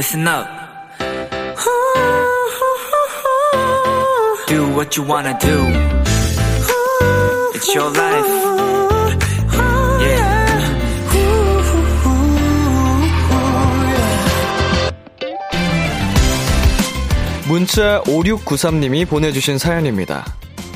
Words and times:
listen 0.00 0.26
up. 0.26 0.46
Do 4.48 4.72
what 4.72 4.96
you 4.96 5.06
wanna 5.06 5.38
do. 5.38 5.66
It's 7.52 7.74
your 7.74 7.92
life. 7.94 8.26
Yeah. 10.00 10.40
문자 17.46 18.00
5693님이 18.04 19.06
보내주신 19.06 19.58
사연입니다. 19.58 20.24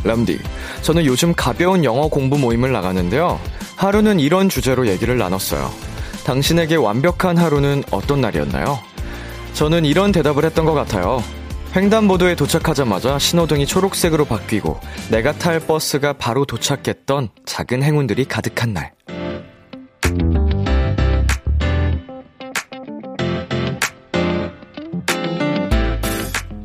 람디, 0.04 0.39
저는 0.82 1.07
요즘 1.07 1.32
가벼운 1.35 1.82
영어 1.85 2.09
공부 2.09 2.36
모임을 2.36 2.72
나가는데요. 2.72 3.41
하루는 3.77 4.21
이런 4.21 4.50
주제로 4.50 4.86
얘기를 4.86 5.17
나눴어요. 5.17 5.72
당신에게 6.27 6.77
완벽한 6.77 7.39
하루는 7.39 7.85
어떤 7.91 8.21
날이었나요? 8.21 8.93
저는 9.54 9.85
이런 9.85 10.11
대답을 10.11 10.44
했던 10.44 10.64
것 10.64 10.75
같아요. 10.75 11.22
횡단보도에 11.76 12.35
도착하자마자 12.35 13.18
신호등이 13.18 13.67
초록색으로 13.67 14.25
바뀌고 14.25 14.79
내가 15.11 15.32
탈 15.32 15.61
버스가 15.61 16.14
바로 16.14 16.45
도착했던 16.45 17.29
작은 17.46 17.82
행운들이 17.82 18.25
가득한 18.26 18.75
날. 18.75 18.93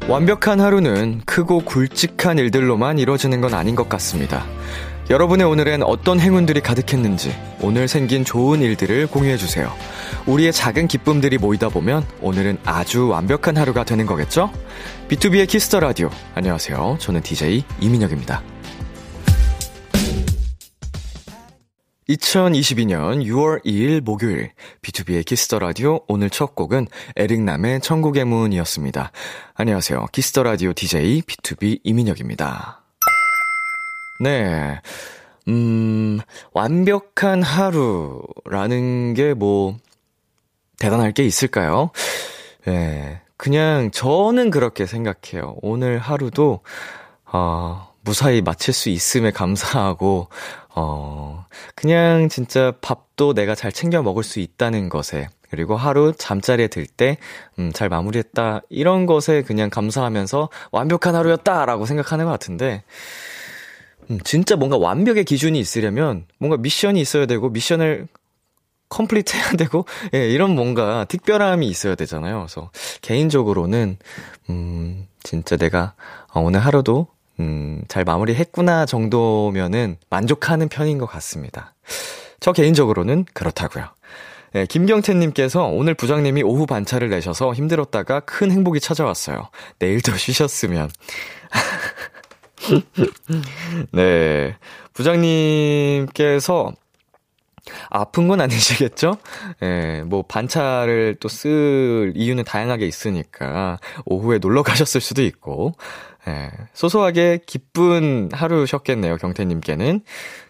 완벽한 0.08 0.60
하루는 0.60 1.22
크고 1.26 1.60
굵직한 1.60 2.40
일들로만 2.40 2.98
이루어지는 2.98 3.42
건 3.42 3.54
아닌 3.54 3.76
것 3.76 3.88
같습니다. 3.90 4.44
여러분의 5.10 5.48
오늘엔 5.48 5.82
어떤 5.82 6.20
행운들이 6.20 6.62
가득했는지 6.62 7.36
오늘 7.62 7.88
생긴 7.88 8.24
좋은 8.24 8.62
일들을 8.62 9.08
공유해주세요. 9.08 9.74
우리의 10.28 10.54
작은 10.54 10.88
기쁨들이 10.88 11.40
모이다 11.40 11.70
보면 11.70 12.06
오늘은 12.22 12.60
아주 12.64 13.08
완벽한 13.08 13.58
하루가 13.58 13.84
되는 13.84 14.06
거겠죠? 14.06 14.52
B2B의 15.08 15.48
키스터 15.48 15.80
라디오. 15.80 16.12
안녕하세요. 16.36 16.98
저는 17.00 17.22
DJ 17.22 17.64
이민혁입니다. 17.80 18.44
2022년 22.08 23.24
6월 23.24 23.66
2일 23.66 24.02
목요일 24.02 24.52
B2B의 24.84 25.26
키스터 25.26 25.58
라디오 25.58 26.02
오늘 26.08 26.30
첫 26.30 26.54
곡은 26.54 26.88
에릭남의 27.16 27.82
천국의 27.82 28.26
문이었습니다. 28.26 29.12
안녕하세요. 29.56 30.06
키스터 30.12 30.44
라디오 30.44 30.74
DJ 30.74 31.24
B2B 31.24 31.80
이민혁입니다. 31.84 32.79
네. 34.20 34.80
음, 35.48 36.20
완벽한 36.54 37.42
하루라는 37.44 39.14
게 39.16 39.34
뭐 39.34 39.78
대단할 40.80 41.12
게 41.12 41.26
있을까요? 41.26 41.92
네. 42.66 43.22
그냥 43.38 43.92
저는 43.92 44.50
그렇게 44.50 44.86
생각해요. 44.86 45.56
오늘 45.62 45.98
하루도 46.00 46.62
어 47.26 47.90
무사히 48.02 48.42
마칠 48.42 48.74
수 48.74 48.90
있음에 48.90 49.32
감사하고, 49.32 50.30
어, 50.76 51.46
그냥 51.76 52.30
진짜 52.30 52.74
밥도 52.82 53.34
내가 53.34 53.56
잘 53.56 53.72
챙겨 53.72 54.02
먹을 54.02 54.24
수 54.24 54.40
있다는 54.40 54.90
것에, 54.90 55.28
그리고 55.50 55.76
하루 55.76 56.14
잠자리에 56.18 56.68
들 56.68 56.86
때, 56.88 57.18
음, 57.60 57.72
잘 57.74 57.90
마무리했다. 57.90 58.62
이런 58.70 59.06
것에 59.06 59.44
그냥 59.44 59.70
감사하면서 59.70 60.50
완벽한 60.72 61.16
하루였다라고 61.16 61.86
생각하는 61.86 62.26
것 62.26 62.32
같은데, 62.32 62.84
음, 64.10 64.20
진짜 64.24 64.56
뭔가 64.56 64.78
완벽의 64.78 65.24
기준이 65.24 65.60
있으려면 65.60 66.26
뭔가 66.38 66.58
미션이 66.58 67.00
있어야 67.00 67.26
되고, 67.26 67.50
미션을 67.50 68.08
complete 68.90 69.36
해야 69.36 69.52
되고, 69.52 69.86
예, 70.16 70.30
이런 70.30 70.56
뭔가 70.56 71.06
특별함이 71.06 71.68
있어야 71.68 71.96
되잖아요. 71.96 72.40
그래서 72.40 72.72
개인적으로는, 73.02 73.98
음, 74.50 75.08
진짜 75.24 75.58
내가 75.58 75.94
어, 76.34 76.42
오늘 76.42 76.60
하루도 76.62 77.08
음, 77.40 77.82
잘 77.88 78.04
마무리했구나 78.04 78.86
정도면은 78.86 79.98
만족하는 80.10 80.68
편인 80.68 80.98
것 80.98 81.06
같습니다. 81.06 81.74
저 82.40 82.52
개인적으로는 82.52 83.26
그렇다고요. 83.34 83.86
네, 84.54 84.66
김경태님께서 84.66 85.66
오늘 85.68 85.94
부장님이 85.94 86.42
오후 86.44 86.66
반차를 86.66 87.10
내셔서 87.10 87.54
힘들었다가 87.54 88.22
큰 88.22 88.52
행복이 88.52 88.80
찾아왔어요. 88.80 89.50
내일도 89.78 90.16
쉬셨으면. 90.18 90.90
네. 93.92 94.56
부장님께서 94.94 96.74
아픈 97.90 98.28
건 98.28 98.42
아니시겠죠? 98.42 99.18
예, 99.62 100.04
뭐, 100.06 100.24
반차를 100.24 101.18
또 101.20 101.28
쓸 101.30 102.14
이유는 102.16 102.44
다양하게 102.44 102.88
있으니까, 102.88 103.80
오후에 104.06 104.40
놀러 104.40 104.64
가셨을 104.64 105.02
수도 105.02 105.22
있고, 105.24 105.74
예, 106.28 106.50
소소하게 106.74 107.40
기쁜 107.46 108.30
하루셨겠네요, 108.34 109.18
경태님께는. 109.18 110.02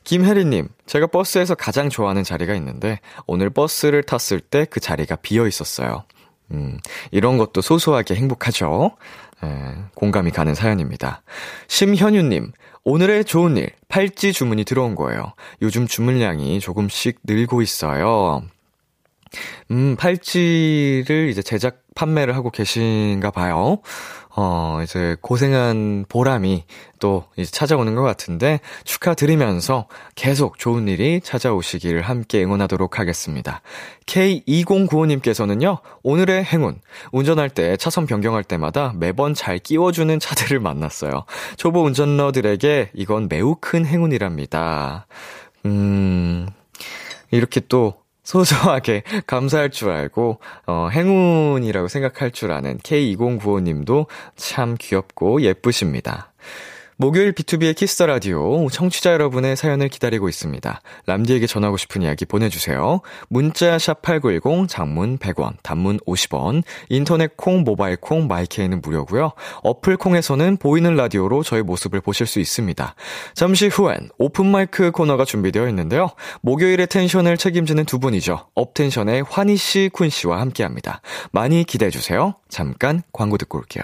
김혜리님, 0.06 0.69
제가 0.86 1.07
버스에서 1.07 1.56
가장 1.56 1.90
좋아하는 1.90 2.24
자리가 2.24 2.53
있는데, 2.56 3.00
오늘 3.28 3.50
버스를 3.50 4.03
탔을 4.03 4.40
때 4.40 4.66
그 4.66 4.80
자리가 4.80 5.18
비어 5.18 5.46
있었어요. 5.47 6.06
음, 6.52 6.80
이런 7.12 7.38
것도 7.38 7.62
소소하게 7.62 8.16
행복하죠? 8.16 8.92
예, 9.44 9.76
공감이 9.94 10.32
가는 10.32 10.54
사연입니다. 10.54 11.22
심현유님, 11.68 12.52
오늘의 12.84 13.26
좋은 13.26 13.58
일, 13.58 13.72
팔찌 13.88 14.34
주문이 14.34 14.66
들어온 14.66 14.96
거예요. 14.96 15.34
요즘 15.62 15.88
주문량이 15.88 16.60
조금씩 16.60 17.20
늘고 17.24 17.62
있어요. 17.62 18.44
음, 19.72 19.96
팔찌를 19.96 21.30
이제 21.30 21.42
제작 21.42 21.84
판매를 21.96 22.36
하고 22.36 22.50
계신가 22.50 23.31
봐요. 23.31 23.80
어, 24.42 24.80
이제 24.82 25.18
고생한 25.20 26.06
보람이 26.08 26.64
또 27.00 27.26
이제 27.36 27.52
찾아오는 27.52 27.94
것 27.94 28.04
같은데 28.04 28.62
축하드리면서 28.86 29.90
계속 30.16 30.58
좋은 30.58 30.88
일이 30.88 31.20
찾아오시기를 31.20 32.04
함께 32.04 32.42
응원하도록 32.46 33.00
하겠습니다. 33.00 33.62
K2095님께서는요, 34.06 35.80
오늘의 36.04 36.46
행운. 36.46 36.80
운전할 37.12 37.50
때 37.50 37.76
차선 37.76 38.06
변경할 38.06 38.46
때마다 38.46 38.94
매번 38.96 39.34
잘 39.34 39.60
끼워주는 39.60 40.18
차들을 40.22 40.62
만났어요. 40.62 41.26
초보 41.58 41.84
운전러들에게 41.84 42.92
이건 42.94 43.28
매우 43.28 43.58
큰 43.60 43.86
행운이랍니다. 43.86 45.06
음, 45.66 46.48
이렇게 47.30 47.60
또 47.68 47.96
소소하게 48.30 49.02
감사할 49.26 49.72
줄 49.72 49.90
알고, 49.90 50.40
어, 50.68 50.90
행운이라고 50.92 51.88
생각할 51.88 52.30
줄 52.30 52.52
아는 52.52 52.78
K2095님도 52.78 54.06
참 54.36 54.76
귀엽고 54.80 55.42
예쁘십니다. 55.42 56.32
목요일 57.02 57.32
B2B의 57.32 57.78
키스터 57.78 58.08
라디오 58.08 58.68
청취자 58.70 59.14
여러분의 59.14 59.56
사연을 59.56 59.88
기다리고 59.88 60.28
있습니다. 60.28 60.82
람디에게 61.06 61.48
전하고 61.48 61.78
싶은 61.78 62.02
이야기 62.02 62.26
보내주세요. 62.26 63.00
문자 63.30 63.78
샵8910 63.78 64.68
장문 64.68 65.18
100원, 65.18 65.54
단문 65.64 66.00
50원, 66.00 66.64
인터넷 66.90 67.38
콩, 67.38 67.64
모바일 67.64 67.96
콩, 67.96 68.28
my 68.28 68.43
K는 68.43 68.82
무료고요. 68.82 69.32
어플 69.64 69.96
콩에서는 69.96 70.58
보이는 70.58 70.94
라디오로 70.94 71.44
저의 71.44 71.64
모습을 71.64 72.02
보실 72.02 72.28
수 72.28 72.42
있습니다. 72.42 72.96
잠시 73.34 73.68
후엔 73.68 74.10
오픈 74.18 74.48
마이크 74.48 74.92
코너가 74.92 75.24
준비되어 75.24 75.70
있는데요. 75.70 76.10
목요일의 76.42 76.88
텐션을 76.88 77.38
책임지는 77.38 77.86
두 77.86 78.00
분이죠. 78.00 78.48
업텐션의 78.56 79.24
환희 79.30 79.56
씨, 79.56 79.90
쿤 79.94 80.10
씨와 80.10 80.42
함께합니다. 80.42 81.00
많이 81.31 81.64
기대해 81.64 81.92
주세요. 81.92 82.36
잠깐 82.50 83.04
광고 83.14 83.38
듣고 83.38 83.58
올게요. 83.58 83.84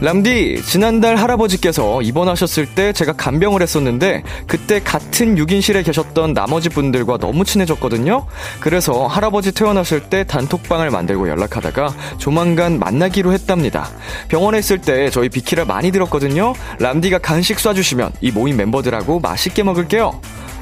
람디, 0.00 0.62
지난달 0.62 1.16
할아버지께서 1.16 2.02
입원하셨을 2.02 2.66
때 2.66 2.92
제가 2.92 3.12
간병을 3.12 3.62
했었는데, 3.62 4.22
그때 4.46 4.80
같은 4.80 5.36
6인실에 5.36 5.84
계셨던 5.84 6.34
나머지 6.34 6.68
분들과 6.68 7.18
너무 7.18 7.44
친해졌거든요? 7.44 8.26
그래서 8.60 9.06
할아버지 9.06 9.52
퇴원하실 9.52 10.10
때 10.10 10.24
단톡방을 10.24 10.90
만들고 10.90 11.28
연락하다가 11.28 11.94
조만간 12.18 12.78
만나기로 12.78 13.32
했답니다. 13.32 13.88
병원에 14.28 14.58
있을 14.58 14.80
때 14.80 15.10
저희 15.10 15.28
비키라 15.28 15.64
많이 15.64 15.92
들었거든요? 15.92 16.54
람디가 16.80 17.18
간식 17.18 17.58
쏴주시면 17.58 18.12
이 18.20 18.32
모임 18.32 18.56
멤버들하고 18.56 19.20
맛있게 19.20 19.62
먹을게요. 19.62 20.20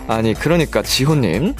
아니, 0.09 0.35
그러니까 0.35 0.83
지호님. 0.83 1.55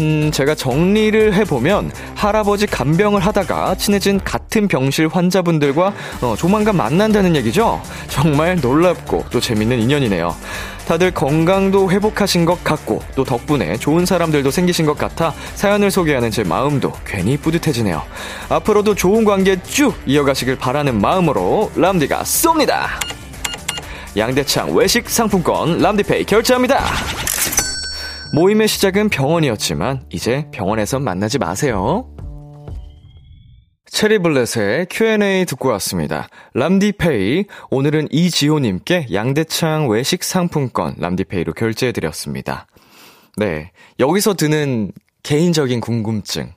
음, 0.00 0.30
제가 0.32 0.54
정리를 0.54 1.34
해보면 1.34 1.92
할아버지 2.14 2.66
간병을 2.66 3.20
하다가 3.20 3.74
친해진 3.74 4.18
같은 4.24 4.66
병실 4.66 5.08
환자분들과 5.08 5.92
어, 6.22 6.34
조만간 6.36 6.76
만난다는 6.76 7.36
얘기죠? 7.36 7.80
정말 8.08 8.56
놀랍고 8.56 9.26
또 9.30 9.38
재밌는 9.38 9.80
인연이네요. 9.80 10.34
다들 10.86 11.12
건강도 11.12 11.90
회복하신 11.90 12.44
것 12.44 12.64
같고 12.64 13.00
또 13.14 13.22
덕분에 13.22 13.76
좋은 13.76 14.04
사람들도 14.04 14.50
생기신 14.50 14.84
것 14.86 14.98
같아 14.98 15.32
사연을 15.54 15.90
소개하는 15.90 16.30
제 16.30 16.42
마음도 16.42 16.92
괜히 17.06 17.36
뿌듯해지네요. 17.36 18.02
앞으로도 18.48 18.94
좋은 18.94 19.24
관계 19.24 19.62
쭉 19.62 19.94
이어가시길 20.06 20.56
바라는 20.56 21.00
마음으로 21.00 21.70
람디가 21.76 22.22
쏩니다. 22.22 22.86
양대창 24.16 24.74
외식 24.74 25.08
상품권 25.08 25.78
람디페이 25.78 26.24
결제합니다. 26.24 26.82
모임의 28.34 28.66
시작은 28.66 29.10
병원이었지만 29.10 30.06
이제 30.10 30.46
병원에서 30.52 30.98
만나지 30.98 31.38
마세요. 31.38 32.08
체리블렛의 33.86 34.86
Q&A 34.90 35.44
듣고 35.44 35.68
왔습니다. 35.68 36.28
람디페이, 36.54 37.44
오늘은 37.70 38.08
이지호님께 38.10 39.08
양대창 39.12 39.90
외식 39.90 40.24
상품권 40.24 40.94
람디페이로 40.98 41.52
결제해드렸습니다. 41.52 42.66
네, 43.36 43.70
여기서 44.00 44.32
드는 44.32 44.92
개인적인 45.22 45.80
궁금증. 45.82 46.54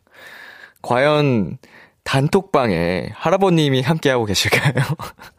과연 0.81 1.57
단톡방에 2.06 3.10
할아버님이 3.13 3.81
함께하고 3.81 4.24
계실까요? 4.24 4.86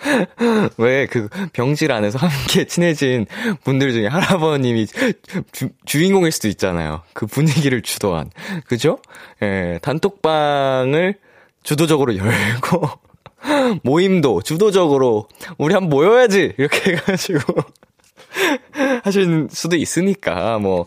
왜 0.78 1.06
그 1.06 1.28
병실 1.52 1.92
안에서 1.92 2.18
함께 2.18 2.64
친해진 2.64 3.26
분들 3.64 3.92
중에 3.92 4.06
할아버님이 4.06 4.86
주, 5.84 6.02
인공일 6.02 6.32
수도 6.32 6.48
있잖아요. 6.48 7.02
그 7.12 7.26
분위기를 7.26 7.82
주도한. 7.82 8.30
그죠? 8.66 8.98
예, 9.42 9.78
단톡방을 9.82 11.14
주도적으로 11.62 12.16
열고, 12.16 12.88
모임도 13.82 14.42
주도적으로, 14.42 15.28
우리 15.58 15.74
한번 15.74 15.90
모여야지! 15.90 16.54
이렇게 16.58 16.92
해가지고, 16.92 17.62
하실 19.02 19.48
수도 19.50 19.76
있으니까, 19.76 20.58
뭐, 20.58 20.86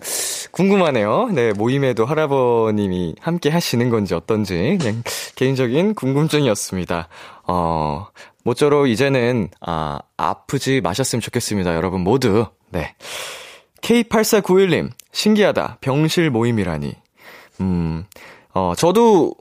궁금하네요. 0.52 1.30
네, 1.34 1.54
모임에도 1.54 2.06
할아버님이 2.06 3.16
함께 3.20 3.50
하시는 3.50 3.90
건지 3.90 4.14
어떤지, 4.14 4.78
그냥 4.80 5.04
개인적인 5.36 5.96
궁금증이었습니다. 5.96 7.08
어, 7.48 8.08
모쪼록 8.44 8.90
이제는, 8.90 9.50
아, 9.62 10.00
아프지 10.18 10.82
마셨으면 10.82 11.22
좋겠습니다. 11.22 11.76
여러분 11.76 12.02
모두. 12.02 12.46
네. 12.70 12.96
K8491님, 13.82 14.90
신기하다. 15.12 15.78
병실 15.82 16.30
모임이라니. 16.30 16.94
음, 17.62 18.06
어, 18.54 18.74
저도 18.78 19.34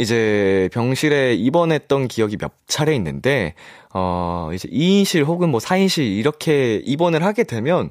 이제 0.00 0.68
병실에 0.72 1.34
입원했던 1.34 2.08
기억이 2.08 2.36
몇 2.36 2.52
차례 2.66 2.94
있는데, 2.96 3.54
어, 3.92 4.50
이제 4.54 4.68
2인실 4.68 5.24
혹은 5.24 5.50
뭐 5.50 5.60
4인실 5.60 6.04
이렇게 6.04 6.76
입원을 6.84 7.22
하게 7.24 7.44
되면, 7.44 7.90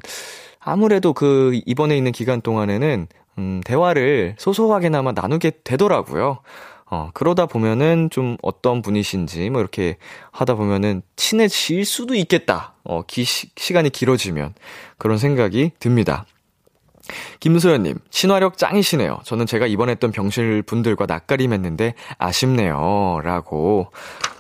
아무래도 0.60 1.14
그 1.14 1.60
입원해 1.66 1.96
있는 1.96 2.12
기간 2.12 2.42
동안에는, 2.42 3.08
음, 3.38 3.62
대화를 3.66 4.36
소소하게나마 4.38 5.14
나누게 5.14 5.52
되더라고요. 5.64 6.40
어, 6.92 7.12
그러다 7.14 7.46
보면은 7.46 8.10
좀 8.10 8.36
어떤 8.42 8.82
분이신지 8.82 9.50
뭐 9.52 9.62
이렇게 9.62 9.98
하다 10.32 10.56
보면은 10.56 11.04
친해질 11.16 11.86
수도 11.86 12.16
있겠다. 12.16 12.74
어, 12.84 13.04
기, 13.04 13.24
시, 13.24 13.50
시간이 13.56 13.92
길어지면. 13.92 14.56
그런 14.98 15.18
생각이 15.18 15.72
듭니다. 15.80 16.26
김소연님, 17.40 18.00
친화력 18.10 18.58
짱이시네요. 18.58 19.20
저는 19.24 19.46
제가 19.46 19.68
입원했던 19.68 20.12
병실 20.12 20.64
분들과 20.64 21.06
낯가림 21.06 21.54
했는데 21.54 21.94
아쉽네요. 22.18 23.22
라고, 23.24 23.92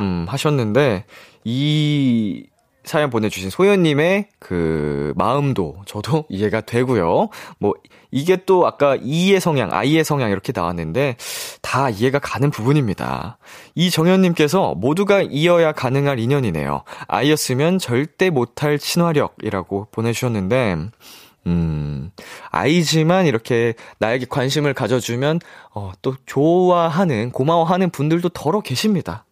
음, 0.01 0.25
하셨는데, 0.27 1.05
이 1.43 2.45
사연 2.89 3.11
보내주신 3.11 3.51
소연님의 3.51 4.29
그 4.39 5.13
마음도 5.15 5.77
저도 5.85 6.25
이해가 6.29 6.61
되고요. 6.61 7.29
뭐, 7.59 7.73
이게 8.11 8.37
또 8.47 8.65
아까 8.65 8.97
이의 8.99 9.39
성향, 9.39 9.71
아이의 9.71 10.03
성향 10.03 10.31
이렇게 10.31 10.51
나왔는데 10.55 11.17
다 11.61 11.91
이해가 11.91 12.17
가는 12.17 12.49
부분입니다. 12.49 13.37
이정현님께서 13.75 14.73
모두가 14.75 15.21
이어야 15.21 15.71
가능할 15.71 16.17
인연이네요. 16.17 16.83
아이였으면 17.07 17.77
절대 17.77 18.31
못할 18.31 18.79
친화력이라고 18.79 19.89
보내주셨는데, 19.91 20.77
음, 21.49 22.11
아이지만 22.51 23.25
이렇게 23.25 23.73
나에게 23.97 24.27
관심을 24.29 24.73
가져주면, 24.73 25.39
어, 25.73 25.91
또 26.01 26.15
좋아하는, 26.25 27.31
고마워하는 27.31 27.89
분들도 27.89 28.29
더러 28.29 28.61
계십니다. 28.61 29.25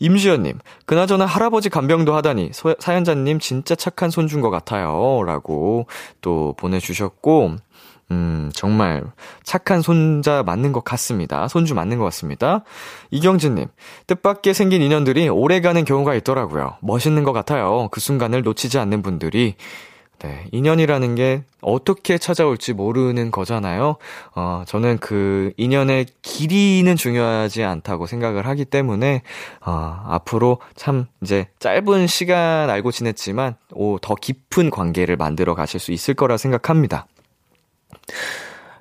임주연님, 0.00 0.58
그나저나 0.86 1.24
할아버지 1.24 1.70
간병도 1.70 2.14
하다니, 2.14 2.50
소, 2.52 2.74
사연자님 2.78 3.38
진짜 3.38 3.74
착한 3.74 4.10
손준 4.10 4.40
것 4.40 4.50
같아요. 4.50 5.22
라고 5.24 5.86
또 6.20 6.54
보내주셨고, 6.58 7.56
음, 8.10 8.50
정말 8.52 9.02
착한 9.44 9.80
손자 9.80 10.42
맞는 10.42 10.72
것 10.72 10.84
같습니다. 10.84 11.48
손주 11.48 11.74
맞는 11.74 11.98
것 11.98 12.04
같습니다. 12.04 12.64
이경진님, 13.10 13.68
뜻밖의 14.06 14.52
생긴 14.52 14.82
인연들이 14.82 15.28
오래가는 15.30 15.84
경우가 15.86 16.14
있더라고요. 16.16 16.76
멋있는 16.82 17.24
것 17.24 17.32
같아요. 17.32 17.88
그 17.90 18.00
순간을 18.00 18.42
놓치지 18.42 18.78
않는 18.78 19.00
분들이. 19.00 19.54
네, 20.20 20.46
인연이라는 20.52 21.14
게 21.16 21.42
어떻게 21.60 22.18
찾아올지 22.18 22.72
모르는 22.72 23.30
거잖아요. 23.30 23.96
어, 24.34 24.64
저는 24.66 24.98
그 24.98 25.52
인연의 25.56 26.06
길이는 26.22 26.96
중요하지 26.96 27.62
않다고 27.62 28.06
생각을 28.06 28.46
하기 28.46 28.64
때문에, 28.64 29.22
어, 29.60 30.02
앞으로 30.06 30.58
참 30.76 31.06
이제 31.22 31.48
짧은 31.58 32.06
시간 32.06 32.70
알고 32.70 32.90
지냈지만, 32.90 33.56
오, 33.72 33.98
더 33.98 34.14
깊은 34.14 34.70
관계를 34.70 35.16
만들어 35.16 35.54
가실 35.54 35.80
수 35.80 35.92
있을 35.92 36.14
거라 36.14 36.36
생각합니다. 36.36 37.06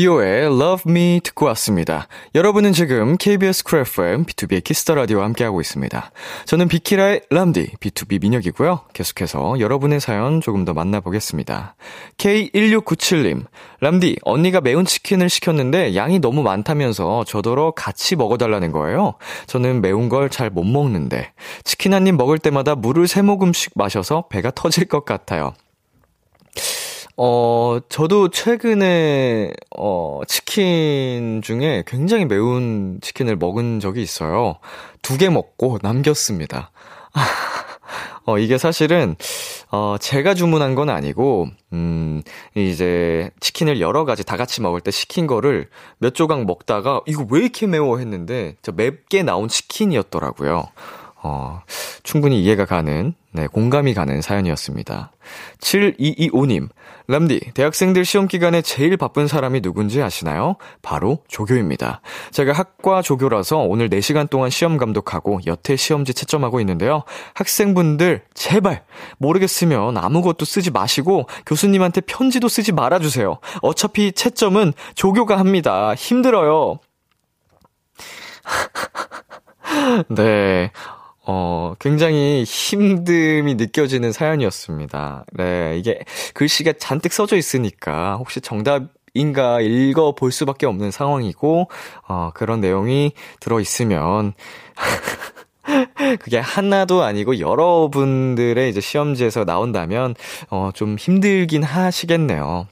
비오의 0.00 0.44
Love 0.48 0.92
Me 0.92 1.20
듣고 1.24 1.46
왔습니다. 1.46 2.06
여러분은 2.34 2.74
지금 2.74 3.16
KBS 3.16 3.64
쿨 3.64 3.78
FM 3.78 4.26
B2B의 4.26 4.62
키스터 4.62 4.94
라디오와 4.94 5.24
함께하고 5.24 5.58
있습니다. 5.62 6.10
저는 6.44 6.68
비키라의 6.68 7.22
람디 7.30 7.76
BTOB 7.80 8.20
민혁이고요. 8.20 8.80
계속해서 8.92 9.58
여러분의 9.58 10.00
사연 10.00 10.42
조금 10.42 10.66
더 10.66 10.74
만나보겠습니다. 10.74 11.76
K1697님, 12.18 13.46
람디 13.80 14.18
언니가 14.20 14.60
매운 14.60 14.84
치킨을 14.84 15.30
시켰는데 15.30 15.96
양이 15.96 16.18
너무 16.18 16.42
많다면서 16.42 17.24
저더러 17.24 17.70
같이 17.70 18.16
먹어달라는 18.16 18.72
거예요. 18.72 19.14
저는 19.46 19.80
매운 19.80 20.10
걸 20.10 20.28
잘 20.28 20.50
못 20.50 20.64
먹는데 20.64 21.32
치킨 21.64 21.94
한 21.94 22.06
입 22.06 22.16
먹을 22.16 22.36
때마다 22.38 22.74
물을 22.74 23.08
세 23.08 23.22
모금씩 23.22 23.72
마셔서 23.76 24.26
배가 24.28 24.50
터질 24.54 24.84
것 24.84 25.06
같아요. 25.06 25.54
어, 27.18 27.78
저도 27.88 28.28
최근에, 28.28 29.50
어, 29.76 30.20
치킨 30.28 31.40
중에 31.42 31.82
굉장히 31.86 32.26
매운 32.26 32.98
치킨을 33.00 33.36
먹은 33.36 33.80
적이 33.80 34.02
있어요. 34.02 34.56
두 35.02 35.16
개 35.16 35.30
먹고 35.30 35.78
남겼습니다. 35.82 36.70
어, 38.26 38.38
이게 38.38 38.58
사실은, 38.58 39.16
어, 39.70 39.96
제가 39.98 40.34
주문한 40.34 40.74
건 40.74 40.90
아니고, 40.90 41.46
음, 41.72 42.22
이제 42.54 43.30
치킨을 43.40 43.80
여러 43.80 44.04
가지 44.04 44.22
다 44.24 44.36
같이 44.36 44.60
먹을 44.60 44.80
때 44.82 44.90
시킨 44.90 45.26
거를 45.26 45.70
몇 45.98 46.14
조각 46.14 46.44
먹다가, 46.44 47.00
이거 47.06 47.26
왜 47.30 47.40
이렇게 47.40 47.66
매워 47.66 47.98
했는데, 47.98 48.56
저 48.62 48.72
맵게 48.72 49.22
나온 49.22 49.48
치킨이었더라고요. 49.48 50.66
어, 51.22 51.62
충분히 52.02 52.42
이해가 52.42 52.66
가는, 52.66 53.14
네, 53.36 53.46
공감이 53.48 53.92
가는 53.92 54.22
사연이었습니다. 54.22 55.12
7225님, 55.60 56.70
람디, 57.06 57.52
대학생들 57.52 58.06
시험 58.06 58.28
기간에 58.28 58.62
제일 58.62 58.96
바쁜 58.96 59.26
사람이 59.26 59.60
누군지 59.60 60.00
아시나요? 60.00 60.56
바로 60.80 61.18
조교입니다. 61.28 62.00
제가 62.30 62.54
학과 62.54 63.02
조교라서 63.02 63.58
오늘 63.58 63.90
4시간 63.90 64.30
동안 64.30 64.48
시험 64.48 64.78
감독하고 64.78 65.40
여태 65.46 65.76
시험지 65.76 66.14
채점하고 66.14 66.60
있는데요. 66.60 67.02
학생분들, 67.34 68.22
제발, 68.32 68.84
모르겠으면 69.18 69.98
아무것도 69.98 70.46
쓰지 70.46 70.70
마시고 70.70 71.26
교수님한테 71.44 72.00
편지도 72.00 72.48
쓰지 72.48 72.72
말아주세요. 72.72 73.38
어차피 73.60 74.12
채점은 74.12 74.72
조교가 74.94 75.38
합니다. 75.38 75.94
힘들어요. 75.94 76.78
네. 80.08 80.70
어, 81.28 81.74
굉장히 81.80 82.44
힘듦이 82.44 83.56
느껴지는 83.56 84.12
사연이었습니다. 84.12 85.24
네, 85.32 85.76
이게 85.76 86.00
글씨가 86.34 86.74
잔뜩 86.78 87.12
써져 87.12 87.36
있으니까 87.36 88.16
혹시 88.16 88.40
정답 88.40 88.84
인가 89.12 89.60
읽어 89.60 90.14
볼 90.14 90.30
수밖에 90.30 90.66
없는 90.66 90.90
상황이고, 90.90 91.68
어, 92.06 92.30
그런 92.34 92.60
내용이 92.60 93.12
들어 93.40 93.60
있으면, 93.60 94.34
그게 96.20 96.38
하나도 96.38 97.02
아니고 97.02 97.40
여러분들의 97.40 98.70
이제 98.70 98.80
시험지에서 98.80 99.44
나온다면, 99.44 100.14
어, 100.50 100.70
좀 100.74 100.96
힘들긴 100.96 101.64
하시겠네요. 101.64 102.68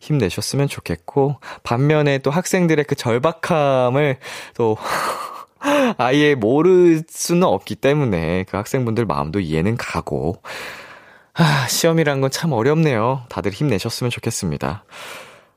힘내셨으면 0.00 0.68
좋겠고, 0.68 1.36
반면에 1.62 2.18
또 2.18 2.30
학생들의 2.30 2.84
그 2.84 2.96
절박함을 2.96 4.18
또, 4.54 4.76
아예 5.98 6.34
모를 6.34 7.02
수는 7.08 7.44
없기 7.46 7.76
때문에 7.76 8.44
그 8.48 8.56
학생분들 8.56 9.06
마음도 9.06 9.40
이해는 9.40 9.76
가고, 9.76 10.36
아, 11.34 11.66
시험이란 11.68 12.20
건 12.20 12.30
참 12.30 12.52
어렵네요. 12.52 13.22
다들 13.28 13.52
힘내셨으면 13.52 14.10
좋겠습니다. 14.10 14.84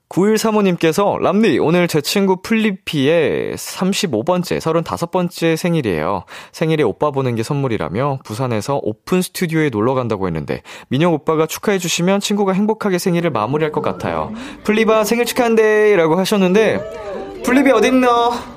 9135님께서, 0.10 1.20
람니, 1.20 1.60
오늘 1.60 1.88
제 1.90 2.00
친구 2.00 2.42
플리피의 2.42 3.56
35번째, 3.58 4.60
35번째 4.60 5.58
생일이에요. 5.58 6.24
생일에 6.54 6.82
오빠 6.84 7.12
보는 7.12 7.36
게 7.36 7.44
선물이라며 7.44 8.20
부산에서 8.24 8.80
오픈 8.84 9.22
스튜디오에 9.22 9.70
놀러 9.70 9.96
간다고 9.96 10.28
했는데, 10.28 10.62
민영 10.88 11.14
오빠가 11.14 11.46
축하해주시면 11.46 12.22
친구가 12.22 12.54
행복하게 12.54 13.00
생일을 13.00 13.32
마무리할 13.32 13.74
것 13.74 13.82
같아요. 13.82 14.32
플리바 14.64 15.04
생일 15.04 15.26
축하한대! 15.26 15.96
라고 15.98 16.18
하셨는데, 16.18 17.42
플리비 17.44 17.70
어딨노? 17.72 18.57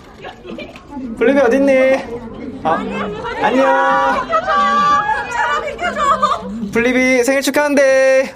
플리비 1.19 1.41
어딨니? 1.41 2.61
아, 2.63 2.75
안녕! 3.43 4.29
플리비 6.73 7.25
생일 7.25 7.43
축하한대! 7.43 8.35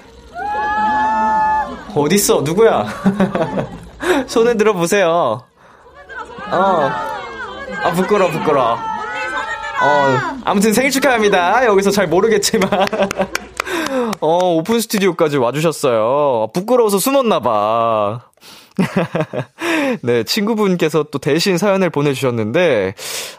어딨어? 1.95 2.41
누구야? 2.41 2.85
손을 4.27 4.57
들어보세요. 4.57 5.43
어. 6.51 6.91
아, 7.83 7.91
부끄러워, 7.93 8.31
부끄러워. 8.31 8.73
어, 8.73 10.17
아무튼 10.43 10.73
생일 10.73 10.91
축하합니다. 10.91 11.65
여기서 11.65 11.91
잘 11.91 12.07
모르겠지만. 12.07 12.69
어, 14.19 14.55
오픈 14.55 14.79
스튜디오까지 14.79 15.37
와주셨어요. 15.37 16.49
부끄러워서 16.53 16.99
숨었나봐. 16.99 18.21
네, 20.01 20.23
친구분께서 20.23 21.03
또 21.11 21.19
대신 21.19 21.57
사연을 21.57 21.89
보내주셨는데, 21.89 22.93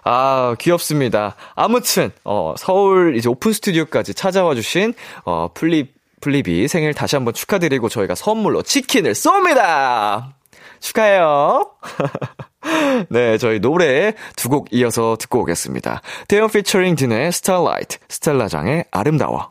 아, 0.04 0.54
귀엽습니다. 0.58 1.36
아무튼, 1.54 2.10
어, 2.24 2.54
서울 2.58 3.16
이제 3.16 3.28
오픈 3.28 3.52
스튜디오까지 3.52 4.14
찾아와 4.14 4.54
주신, 4.54 4.94
어, 5.24 5.48
플립, 5.54 5.94
플립이 6.20 6.66
생일 6.68 6.94
다시 6.94 7.16
한번 7.16 7.34
축하드리고 7.34 7.88
저희가 7.88 8.14
선물로 8.14 8.62
치킨을 8.62 9.12
쏩니다! 9.12 10.32
축하해요! 10.80 11.70
네, 13.10 13.38
저희 13.38 13.60
노래 13.60 14.12
두 14.36 14.48
곡 14.48 14.68
이어서 14.72 15.16
듣고 15.18 15.40
오겠습니다. 15.40 16.02
태연 16.28 16.48
피처링 16.50 16.96
딘의 16.96 17.32
Starlight, 17.32 17.98
스텔라장의 18.08 18.86
아름다워. 18.90 19.50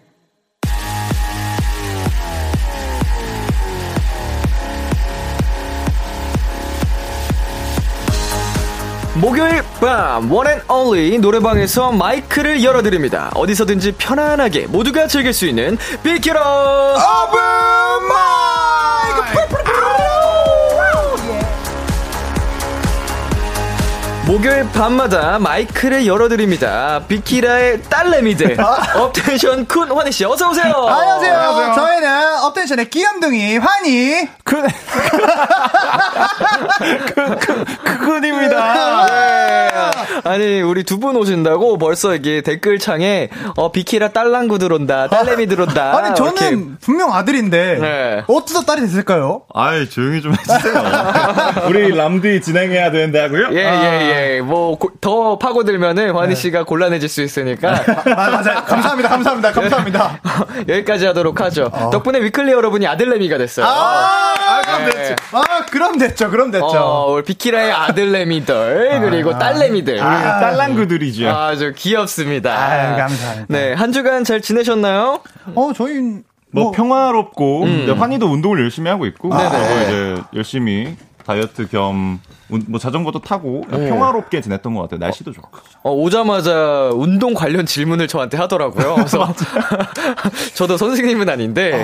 목요일 9.21 9.61
밤 9.79 10.31
one 10.31 10.46
and 10.46 10.61
only 10.67 11.19
노래방에서 11.19 11.91
마이크를 11.91 12.63
열어드립니다. 12.63 13.29
어디서든지 13.35 13.91
편안하게 13.99 14.65
모두가 14.65 15.05
즐길 15.05 15.31
수 15.31 15.45
있는 15.45 15.77
비키라 16.01 16.41
오픈 16.41 17.39
마이크 18.07 19.60
목요일 24.31 24.65
밤마다 24.71 25.37
마이크를 25.39 26.07
열어드립니다. 26.07 27.01
비키라의 27.09 27.81
딸내미들 27.89 28.55
업텐션 28.95 29.67
쿤 29.67 29.93
환희 29.93 30.09
씨 30.13 30.23
어서 30.23 30.49
오세요. 30.51 30.71
안녕하세요. 30.73 31.73
저희는 31.75 32.39
업텐션의 32.43 32.89
귀염둥이 32.89 33.57
환희. 33.57 34.29
그, 34.45 34.63
쿤입니다. 37.83 39.05
네. 39.05 39.69
아니 40.23 40.61
우리 40.61 40.83
두 40.85 41.01
분 41.01 41.15
오신다고 41.17 41.77
벌써 41.79 42.13
이게 42.13 42.41
댓글창에 42.41 43.29
어 43.57 43.71
비키라 43.71 44.09
딸랑구 44.09 44.59
들어온다 44.59 45.07
딸내미 45.07 45.47
들어온다 45.47 45.97
아니 45.97 46.13
저는 46.15 46.33
이렇게. 46.35 46.57
분명 46.79 47.11
아들인데 47.13 47.77
네. 47.81 48.23
어쩌다 48.27 48.61
딸이 48.67 48.81
됐을까요? 48.81 49.41
아이 49.53 49.89
조용히 49.89 50.21
좀 50.21 50.33
해주세요. 50.33 50.83
우리 51.67 51.95
람디 51.95 52.41
진행해야 52.41 52.91
된다고요? 52.91 53.47
예, 53.53 53.57
예, 53.57 54.11
예. 54.11 54.20
뭐, 54.43 54.77
더 54.99 55.37
파고들면은, 55.37 56.15
환희 56.15 56.35
씨가 56.35 56.63
곤란해질 56.63 57.09
수 57.09 57.21
있으니까, 57.21 57.73
아, 58.15 58.29
맞아요. 58.29 58.63
감사합니다. 58.65 59.09
감사합니다. 59.09 59.51
감사합니다. 59.51 60.19
여기까지 60.67 61.05
하도록 61.07 61.39
하죠. 61.41 61.71
덕분에 61.91 62.21
위클리 62.21 62.51
여러분이 62.51 62.87
아들내미가 62.87 63.37
됐어요. 63.37 63.65
아, 63.67 64.61
그럼 64.63 64.85
네. 64.85 64.91
됐죠. 64.91 65.15
아, 65.31 65.65
그럼 65.69 65.97
됐죠. 65.97 66.29
그럼 66.29 66.51
됐죠. 66.51 66.65
어, 66.65 67.11
우리 67.13 67.23
비키라의 67.23 67.71
아들내미들, 67.71 68.99
그리고 69.01 69.37
딸내미들. 69.37 69.97
딸랑구들이죠. 69.97 71.29
아주 71.29 71.73
귀엽습니다. 71.75 72.51
아유, 72.57 72.97
감사합니다. 72.97 73.45
네, 73.49 73.73
한 73.73 73.91
주간 73.91 74.23
잘 74.23 74.41
지내셨나요? 74.41 75.19
어, 75.55 75.71
저희 75.75 76.21
뭐, 76.53 76.71
평화롭고 76.71 77.65
이제 77.67 77.91
환희도 77.91 78.27
운동을 78.27 78.59
열심히 78.59 78.89
하고 78.89 79.05
있고 79.05 79.29
네네. 79.29 79.49
저도 79.49 79.81
이제 79.81 80.21
열심히 80.35 80.95
다이어트 81.25 81.67
겸 81.69 82.19
뭐 82.67 82.79
자전거도 82.79 83.19
타고 83.19 83.61
평화롭게 83.69 84.41
지냈던 84.41 84.73
것 84.73 84.81
같아요. 84.81 84.99
날씨도 84.99 85.31
좋고. 85.31 85.59
어, 85.83 85.91
오자마자 85.91 86.89
운동 86.93 87.33
관련 87.33 87.65
질문을 87.65 88.07
저한테 88.07 88.37
하더라고요. 88.37 88.95
그래서 88.95 89.33
저도 90.55 90.77
선생님은 90.77 91.29
아닌데, 91.29 91.83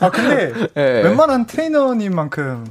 아, 0.00 0.10
근데 0.10 0.52
예. 0.76 1.02
웬만한 1.02 1.46
트레이너님만큼 1.46 2.66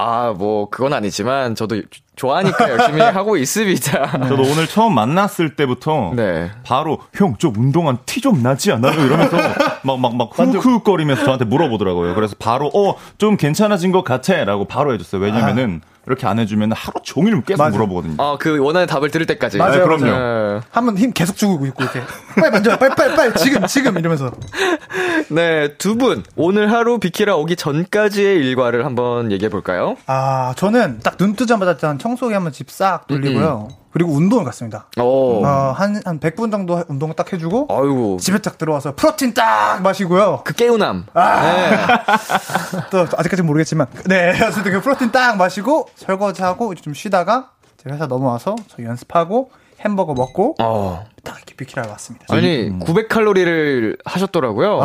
아, 0.00 0.32
뭐, 0.36 0.70
그건 0.70 0.92
아니지만, 0.92 1.56
저도 1.56 1.82
좋아하니까 2.18 2.68
열심히 2.68 3.00
하고 3.00 3.36
있습니다. 3.36 4.28
저도 4.28 4.42
오늘 4.42 4.66
처음 4.66 4.94
만났을 4.94 5.56
때부터 5.56 6.12
네. 6.14 6.50
바로 6.64 6.98
형좀 7.14 7.54
운동한 7.56 7.98
티 8.04 8.18
좀 8.20 8.42
나지 8.42 8.72
않아요? 8.72 8.92
이러면서 9.00 9.36
막 9.84 10.00
막막 10.00 10.30
후크거리면서 10.36 11.24
저한테 11.24 11.44
물어보더라고요. 11.46 12.14
그래서 12.14 12.34
바로 12.38 12.66
어 12.74 12.96
좀 13.16 13.36
괜찮아진 13.36 13.92
것 13.92 14.02
같아라고 14.04 14.64
바로 14.66 14.92
해줬어요. 14.92 15.22
왜냐면은 15.22 15.80
이렇게 16.06 16.26
안 16.26 16.38
해주면 16.38 16.72
하루 16.72 16.94
종일 17.02 17.42
계속 17.42 17.62
맞아. 17.62 17.70
물어보거든요. 17.76 18.14
아, 18.18 18.36
그 18.38 18.58
원하는 18.58 18.86
답을 18.86 19.10
들을 19.10 19.26
때까지. 19.26 19.58
맞아요, 19.58 19.72
네, 19.78 19.82
그럼요. 19.82 20.04
네. 20.04 20.60
한번 20.70 20.96
힘 20.96 21.12
계속 21.12 21.36
주고 21.36 21.66
있고 21.66 21.82
이렇게 21.84 22.00
빨리 22.34 22.50
만져 22.50 22.78
빨리 22.78 22.94
빨리 22.94 23.14
빨리 23.14 23.34
지금 23.34 23.66
지금 23.66 23.98
이러면서 23.98 24.30
네, 25.30 25.74
두 25.76 25.96
분, 25.96 26.22
오늘 26.36 26.72
하루 26.72 26.98
비키라 26.98 27.36
오기 27.36 27.56
전까지의 27.56 28.36
일과를 28.38 28.84
한번 28.86 29.30
얘기해 29.32 29.50
볼까요? 29.50 29.96
아 30.06 30.54
저는 30.56 31.00
딱 31.00 31.18
눈 31.18 31.34
뜨자마자 31.34 31.72
일단 31.72 31.98
청소기 32.08 32.32
한번 32.32 32.52
집 32.52 32.70
싹 32.70 33.06
돌리고요. 33.06 33.68
그리고 33.92 34.12
운동을 34.12 34.44
갔습니다. 34.44 34.86
오. 34.98 35.44
어, 35.44 35.72
한, 35.72 36.00
한 36.04 36.20
100분 36.20 36.50
정도 36.50 36.82
운동 36.88 37.12
딱 37.14 37.32
해주고, 37.32 37.66
아이고. 37.70 38.18
집에 38.20 38.38
딱 38.38 38.56
들어와서 38.56 38.94
프로틴 38.94 39.34
딱 39.34 39.82
마시고요. 39.82 40.42
그 40.44 40.52
깨우남. 40.54 41.06
또 42.90 43.00
아직까지 43.16 43.42
모르겠지만, 43.42 43.88
네, 44.06 44.30
어쨌든 44.44 44.72
그 44.72 44.80
프로틴 44.80 45.10
딱 45.10 45.36
마시고, 45.36 45.88
설거지하고, 45.96 46.74
좀 46.76 46.94
쉬다가, 46.94 47.50
제 47.76 47.90
회사 47.90 48.06
넘어와서 48.06 48.56
저 48.68 48.82
연습하고, 48.82 49.50
햄버거 49.80 50.12
먹고, 50.14 50.56
어. 50.60 51.04
딱 51.22 51.36
이렇게 51.36 51.54
비키라고 51.54 51.90
왔습니다. 51.90 52.26
아니, 52.30 52.70
900칼로리를 52.80 53.98
하셨더라고요. 54.04 54.80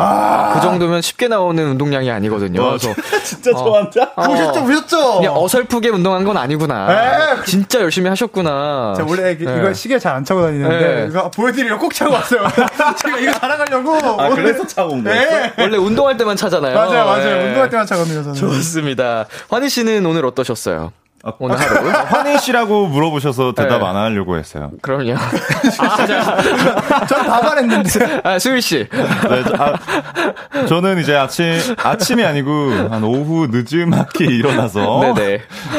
그 0.54 0.60
정도면 0.60 1.02
쉽게 1.02 1.26
나오는 1.28 1.64
운동량이 1.70 2.10
아니거든요. 2.10 2.62
그래서 2.62 2.94
진짜 3.24 3.50
좋아한다. 3.52 4.12
어, 4.14 4.22
보셨죠, 4.28 4.62
보셨죠? 4.64 5.14
그냥 5.16 5.36
어설프게 5.36 5.88
운동한 5.88 6.22
건 6.24 6.36
아니구나. 6.36 6.92
에, 6.92 7.42
진짜 7.44 7.80
열심히 7.80 8.08
하셨구나. 8.08 8.94
제가 8.96 9.08
원래 9.08 9.32
이게, 9.32 9.44
네. 9.46 9.58
이거 9.58 9.72
시계 9.72 9.98
잘 9.98 10.14
안 10.14 10.24
차고 10.24 10.42
다니는데, 10.42 10.78
네. 10.78 11.06
이거 11.10 11.28
보여드리려고 11.30 11.82
꼭 11.82 11.94
차고 11.94 12.12
왔어요. 12.12 12.46
제가 13.02 13.18
이거 13.18 13.32
자랑하려고. 13.32 13.94
아, 14.20 14.26
오늘- 14.28 14.44
그래서 14.44 14.64
차고 14.66 14.92
온 14.92 15.02
거였어? 15.04 15.30
네. 15.40 15.52
원래 15.58 15.76
운동할 15.76 16.16
때만 16.16 16.36
차잖아요. 16.36 16.74
맞아요, 16.74 17.04
맞아요. 17.04 17.24
네. 17.38 17.46
운동할 17.48 17.68
때만 17.70 17.86
차거든요, 17.86 18.22
저는. 18.22 18.34
좋습니다. 18.34 19.26
환희 19.50 19.68
씨는 19.68 20.06
오늘 20.06 20.24
어떠셨어요? 20.26 20.92
오늘 21.38 21.58
하루? 21.58 21.88
환희 22.06 22.38
씨라고 22.38 22.86
물어보셔서 22.88 23.52
대답 23.54 23.78
네. 23.80 23.86
안 23.86 23.96
하려고 23.96 24.36
했어요. 24.36 24.70
그럼요. 24.82 25.14
아, 25.80 26.06
자, 26.06 27.06
전 27.06 27.26
바발했는데. 27.26 28.20
아, 28.24 28.38
수일 28.38 28.60
씨. 28.60 28.86
네, 28.88 29.44
저, 29.44 29.54
아, 29.58 30.66
저는 30.66 30.98
이제 31.00 31.14
아침, 31.14 31.58
아침이 31.82 32.24
아니고 32.24 32.50
한 32.90 33.02
오후 33.04 33.48
늦음하게 33.50 34.26
일어나서. 34.26 35.14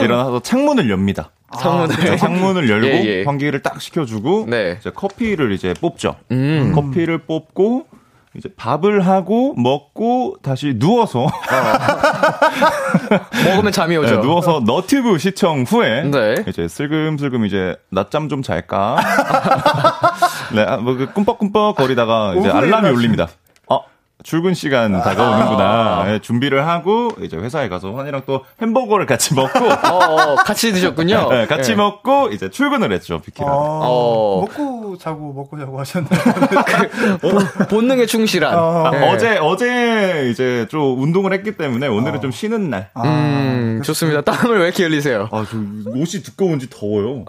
일어나서 0.01 0.39
창문을 0.41 0.89
엽니다. 0.89 1.31
창문을. 1.59 1.95
네, 1.95 2.17
창문을 2.17 2.69
열고 2.69 2.87
예, 2.87 3.05
예. 3.05 3.23
환기를 3.23 3.61
딱 3.61 3.81
시켜주고 3.81 4.47
네. 4.49 4.77
이제 4.79 4.89
커피를 4.89 5.51
이제 5.53 5.73
뽑죠. 5.79 6.15
음. 6.31 6.73
커피를 6.73 7.19
뽑고 7.19 7.85
이제 8.37 8.49
밥을 8.55 9.05
하고 9.05 9.53
먹고 9.55 10.37
다시 10.41 10.77
누워서 10.77 11.25
먹으면 13.45 13.71
잠이 13.71 13.97
오죠. 13.97 14.15
네, 14.15 14.21
누워서 14.21 14.61
너튜브 14.65 15.17
시청 15.17 15.63
후에 15.63 16.03
네. 16.03 16.35
이제 16.47 16.67
슬금슬금 16.67 17.45
이제 17.45 17.75
낮잠 17.89 18.29
좀 18.29 18.41
잘까. 18.41 18.97
네, 20.53 20.63
아, 20.63 20.77
뭐그 20.77 21.13
꿈뻑꿈뻑 21.13 21.75
거리다가 21.75 22.35
이제 22.35 22.49
알람이 22.49 22.89
울립니다. 22.89 23.27
어, 24.25 24.27
출근 24.27 24.53
시간 24.55 24.95
아. 24.95 25.01
다가오는구나. 25.03 26.03
네, 26.05 26.19
준비를 26.19 26.67
하고 26.67 27.09
이제 27.21 27.37
회사에 27.37 27.69
가서 27.69 27.93
환이랑 27.93 28.23
또 28.25 28.43
햄버거를 28.61 29.05
같이 29.05 29.35
먹고 29.35 29.59
어, 29.69 30.31
어, 30.31 30.35
같이 30.35 30.71
드셨군요. 30.73 31.29
네, 31.29 31.45
같이 31.45 31.71
예. 31.71 31.75
먹고 31.75 32.29
이제 32.29 32.49
출근을 32.49 32.91
했죠, 32.91 33.21
비키랑. 33.21 33.51
어. 33.53 34.41
먹고 34.41 34.97
자고 34.97 35.31
먹고 35.33 35.59
자고 35.59 35.79
하셨나요? 35.79 36.19
본- 37.21 37.67
본능에 37.69 38.05
충실한. 38.07 38.55
어. 38.57 38.89
네. 38.91 39.09
어제 39.11 39.37
어제 39.37 40.29
이제 40.31 40.65
좀 40.69 41.01
운동을 41.01 41.31
했기 41.33 41.55
때문에 41.55 41.87
오늘은 41.87 42.21
좀 42.21 42.31
쉬는 42.31 42.69
날. 42.69 42.89
아, 42.95 43.03
음, 43.03 43.81
좋습니다. 43.85 44.21
땀을 44.21 44.57
왜 44.59 44.65
이렇게 44.65 44.83
흘리세요? 44.83 45.29
저 45.31 45.39
옷이 45.87 46.23
두꺼운지 46.23 46.69
더워요. 46.71 47.25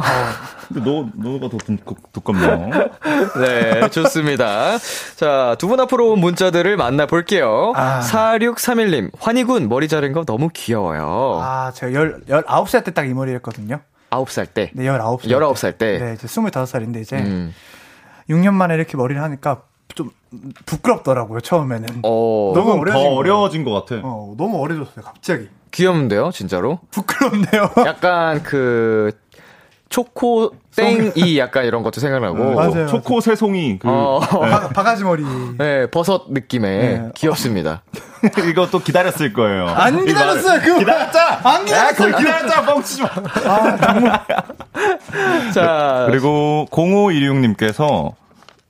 근데 0.69 0.81
너 0.91 1.07
너가 1.15 1.49
더 1.51 1.59
두, 1.59 1.77
두껍네요. 2.13 2.71
네, 3.41 3.89
좋습니다. 3.91 4.79
자, 5.17 5.55
두 5.59 5.67
분 5.67 5.81
앞으로 5.81 6.13
온 6.13 6.21
문자들을 6.21 6.77
만나볼게요. 6.91 7.73
아. 7.77 8.01
4631님, 8.01 9.11
환희군 9.19 9.69
머리 9.69 9.89
자른 9.89 10.13
거 10.13 10.25
너무 10.25 10.49
귀여워요. 10.53 11.41
아, 11.43 11.73
제가 11.73 11.93
열, 11.93 12.21
19살 12.29 12.85
때 12.85 12.93
딱 12.93 13.07
이 13.07 13.15
머리 13.15 13.33
했거든요. 13.35 13.81
9살 14.11 14.47
때. 14.55 14.71
네, 14.75 14.85
19살. 14.87 15.23
19살 15.29 15.79
때. 15.79 15.99
네, 15.99 16.15
이제 16.15 16.27
25살인데 16.27 17.01
이제 17.03 17.17
음. 17.19 17.55
6년 18.31 18.53
만에 18.55 18.75
이렇게 18.75 18.97
머리를 18.97 19.21
하니까 19.23 19.63
좀 19.95 20.11
부끄럽더라고요, 20.67 21.41
처음에는. 21.41 22.01
어, 22.03 22.53
너무 22.55 22.85
더. 22.85 22.99
어려워진 22.99 23.65
것 23.65 23.73
같아. 23.73 24.01
어, 24.05 24.35
너무 24.37 24.61
어려졌어요, 24.63 25.05
갑자기. 25.05 25.49
귀여운데요, 25.73 26.31
진짜로? 26.33 26.79
부끄럽네요. 26.91 27.71
약간 27.85 28.43
그, 28.43 29.13
초코 29.89 30.53
땡이 30.75 31.39
약간 31.39 31.65
이런 31.65 31.83
것도 31.83 32.01
생각나고. 32.01 32.55
맞아요. 32.55 32.87
초코 32.87 33.21
새송이 33.21 33.79
그 33.79 33.89
어, 33.89 34.19
바, 34.21 34.69
바가지 34.69 35.05
머리. 35.05 35.25
네, 35.59 35.87
버섯 35.91 36.25
느낌의 36.29 36.79
네. 36.79 37.09
귀엽습니다. 37.15 37.83
이것도 38.51 38.81
기다렸을 38.81 39.33
거예요. 39.33 39.69
안이 39.69 40.05
기다렸어요, 40.07 40.61
그거. 40.61 40.79
기다렸자. 40.81 41.41
안 41.45 41.65
기다렸어요. 41.65 41.97
거의 41.97 42.15
기다렸자. 42.17 42.65
뻥치지 42.67 43.03
마. 43.03 43.09
자, 45.55 46.07
그리고 46.11 46.67
0516님께서 46.71 48.13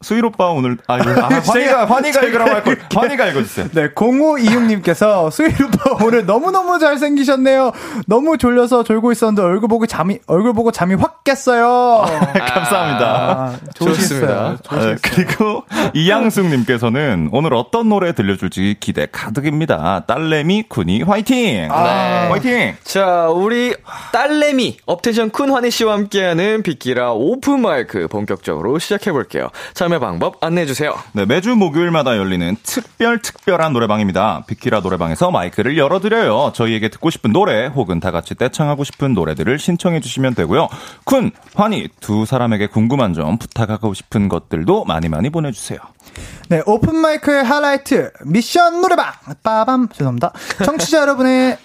수일 0.03 0.25
오빠 0.27 0.51
오늘 0.51 0.77
아, 0.87 0.99
이거, 0.99 1.11
아 1.11 1.29
환희가 1.41 1.87
환희가 1.87 2.21
읽으라고 2.23 2.51
할 2.51 2.63
걸. 2.63 2.79
환희가 2.95 3.27
읽어주세요. 3.29 3.69
네, 3.73 3.89
0526님께서 3.95 5.31
수일 5.31 5.55
오빠 5.65 6.05
오늘 6.05 6.27
너무 6.27 6.51
너무 6.51 6.79
잘 6.79 6.99
생기셨네요. 6.99 7.73
너무 8.07 8.37
졸려서 8.39 8.85
졸고 8.85 9.11
있었는데 9.13 9.43
얼굴 9.43 9.69
보고 9.69 9.87
잠이, 9.87 10.19
얼굴 10.27 10.53
보고 10.53 10.71
잠이 10.71 10.95
확 10.95 11.25
깼어요. 11.25 12.05
감사합니다. 12.35 13.07
아, 13.07 13.57
좋으시겠어요. 13.75 14.59
좋습니다. 14.63 14.93
아, 14.93 14.97
그리고 15.03 15.65
이양숙님께서는 15.95 17.31
오늘 17.33 17.55
어떤 17.55 17.89
노래 17.89 18.13
들려줄지 18.13 18.77
기대 18.81 19.07
가득입니다. 19.11 20.05
딸내미 20.07 20.65
쿤이 20.69 21.07
화이팅! 21.07 21.37
네. 21.37 21.69
화이팅! 21.69 22.77
자, 22.85 23.29
우리 23.29 23.75
딸내미 24.13 24.79
업텐션 24.87 25.31
쿤 25.31 25.53
환희 25.53 25.71
씨와 25.71 25.95
함께하는 25.95 26.63
비키라 26.63 27.13
오픈 27.13 27.61
마이크 27.61 28.07
본격적으로 28.09 28.79
시작해 28.79 29.13
볼게요. 29.13 29.49
참여 29.75 29.96
방법 29.99 30.43
안내해 30.43 30.67
주세요. 30.67 30.95
네, 31.13 31.25
매주 31.27 31.55
목요일마다 31.55 32.17
열리는 32.17 32.57
특별 32.63 33.21
특별한 33.21 33.73
노래방입니다. 33.73 34.45
비키라 34.47 34.81
노래방에서 34.81 35.31
마이크를 35.31 35.77
열어드려요. 35.79 36.53
저희에게 36.55 36.89
듣고 36.89 37.11
싶은 37.11 37.33
노래 37.33 37.67
혹은 37.67 38.01
다 38.01 38.11
같이 38.11 38.35
떼창하고 38.35 38.85
싶은 38.85 39.15
노래들을 39.15 39.59
신청해 39.59 40.01
주시면 40.01 40.35
되고요. 40.35 40.69
쿤, 41.05 41.33
환희 41.55 41.89
두 42.01 42.25
사람에게 42.27 42.69
궁금한 42.69 43.15
점 43.15 43.39
부탁하고 43.39 43.95
싶은 43.95 44.29
것들도 44.29 44.85
많이 44.85 45.09
많이 45.09 45.31
보내주세요. 45.31 45.79
네, 46.49 46.63
오픈 46.67 46.97
마이크의 46.97 47.45
하이라이트, 47.45 48.13
미션 48.25 48.81
노래방! 48.81 49.13
빠밤! 49.43 49.89
죄송합니다. 49.89 50.33
청취자 50.65 51.01
여러분의 51.01 51.59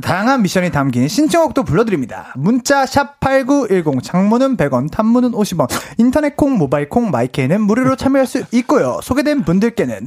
다양한 0.00 0.42
미션이 0.42 0.70
담긴 0.70 1.08
신청곡도 1.08 1.64
불러드립니다. 1.64 2.32
문자 2.36 2.86
샵 2.86 3.20
8910 3.20 4.02
장문은 4.02 4.56
100원, 4.56 4.90
단문은 4.90 5.32
50원, 5.32 5.68
인터넷 5.98 6.36
콩, 6.36 6.58
모바일 6.58 6.88
콩, 6.88 7.10
마이케이는 7.10 7.60
무료로 7.62 7.96
참여할 7.96 8.26
수 8.26 8.42
있고요. 8.52 9.00
소개된 9.02 9.44
분들께는 9.44 10.06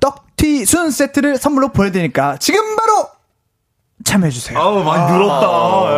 떡튀순 0.00 0.90
세트를 0.90 1.36
선물로 1.36 1.68
보내드리니까 1.68 2.38
지금 2.38 2.60
바로 2.76 3.08
참여해주세요. 4.08 4.58
아우, 4.58 4.82
많이 4.82 5.12
늘었다. 5.12 5.46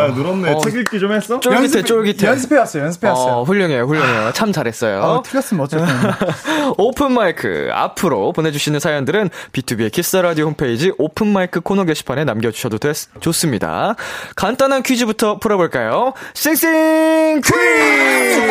야, 0.03 0.07
늘었네. 0.13 0.53
어. 0.53 0.59
책 0.59 0.75
읽기 0.75 0.99
좀 0.99 1.13
했어? 1.13 1.39
쫄깃해, 1.39 1.83
쫄깃해. 1.83 2.27
연습해왔어요, 2.27 2.83
연습해왔어요. 2.83 3.33
어, 3.33 3.43
훌륭해요, 3.43 3.85
훌륭해요. 3.85 4.31
참 4.33 4.51
잘했어요. 4.51 4.99
어, 5.01 5.21
틀렸으면 5.23 5.63
어쨌든. 5.63 5.87
오픈 6.77 7.13
마이크 7.13 7.69
앞으로 7.71 8.33
보내주시는 8.33 8.79
사연들은 8.81 9.29
비투비의 9.53 9.91
키스 9.91 10.07
더 10.07 10.17
라디오 10.17 10.47
홈페이지 10.47 10.91
오픈 10.97 11.27
마이크 11.27 11.61
코너 11.61 11.85
게시판에 11.85 12.25
남겨주셔도 12.25 12.79
됐, 12.79 12.95
좋습니다. 13.21 13.95
간단한 14.35 14.83
퀴즈부터 14.83 15.39
풀어볼까요? 15.39 16.13
싱싱 16.33 17.41
퀴즈! 17.41 18.41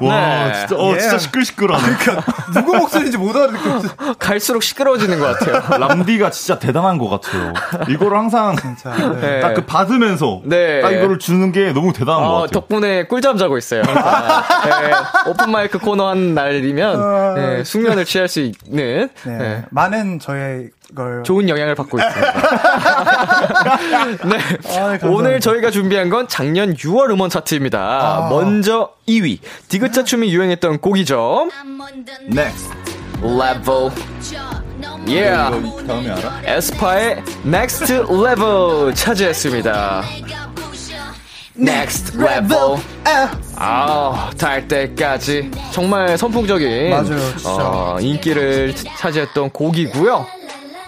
와, 0.00 0.46
네. 0.48 0.54
진짜, 0.66 0.76
어, 0.76 0.94
예. 0.94 0.98
진짜 1.00 1.18
시끌시끌하네. 1.18 1.82
누구 2.54 2.76
목소리인지 2.76 3.18
못 3.18 3.34
알아듣겠어. 3.36 4.14
갈수록 4.18 4.62
시끄러워지는 4.62 5.18
것 5.18 5.38
같아요. 5.38 5.62
람디가 5.78 6.30
진짜 6.30 6.58
대단한 6.58 6.98
것 6.98 7.08
같아요. 7.08 7.52
이거를 7.88 8.16
항상 8.16 8.56
자, 8.76 8.94
네. 8.96 9.20
네. 9.20 9.40
딱그 9.40 9.66
받으면서 9.66 10.42
네. 10.44 10.80
딱 10.80 10.90
이거를 10.90 11.18
주는 11.18 11.52
게 11.52 11.72
너무 11.72 11.92
대단한 11.92 12.22
것 12.22 12.28
어, 12.28 12.34
같아요. 12.42 12.48
덕분에 12.48 13.06
꿀잠 13.06 13.38
자고 13.38 13.58
있어요. 13.58 13.82
네, 13.82 14.92
오픈 15.30 15.50
마이크 15.50 15.78
코너 15.78 16.08
한 16.08 16.34
날이면 16.34 17.34
네, 17.34 17.64
숙면을 17.64 18.04
취할 18.04 18.28
수 18.28 18.40
있는 18.40 19.08
네. 19.24 19.38
네, 19.38 19.64
많은 19.70 20.18
저의 20.18 20.70
걸. 20.94 21.22
좋은 21.24 21.48
영향을 21.48 21.74
받고 21.74 21.98
있습니다. 21.98 22.32
네. 24.28 24.38
감사합니다. 24.62 25.08
오늘 25.08 25.40
저희가 25.40 25.70
준비한 25.70 26.08
건 26.10 26.28
작년 26.28 26.74
6월 26.74 27.10
음원 27.10 27.30
차트입니다. 27.30 28.28
먼저 28.30 28.90
2위. 29.08 29.38
디귿자 29.68 30.04
춤이 30.04 30.32
유행했던 30.32 30.78
곡이죠. 30.80 31.48
Next. 32.30 32.70
Level. 33.22 33.90
Yeah. 35.06 35.86
다음에 35.86 36.10
알아? 36.10 36.40
에스파의 36.44 37.22
Next 37.46 37.92
Level 37.92 38.94
차지했습니다. 38.94 40.02
Next 41.58 42.18
Level. 42.18 42.76
아, 43.56 44.30
달 44.36 44.66
때까지 44.66 45.50
정말 45.70 46.18
선풍적인 46.18 46.90
맞아요. 46.90 47.18
어, 47.46 47.96
인기를 48.00 48.74
차지했던 48.98 49.50
곡이고요. 49.50 50.26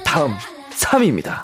다음 0.07 0.35
3위입니다. 0.73 1.43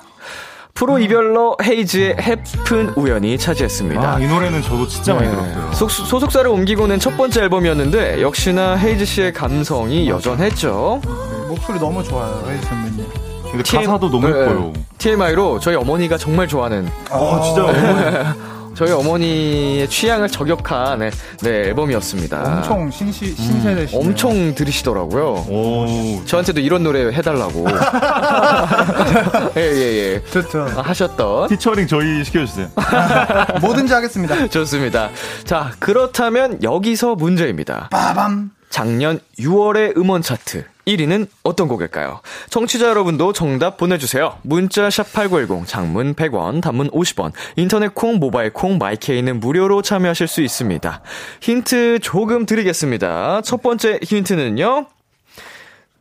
프로 0.74 0.98
이별러 0.98 1.56
헤이즈의 1.62 2.16
해픈 2.18 2.92
우연히 2.96 3.36
차지했습니다. 3.36 4.14
아, 4.14 4.18
이 4.18 4.26
노래는 4.26 4.62
저도 4.62 4.86
진짜 4.88 5.12
많이 5.14 5.28
들었어요. 5.30 5.72
소, 5.74 5.86
소속사를 5.88 6.48
옮기고는 6.50 6.98
첫 6.98 7.16
번째 7.16 7.42
앨범이었는데 7.42 8.22
역시나 8.22 8.76
헤이즈 8.76 9.04
씨의 9.04 9.32
감성이 9.34 10.08
여전했죠. 10.08 11.02
목소리 11.48 11.78
너무 11.78 12.02
좋아요, 12.02 12.42
헤이즈 12.48 12.64
선배님. 12.66 13.06
근데 13.52 13.62
가사도 13.76 14.10
너무 14.10 14.26
예뻐요. 14.28 14.72
TMI로 14.96 15.60
저희 15.60 15.76
어머니가 15.76 16.16
정말 16.16 16.48
좋아하는 16.48 16.88
아, 17.10 17.40
진짜. 17.44 18.34
저희 18.74 18.90
어머니의 18.92 19.88
취향을 19.88 20.28
저격한 20.28 20.98
네, 21.00 21.10
네, 21.42 21.50
앨범이었습니다. 21.68 22.56
엄청 22.56 22.90
신시, 22.90 23.34
신세대시. 23.34 23.96
엄청 23.96 24.54
들으시더라고요. 24.54 25.46
오. 25.48 26.22
저한테도 26.24 26.60
이런 26.60 26.82
노래 26.82 27.12
해달라고. 27.12 27.66
예, 29.56 29.60
예, 29.60 30.14
예. 30.14 30.22
좋죠. 30.30 30.66
아, 30.76 30.82
하셨던. 30.82 31.48
피처링 31.48 31.86
저희 31.86 32.24
시켜주세요. 32.24 32.68
뭐든지 33.60 33.92
하겠습니다. 33.92 34.48
좋습니다. 34.48 35.10
자, 35.44 35.72
그렇다면 35.78 36.62
여기서 36.62 37.14
문제입니다. 37.14 37.88
빠밤. 37.90 38.50
작년 38.70 39.20
6월의 39.38 39.98
음원 39.98 40.22
차트 40.22 40.64
1위는 40.86 41.28
어떤 41.44 41.68
곡일까요? 41.68 42.20
청취자 42.50 42.88
여러분도 42.88 43.32
정답 43.32 43.76
보내주세요. 43.76 44.38
문자 44.42 44.88
샵8910 44.88 45.66
장문 45.66 46.14
100원 46.14 46.60
단문 46.60 46.90
50원 46.90 47.32
인터넷 47.56 47.94
콩 47.94 48.16
모바일 48.18 48.52
콩 48.52 48.78
마이케이는 48.78 49.38
무료로 49.40 49.82
참여하실 49.82 50.26
수 50.26 50.42
있습니다. 50.42 51.02
힌트 51.40 52.00
조금 52.02 52.46
드리겠습니다. 52.46 53.42
첫 53.42 53.62
번째 53.62 54.00
힌트는요. 54.02 54.86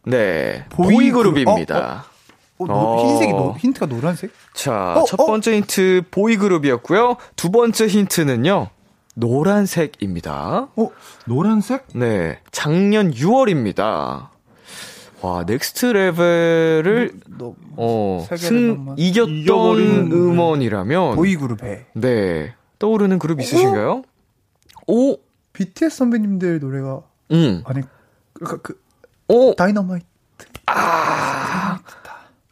네 0.06 0.66
boy 0.70 0.92
group. 0.92 1.36
boy 1.36 1.50
group입니다. 1.50 2.06
어, 2.58 2.66
노- 2.66 2.74
어. 2.74 3.04
흰색이 3.06 3.34
노, 3.34 3.56
힌트가 3.60 3.86
노란색? 3.88 4.32
자, 4.54 4.94
어, 4.98 5.04
첫 5.06 5.20
어? 5.20 5.26
번째 5.28 5.56
힌트 5.58 6.04
boy 6.12 6.29
group이었고요. 6.29 7.18
두 7.36 7.52
번째 7.52 7.88
힌트는요. 7.88 8.68
노란색입니다. 9.16 10.70
어, 10.76 10.90
노란색? 11.26 11.86
네, 11.94 12.40
작년 12.52 13.12
6월입니다. 13.14 14.31
와, 15.22 15.44
Next 15.46 15.86
Level을 15.86 17.12
너, 17.38 17.54
어, 17.78 18.26
세계 18.28 18.42
승. 18.48 18.96
이겼던 18.98 20.12
음원이라면 20.12 21.16
boy 21.16 21.37
group에. 21.37 21.86
네, 21.94 22.54
떠오르는 22.80 23.20
그룹 23.20 23.40
있으신가요? 23.40 24.02
오, 24.88 25.18
BTS 25.54 25.96
선배님들 25.98 26.60
노래가, 26.60 27.02
음, 27.32 27.62
아니, 27.66 27.82
그, 28.34 28.62
그, 28.62 28.82
오, 29.28 29.54
다이너마이트. 29.54 30.06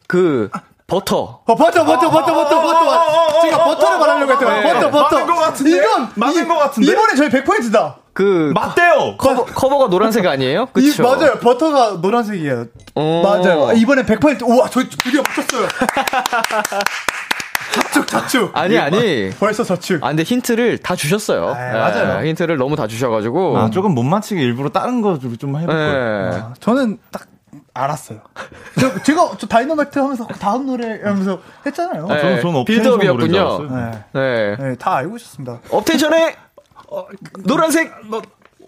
그 0.08 0.50
버터. 0.88 1.42
어, 1.46 1.56
버터, 1.56 1.86
버터, 1.86 2.10
버터, 2.10 2.34
버터, 2.34 2.62
버터. 2.62 3.42
제가 3.42 3.64
버터를 3.66 4.00
말하려고 4.00 4.40
네. 4.46 4.64
버터, 4.64 4.92
버터. 4.92 5.16
맞는 5.20 5.34
것 5.36 5.40
같은데? 5.42 5.72
이건, 5.78 6.10
맞는 6.16 6.44
이- 6.44 6.48
것 6.48 6.56
같은데? 6.58 6.92
이번에 6.92 7.16
저희 7.16 7.30
100%다. 7.30 7.98
그 8.20 8.52
맞대요! 8.54 9.16
커버, 9.18 9.46
커버가 9.46 9.88
노란색 9.90 10.26
아니에요? 10.28 10.66
그쵸? 10.74 10.88
이, 10.88 11.02
맞아요. 11.02 11.36
버터가 11.40 12.00
노란색이에요. 12.02 12.66
어. 12.96 13.22
맞아요. 13.24 13.72
이번에 13.78 14.04
100% 14.04 14.42
우와, 14.46 14.68
저 14.70 14.82
드디어 14.84 15.22
맞췄어요. 15.26 15.66
자축, 17.72 18.08
자축. 18.08 18.58
아니, 18.58 18.78
아니. 18.78 19.30
벌써 19.40 19.64
자축. 19.64 20.04
아, 20.04 20.10
근데 20.10 20.24
힌트를 20.24 20.80
다 20.80 20.98
주셨어요. 20.98 21.48
아, 21.52 21.54
맞아요. 21.54 22.26
예, 22.26 22.28
힌트를 22.30 22.58
너무 22.58 22.76
다 22.76 22.88
주셔가지고. 22.88 23.58
아, 23.58 23.70
조금 23.70 23.94
못 23.96 24.04
맞히게 24.04 24.42
일부러 24.42 24.68
다른 24.68 25.02
거 25.02 25.18
좀 25.18 25.56
해볼 25.56 25.68
거예요. 25.68 26.32
예. 26.34 26.38
아, 26.40 26.54
저는 26.60 26.98
딱 27.12 27.24
알았어요. 27.74 28.20
저, 28.80 29.02
제가 29.04 29.32
저 29.38 29.48
다이너마이트 29.48 29.98
하면서 29.98 30.28
그 30.28 30.38
다음 30.40 30.66
노래 30.66 31.00
하면서 31.02 31.40
했잖아요. 31.66 32.06
네. 32.08 32.20
저는, 32.20 32.42
저는 32.42 32.66
build-up이었군요. 32.66 33.68
네. 33.70 33.92
네. 34.12 34.56
네, 34.60 34.76
다 34.76 34.96
알고 34.98 35.16
있었습니다. 35.16 35.60
업텐션의 35.70 36.36
노란색 37.46 37.92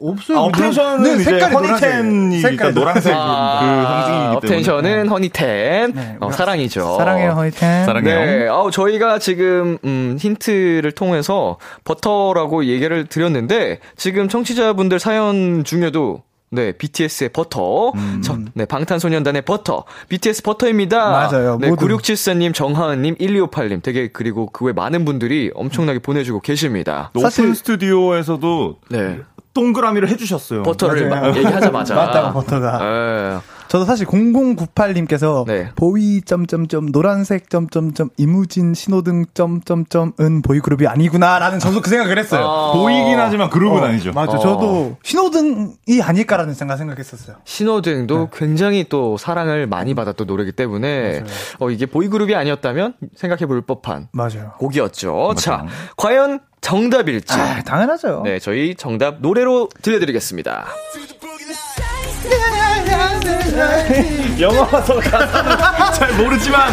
없어요. 0.03 0.38
아, 0.38 0.41
업텐션은 0.41 1.03
네, 1.03 1.13
이제 1.15 1.23
색깔이 1.25 1.53
허니텐이 1.53 2.39
색깔이 2.39 2.57
그러니까 2.57 2.79
노란색 2.79 3.13
아, 3.15 3.60
그 3.62 3.88
상징이기 3.88 4.21
때문에. 4.23 4.36
업텐션은 4.38 5.10
허니텐. 5.10 5.91
네, 5.93 6.17
어, 6.19 6.31
사랑이죠. 6.31 6.97
사랑해요, 6.97 7.31
허니텐. 7.31 7.86
사랑해요. 7.86 8.25
네, 8.25 8.47
아우 8.47 8.71
저희가 8.71 9.19
지금 9.19 9.77
음, 9.84 10.17
힌트를 10.19 10.93
통해서 10.93 11.57
버터라고 11.84 12.65
얘기를 12.65 13.05
드렸는데 13.05 13.79
지금 13.95 14.27
청취자분들 14.27 14.99
사연 14.99 15.63
중에도 15.63 16.23
네 16.53 16.73
BTS의 16.73 17.29
버터, 17.29 17.93
저, 18.21 18.37
네 18.53 18.65
방탄소년단의 18.65 19.43
버터, 19.43 19.85
BTS 20.09 20.43
버터입니다. 20.43 21.09
맞아요, 21.09 21.57
네 21.61 21.69
모두. 21.69 21.87
9674님, 21.87 22.53
정하은님, 22.53 23.15
1258님 23.15 23.81
되게 23.81 24.09
그리고 24.09 24.47
그 24.47 24.65
외 24.65 24.73
많은 24.73 25.05
분들이 25.05 25.49
엄청나게 25.55 25.99
보내주고 25.99 26.41
계십니다. 26.41 27.09
사실- 27.21 27.55
스튜디오에서도 27.55 28.79
네 28.89 29.19
동그라미를 29.53 30.09
해주셨어요. 30.09 30.63
버터를 30.63 31.09
맞아요. 31.09 31.27
막 31.27 31.37
얘기하자마자 31.37 31.95
맞다고, 31.95 32.39
버터가. 32.39 32.77
네. 32.79 33.37
저도 33.71 33.85
사실 33.85 34.05
0098님께서 34.05 35.45
네. 35.47 35.69
보이 35.77 36.21
점점점 36.21 36.91
노란색 36.91 37.49
점점점 37.49 38.09
이무진 38.17 38.73
신호등 38.73 39.27
점점점은 39.33 40.41
보이 40.43 40.59
그룹이 40.59 40.87
아니구나라는 40.87 41.59
저도 41.59 41.79
그 41.81 41.89
생각을 41.89 42.17
했어요. 42.17 42.45
아. 42.45 42.73
보이긴 42.73 43.17
하지만 43.17 43.49
그룹은 43.49 43.81
어, 43.81 43.85
아니죠. 43.85 44.11
맞아. 44.11 44.33
어. 44.33 44.39
저도 44.39 44.97
신호등이 45.03 46.01
아닐까라는 46.01 46.53
생각 46.53 46.75
생각했었어요. 46.77 47.37
신호등도 47.45 48.29
굉장히 48.33 48.85
또 48.89 49.15
사랑을 49.17 49.67
많이 49.67 49.93
받았던 49.93 50.27
노래이기 50.27 50.51
때문에 50.51 51.23
어, 51.59 51.69
이게 51.69 51.85
보이 51.85 52.09
그룹이 52.09 52.35
아니었다면 52.35 52.95
생각해 53.15 53.45
볼 53.45 53.61
법한 53.61 54.09
맞아요. 54.11 54.51
곡이었죠. 54.57 55.35
자, 55.37 55.65
과연 55.95 56.41
정답일지. 56.62 57.34
아, 57.34 57.62
당연하죠. 57.63 58.21
네, 58.24 58.39
저희 58.39 58.76
정답 58.76 59.15
노래로 59.19 59.69
들려드리겠습니다. 59.82 60.67
영어 64.39 64.65
가서 64.67 65.02
잘 65.93 66.13
모르지만 66.13 66.71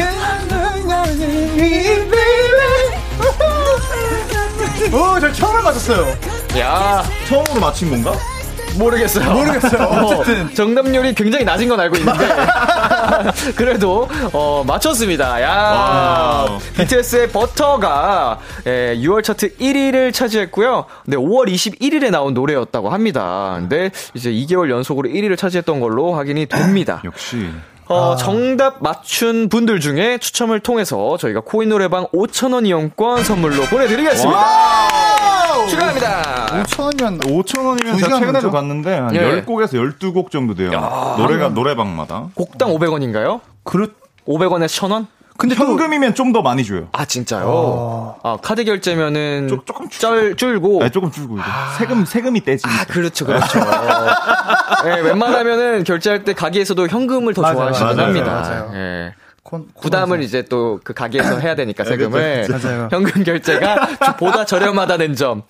오, 4.92 5.20
저 5.20 5.33
처음 5.33 5.64
맞았어요. 5.64 6.07
야, 6.59 7.03
처음으로 7.29 7.61
맞힌 7.61 7.90
건가? 7.90 8.12
모르겠어요. 8.76 9.33
모르겠어요. 9.33 9.83
어쨌든. 10.04 10.54
정답률이 10.54 11.14
굉장히 11.14 11.44
낮은 11.44 11.68
건 11.68 11.81
알고 11.81 11.96
있는데. 11.96 12.28
그래도, 13.57 14.09
어, 14.33 14.64
맞췄습니다. 14.66 15.42
야 15.42 15.50
와우. 16.48 16.59
BTS의 16.76 17.28
버터가, 17.31 18.38
예, 18.66 18.96
6월 18.96 19.22
차트 19.22 19.57
1위를 19.57 20.12
차지했고요. 20.12 20.85
네, 21.07 21.16
5월 21.16 21.48
21일에 21.52 22.11
나온 22.11 22.35
노래였다고 22.35 22.90
합니다. 22.90 23.54
근데 23.59 23.90
이제 24.14 24.31
2개월 24.31 24.70
연속으로 24.70 25.09
1위를 25.09 25.37
차지했던 25.37 25.81
걸로 25.81 26.14
확인이 26.14 26.46
됩니다. 26.46 27.02
역시 27.07 27.48
어, 27.87 28.16
정답 28.16 28.83
맞춘 28.83 29.48
분들 29.48 29.81
중에 29.81 30.18
추첨을 30.18 30.61
통해서 30.61 31.16
저희가 31.16 31.40
코인 31.40 31.70
노래방 31.70 32.07
5,000원 32.09 32.66
이용권 32.66 33.24
선물로 33.24 33.62
보내드리겠습니다. 33.64 35.38
축하합니다. 35.66 36.47
5천원 36.64 37.21
5천 37.23 37.66
원이면 37.66 37.92
두 37.94 37.99
제가 37.99 38.07
시간 38.07 38.21
최근에도 38.21 38.33
걸죠? 38.33 38.51
갔는데 38.53 38.97
한 38.99 39.14
예. 39.14 39.42
10곡에서 39.42 39.73
12곡 39.99 40.31
정도 40.31 40.55
돼요. 40.55 40.71
노래가 41.18 41.49
노래방마다. 41.49 42.29
곡당 42.35 42.71
500원인가요? 42.71 43.40
그렇 43.64 43.88
500원에 44.27 44.66
1,000원? 44.66 45.07
근데 45.38 45.55
또 45.55 45.66
현금이면 45.66 46.14
좀 46.16 46.33
더 46.33 46.42
많이 46.42 46.64
줘요. 46.64 46.88
아, 46.92 47.05
진짜요? 47.05 48.16
아, 48.25 48.37
카드 48.42 48.64
결제면은 48.64 49.47
조- 49.49 49.64
조금 49.64 49.88
줄- 49.88 50.01
쩔, 50.01 50.37
줄고. 50.37 50.81
네, 50.81 50.90
조금 50.90 51.12
줄고 51.12 51.37
이제 51.37 51.44
세금 51.79 52.05
세금이 52.05 52.40
떼지니까. 52.42 52.81
아, 52.83 52.85
그렇죠, 52.87 53.25
그렇죠. 53.25 53.61
네, 54.85 55.01
웬만하면은 55.01 55.85
결제할 55.85 56.25
때 56.25 56.33
가게에서도 56.35 56.88
현금을 56.88 57.35
더 57.35 57.42
맞아요, 57.42 57.55
좋아하시긴 57.57 57.87
맞아요, 57.87 58.03
합니다. 58.03 58.33
맞아요. 58.33 58.71
예. 58.75 59.14
콘- 59.48 59.66
부담을. 59.80 60.22
이제 60.22 60.42
또 60.42 60.78
그 60.84 60.92
가게에서 60.92 61.38
해야 61.38 61.54
되니까 61.54 61.84
세금을 61.84 62.42
그쵸, 62.42 62.52
그쵸. 62.54 62.68
맞아요. 62.68 62.88
현금 62.92 63.24
결제가 63.24 63.87
좀 64.04 64.16
보다 64.18 64.44
저렴하다는 64.44 65.14
점. 65.16 65.42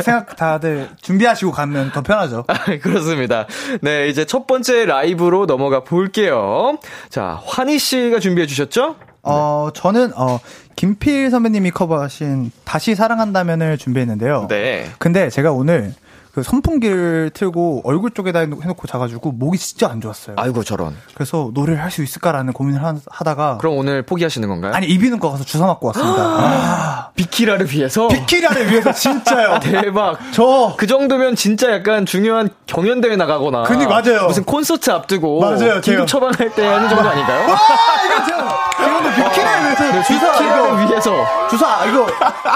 생각 0.00 0.36
다들 0.36 0.88
준비하시고 1.00 1.50
가면 1.52 1.92
더 1.92 2.02
편하죠. 2.02 2.44
아, 2.48 2.54
그렇습니다. 2.82 3.46
네, 3.80 4.08
이제 4.08 4.24
첫 4.24 4.46
번째 4.46 4.84
라이브로 4.86 5.46
넘어가 5.46 5.80
볼게요. 5.84 6.78
자, 7.08 7.40
환희 7.46 7.78
씨가 7.78 8.18
준비해 8.20 8.46
주셨죠? 8.46 8.96
어, 9.22 9.70
저는, 9.74 10.12
어, 10.16 10.38
김필 10.76 11.30
선배님이 11.30 11.70
커버하신 11.70 12.50
다시 12.64 12.94
사랑한다면을 12.94 13.78
준비했는데요. 13.78 14.48
네. 14.50 14.90
근데 14.98 15.30
제가 15.30 15.50
오늘 15.52 15.94
그 16.34 16.42
선풍기를 16.42 17.30
틀고 17.32 17.82
얼굴 17.84 18.10
쪽에다 18.10 18.40
해놓- 18.40 18.60
해놓고 18.62 18.88
자가지고 18.88 19.32
목이 19.32 19.56
진짜 19.56 19.88
안 19.88 20.00
좋았어요. 20.00 20.34
아이고 20.36 20.64
저런. 20.64 20.96
그래서 21.14 21.50
노래를 21.54 21.80
할 21.82 21.90
수 21.94 22.02
있을까라는 22.02 22.52
고민을 22.52 22.82
하, 22.82 22.94
다가 23.24 23.56
그럼 23.58 23.78
오늘 23.78 24.02
포기하시는 24.02 24.48
건가요? 24.48 24.72
아니 24.74 24.88
이비인후과 24.88 25.30
가서 25.30 25.44
주사 25.44 25.64
맞고 25.66 25.86
왔습니다. 25.88 26.20
아, 26.22 27.08
비키라를 27.14 27.70
위해서 27.70 28.08
비키라를 28.08 28.68
위해서 28.68 28.90
진짜요. 28.92 29.60
대박. 29.62 30.18
저 30.32 30.74
그 30.76 30.88
정도면 30.88 31.36
진짜 31.36 31.70
약간 31.72 32.04
중요한 32.04 32.48
경연 32.66 33.00
대회 33.00 33.14
나가거나. 33.14 33.62
그니, 33.62 33.86
맞아요. 33.86 34.26
무슨 34.26 34.42
콘서트 34.44 34.90
앞두고. 34.90 35.40
맞아요, 35.40 35.80
긴급 35.80 35.82
제가. 35.84 36.06
처방할 36.06 36.52
때 36.54 36.66
하는 36.66 36.88
정도 36.88 37.08
아닌가요? 37.08 37.48
와 37.48 37.56
이거 38.04 38.26
저 38.26 38.84
이거는 38.84 39.14
비키라를 39.14 39.62
위해서 39.66 39.84
네, 39.84 40.02
주사 40.02 40.32
비키라를 40.32 40.64
이거 40.64 40.86
위해서. 40.88 41.48
주사 41.48 41.84
이거 41.86 42.06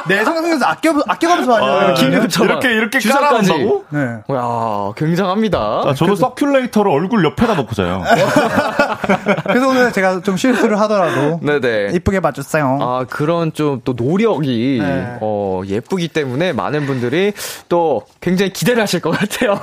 내 0.08 0.24
성생에서 0.24 0.64
아껴 0.66 0.94
아껴가면서 1.06 1.54
하냐. 1.54 1.94
긴급 1.94 2.28
처방. 2.28 2.48
이렇게 2.50 2.72
이렇게 2.72 2.98
주사까지. 2.98 3.52
네. 3.90 4.00
야 4.00 4.92
굉장합니다. 4.96 5.58
아, 5.58 5.94
저도 5.94 6.14
서큘레이터를 6.14 6.92
얼굴 6.92 7.24
옆에다 7.24 7.54
놓고 7.54 7.74
자요. 7.74 8.02
그래서 9.44 9.68
오늘 9.68 9.92
제가 9.92 10.20
좀 10.22 10.36
실수를 10.36 10.78
하더라도 10.80 11.40
네네. 11.42 11.92
이쁘게 11.94 12.20
봐줬어요. 12.20 12.78
아, 12.80 13.04
그런 13.08 13.52
좀 13.52 13.78
또 13.84 13.92
노력이, 13.96 14.78
네. 14.82 15.18
어, 15.20 15.62
예쁘기 15.66 16.08
때문에 16.08 16.52
많은 16.52 16.86
분들이 16.86 17.32
또 17.68 18.02
굉장히 18.20 18.52
기대를 18.52 18.82
하실 18.82 19.00
것 19.00 19.10
같아요. 19.10 19.58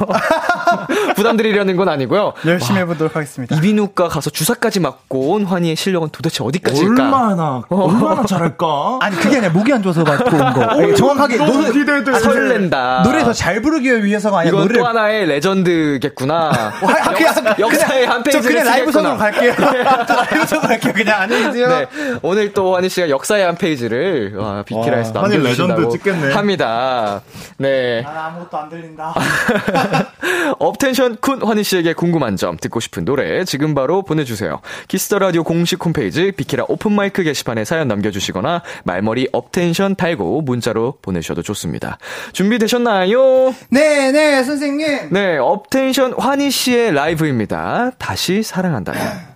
부담드리려는 1.16 1.76
건 1.76 1.90
아니고요. 1.90 2.34
열심히 2.46 2.80
해보도록 2.80 3.16
하겠습니다. 3.16 3.56
이비인후과 3.56 4.08
가서 4.08 4.30
주사까지 4.30 4.80
맞고 4.80 5.32
온 5.34 5.46
환희의 5.46 5.76
실력은 5.76 6.10
도대체 6.12 6.44
어디까지일까? 6.44 7.04
얼마나 7.04 7.62
얼마나 7.70 8.26
잘할까? 8.26 9.00
아니 9.02 9.16
그게 9.18 9.38
아니라 9.38 9.54
목이 9.54 9.72
안 9.74 9.82
좋아서 9.84 10.04
받고 10.04 10.36
온 10.36 10.54
거. 10.54 10.64
아니, 10.64 10.96
정확하게 10.96 11.38
너무 11.38 11.54
노래 11.54 11.72
기대돼. 11.72 12.12
아, 12.12 12.20
설렌다. 12.20 13.04
노래 13.04 13.24
더잘 13.24 13.62
부르기 13.62 13.90
위해서가 14.04 14.40
아니라 14.40 14.50
이건 14.50 14.62
노래를 14.64 14.82
또 14.82 14.88
하나의 14.88 15.26
레전드겠구나. 15.28 16.52
아, 16.82 17.14
그냥, 17.14 17.34
역, 17.60 17.74
사의한 17.74 18.24
저 18.24 18.32
페이지를 18.32 18.58
그냥 18.60 18.66
라이브 18.68 18.92
쓰겠구나. 18.92 19.18
선으로 19.18 19.18
갈게요. 19.18 19.54
저 20.08 20.16
라이브 20.16 20.46
선으로 20.46 20.68
갈게요. 20.68 20.94
그냥 20.94 21.22
안녕히 21.22 21.44
계세요. 21.46 21.68
네. 21.70 21.86
오늘 22.22 22.54
또 22.54 22.76
환희 22.76 22.90
씨가 22.90 23.10
역사의 23.10 23.46
한 23.46 23.56
페이지를 23.56 24.36
와, 24.36 24.64
비키라에서 24.64 25.12
와, 25.16 25.28
남겨주신다고 25.28 25.82
레전드 25.82 25.98
찍겠네. 25.98 26.34
합니다. 26.34 27.22
네. 27.58 28.04
아, 28.06 28.28
아무것도 28.28 28.58
안 28.58 28.70
들린다. 28.70 29.14
업텐션 30.60 31.18
쿤 31.18 31.46
환희 31.46 31.64
씨에게 31.64 31.94
궁금한 31.94 32.36
점, 32.36 32.58
듣고 32.58 32.80
싶은 32.80 33.06
노래 33.06 33.44
지금 33.46 33.74
바로 33.76 34.02
보내주세요. 34.04 34.62
키스 34.88 35.08
더 35.08 35.20
라디오 35.20 35.44
공식 35.44 35.84
홈페이지 35.84 36.32
비키라 36.32 36.66
오픈마이크 36.68 37.24
게시판에 37.24 37.66
사연 37.66 37.88
남겨주시거나 37.88 38.62
말머리 38.84 39.30
업텐션 39.32 39.96
달고 39.96 40.42
문자로 40.42 40.98
보내주셔도 41.02 41.42
좋습니다. 41.42 41.98
준비되셨나요? 42.34 43.54
네, 43.70 43.85
네, 44.12 44.44
선생님. 44.44 45.10
네, 45.12 45.38
업텐션 45.38 46.14
환희 46.18 46.52
씨의 46.52 46.94
라이브입니다. 46.94 47.92
다시 47.98 48.44
사랑한다면. 48.44 49.02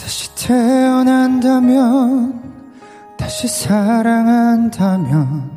다시 0.00 0.34
태어난다면, 0.46 2.42
다시 3.16 3.48
사랑한다면, 3.48 5.50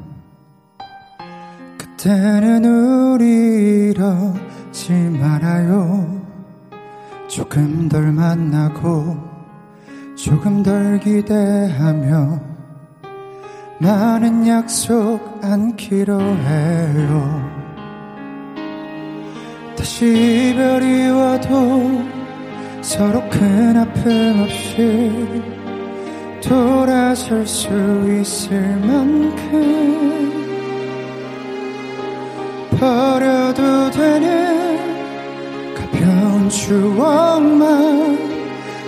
그때는 1.78 2.66
우리 2.66 3.90
이 3.90 3.94
러지 4.78 4.94
말아요. 4.94 6.22
조금 7.28 7.90
덜 7.90 8.12
만나고, 8.12 9.18
조금 10.16 10.62
덜 10.62 11.00
기대하며, 11.00 12.40
많은 13.80 14.48
약속 14.48 15.20
안기로 15.42 16.22
해요. 16.22 17.52
다시 19.76 20.52
이별이 20.52 21.10
와도 21.10 22.04
서로 22.82 23.28
큰 23.30 23.78
아픔 23.78 24.44
없이 24.44 25.12
돌아설 26.48 27.48
수 27.48 27.68
있을 28.22 28.78
만큼 28.86 29.98
버려도 32.80 33.87
추억만 36.58 38.18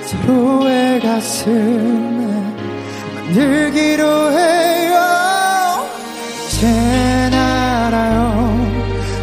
서로의 0.04 1.00
가슴에 1.02 2.26
만들기로 3.16 4.32
해요. 4.32 5.00
이젠 6.48 7.32
알아요. 7.32 8.58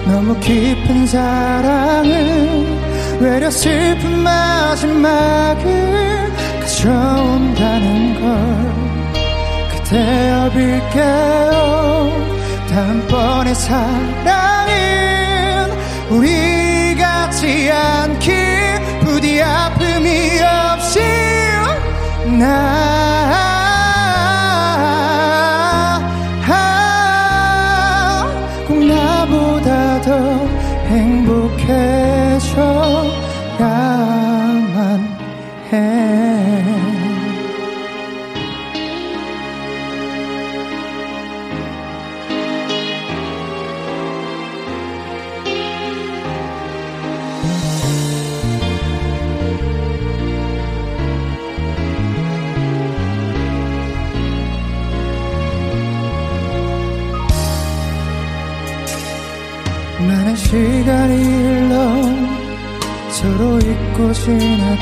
너무 0.06 0.38
깊은 0.38 1.09
사랑은 1.09 2.78
외려 3.20 3.50
슬픈 3.50 4.20
마지막을 4.20 6.30
가져온다는 6.61 8.20
걸 8.20 8.30
그대 9.72 10.30
여 10.30 10.48
빌게요. 10.50 12.12
다음번에 12.70 13.52
사랑은 13.54 14.76
우리 16.11 16.56
나 22.37 22.76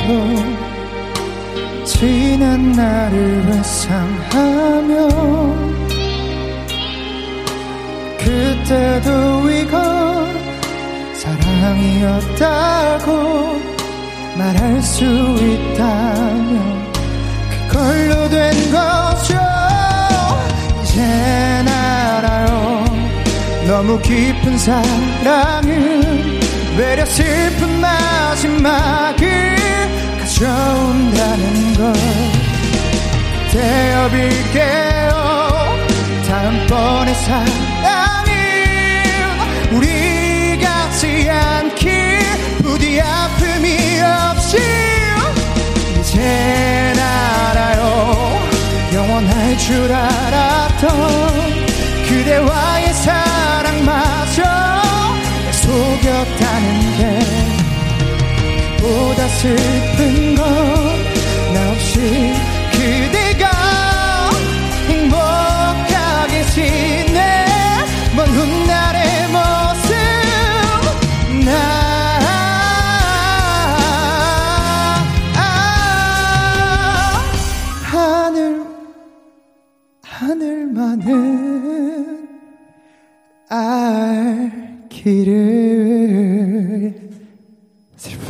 지나도 0.04 1.84
지난 1.84 2.72
날을 2.72 3.44
회상하며 3.46 5.08
그때도 8.18 9.50
이건 9.50 10.26
사랑이었다고 11.14 13.08
말할 14.36 14.82
수 14.82 15.04
있다면 15.04 16.92
그걸로 17.68 18.28
된 18.28 18.52
거죠. 18.70 19.38
이젠 20.82 21.66
알아요. 21.66 22.84
너무 23.66 23.98
깊은 24.00 24.58
사랑은 24.58 26.40
외려 26.76 27.06
슬픈 27.06 27.80
마지막을 27.80 29.54
가져온다는 30.34 31.74
걸 31.74 31.92
되어 33.52 34.10
빌게요. 34.10 35.10
다음번에 36.26 37.14
사랑은 37.14 38.32
우리 39.72 40.58
같지 40.60 41.30
않길 41.30 42.18
부디 42.62 43.00
아픔이 43.00 43.76
없이 44.02 44.58
이젠 46.00 46.98
알아요. 46.98 48.40
영원할 48.92 49.56
줄 49.58 49.92
알았던 49.92 50.88
그대와의 52.08 52.92
사랑마저 52.92 54.42
날 54.42 55.52
속였다는 55.52 56.96
게 56.98 57.53
보다 58.84 59.26
슬픈 59.28 60.34
건 60.34 61.04
나 61.54 61.70
없이 61.70 62.53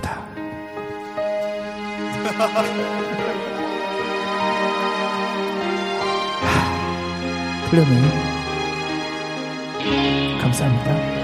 슬프다. 0.05 0.23
풀렸네요. 7.71 8.35
감사합니다. 10.41 11.15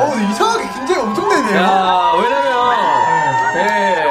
어, 0.00 0.14
이상하게 0.30 0.68
긴장이 0.74 1.00
엄청 1.00 1.28
되네요. 1.28 1.56
야, 1.56 2.12
왜냐면, 2.22 2.76
예, 3.56 4.06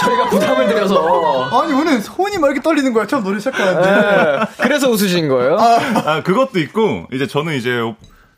저희가 0.00 0.28
부담을 0.28 0.68
드려서. 0.68 1.27
아니, 1.52 1.72
오늘 1.72 2.00
손이 2.00 2.38
막 2.38 2.48
이렇게 2.48 2.60
떨리는 2.62 2.92
거야. 2.92 3.06
처음 3.06 3.24
노래 3.24 3.38
시작하는데. 3.38 3.88
예, 3.88 4.62
그래서 4.62 4.88
웃으신 4.90 5.28
거예요? 5.28 5.56
아, 5.58 6.22
그것도 6.22 6.58
있고, 6.60 7.06
이제 7.12 7.26
저는 7.26 7.54
이제 7.54 7.80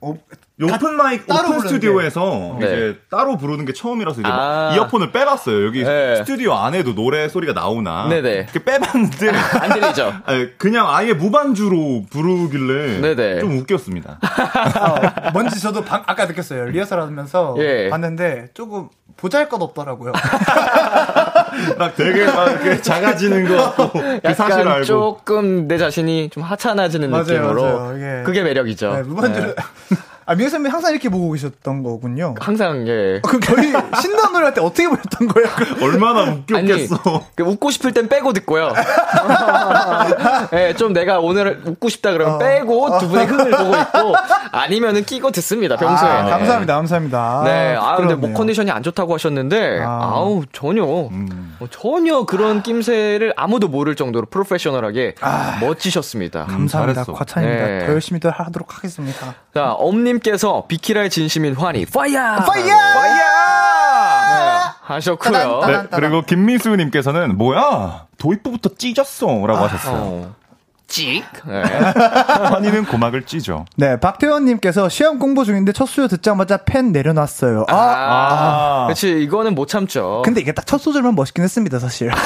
어, 0.03 0.15
오픈 0.63 0.95
마이크, 0.95 1.25
따로 1.27 1.51
오픈. 1.51 1.61
스튜디오에서 1.61 2.57
네. 2.61 2.67
이제 2.67 2.99
따로 3.11 3.37
부르는 3.39 3.65
게 3.65 3.73
처음이라서 3.73 4.21
이제 4.21 4.29
막 4.29 4.39
아. 4.39 4.73
이어폰을 4.75 5.11
빼봤어요. 5.13 5.67
여기 5.67 5.83
네. 5.85 6.17
스튜디오 6.17 6.55
안에도 6.55 6.95
노래 6.95 7.29
소리가 7.29 7.53
나오나. 7.55 8.09
네네. 8.09 8.31
이렇게 8.33 8.63
빼봤는데. 8.65 9.31
안 9.61 9.73
들리죠? 9.73 10.13
그냥 10.59 10.87
아예 10.89 11.13
무반주로 11.15 12.05
부르길래. 12.11 13.01
네네. 13.01 13.41
좀 13.41 13.57
웃겼습니다. 13.59 14.19
어, 14.23 15.31
뭔지 15.33 15.61
저도 15.61 15.83
방- 15.83 16.03
아까 16.07 16.27
느꼈어요. 16.27 16.67
리허설 16.67 17.01
하면서 17.01 17.55
예. 17.59 17.89
봤는데 17.91 18.49
조금 18.53 18.89
보잘 19.17 19.49
것 19.51 19.61
없더라고요. 19.63 20.13
막 21.79 21.97
되게 21.97 22.25
막 22.27 22.51
이렇게 22.51 22.81
작아지는 22.81 23.49
거. 23.49 23.93
그 23.93 24.35
사실 24.35 24.59
약간 24.61 24.69
알고. 24.69 24.85
조금 24.85 25.69
내 25.69 25.79
자신이 25.79 26.31
좀 26.31 26.43
하찮아지는 26.43 27.11
맞아요, 27.11 27.25
느낌으로. 27.25 27.63
맞아요. 27.63 28.25
그게 28.25 28.43
매력이죠. 28.43 28.95
네, 28.95 29.03
무반주로. 29.03 29.55
아, 30.31 30.35
미호 30.37 30.49
선배 30.49 30.71
항상 30.71 30.93
이렇게 30.93 31.09
보고 31.09 31.33
계셨던 31.33 31.83
거군요. 31.83 32.37
항상, 32.39 32.87
예. 32.87 33.21
그럼 33.21 33.41
저희 33.41 33.67
신나는 34.01 34.33
노래 34.33 34.45
할 34.45 34.55
때 34.55 34.61
어떻게 34.61 34.89
보셨던 34.89 35.27
거예요? 35.27 35.49
얼마나 35.83 36.21
아니, 36.23 36.71
웃겼겠어. 36.71 37.25
그 37.35 37.43
웃고 37.43 37.73
싶을 37.73 37.91
땐 37.91 38.09
빼고 38.09 38.33
듣고요. 38.35 38.73
예, 40.55 40.75
좀 40.75 40.93
내가 40.93 41.19
오늘 41.19 41.61
웃고 41.65 41.89
싶다 41.89 42.13
그러면 42.13 42.37
어. 42.37 42.39
빼고 42.39 42.99
두 43.01 43.09
분의 43.09 43.27
흥을 43.27 43.51
보고 43.51 43.77
있고 43.77 44.15
아니면은 44.53 45.05
끼고 45.05 45.33
듣습니다, 45.33 45.75
평소에. 45.77 46.09
아, 46.09 46.25
감사합니다, 46.27 46.75
감사합니다. 46.77 47.43
네, 47.45 47.75
아, 47.77 47.97
근데 47.97 48.15
목 48.15 48.21
부끄럽네요. 48.21 48.37
컨디션이 48.37 48.71
안 48.71 48.85
좋다고 48.85 49.15
하셨는데, 49.15 49.81
아. 49.85 50.01
아. 50.15 50.21
우 50.23 50.45
전혀, 50.53 50.85
어, 50.85 51.11
전혀 51.71 52.25
그런 52.25 52.63
낌새를 52.63 53.33
아무도 53.37 53.67
모를 53.67 53.97
정도로 53.97 54.27
프로페셔널하게 54.27 55.17
멋지셨습니다. 55.61 56.45
감사합니다. 56.45 57.05
잘했어. 57.05 57.13
과찬입니다. 57.15 57.67
네. 57.67 57.87
더 57.87 57.93
열심히 57.95 58.21
더 58.21 58.31
하도록 58.31 58.77
하겠습니다. 58.77 59.35
자, 59.55 59.73
엄님께서 59.73 60.67
비키라에 60.69 61.11
진심인 61.11 61.55
환희, 61.55 61.87
파이어! 61.87 62.37
파이어! 62.37 62.65
네, 64.31 64.61
하셨고요. 64.83 65.61
네, 65.67 65.83
그리고 65.91 66.23
김미수님께서는 66.23 67.37
뭐야 67.37 68.07
도입부부터 68.19 68.71
찢었어라고 68.79 69.65
하셨어요. 69.65 69.97
어, 69.97 70.35
찍? 70.91 71.25
네. 71.47 71.63
환희는 71.63 72.85
고막을 72.85 73.25
찢어. 73.25 73.65
네, 73.77 73.99
박태원님께서 73.99 74.89
시험 74.91 75.19
공부 75.19 75.45
중인데 75.45 75.73
첫 75.73 75.87
수요 75.87 76.09
듣자마자 76.09 76.59
펜 76.59 76.93
내려놨어요. 76.93 77.65
아, 77.69 77.75
아, 77.75 78.83
아. 78.83 78.85
그렇지 78.87 79.23
이거는 79.23 79.55
못 79.55 79.67
참죠. 79.69 80.21
근데 80.25 80.41
이게 80.41 80.53
딱 80.53 80.65
첫 80.67 80.79
소절만 80.79 81.15
멋있긴 81.15 81.43
했습니다, 81.45 81.79
사실. 81.79 82.11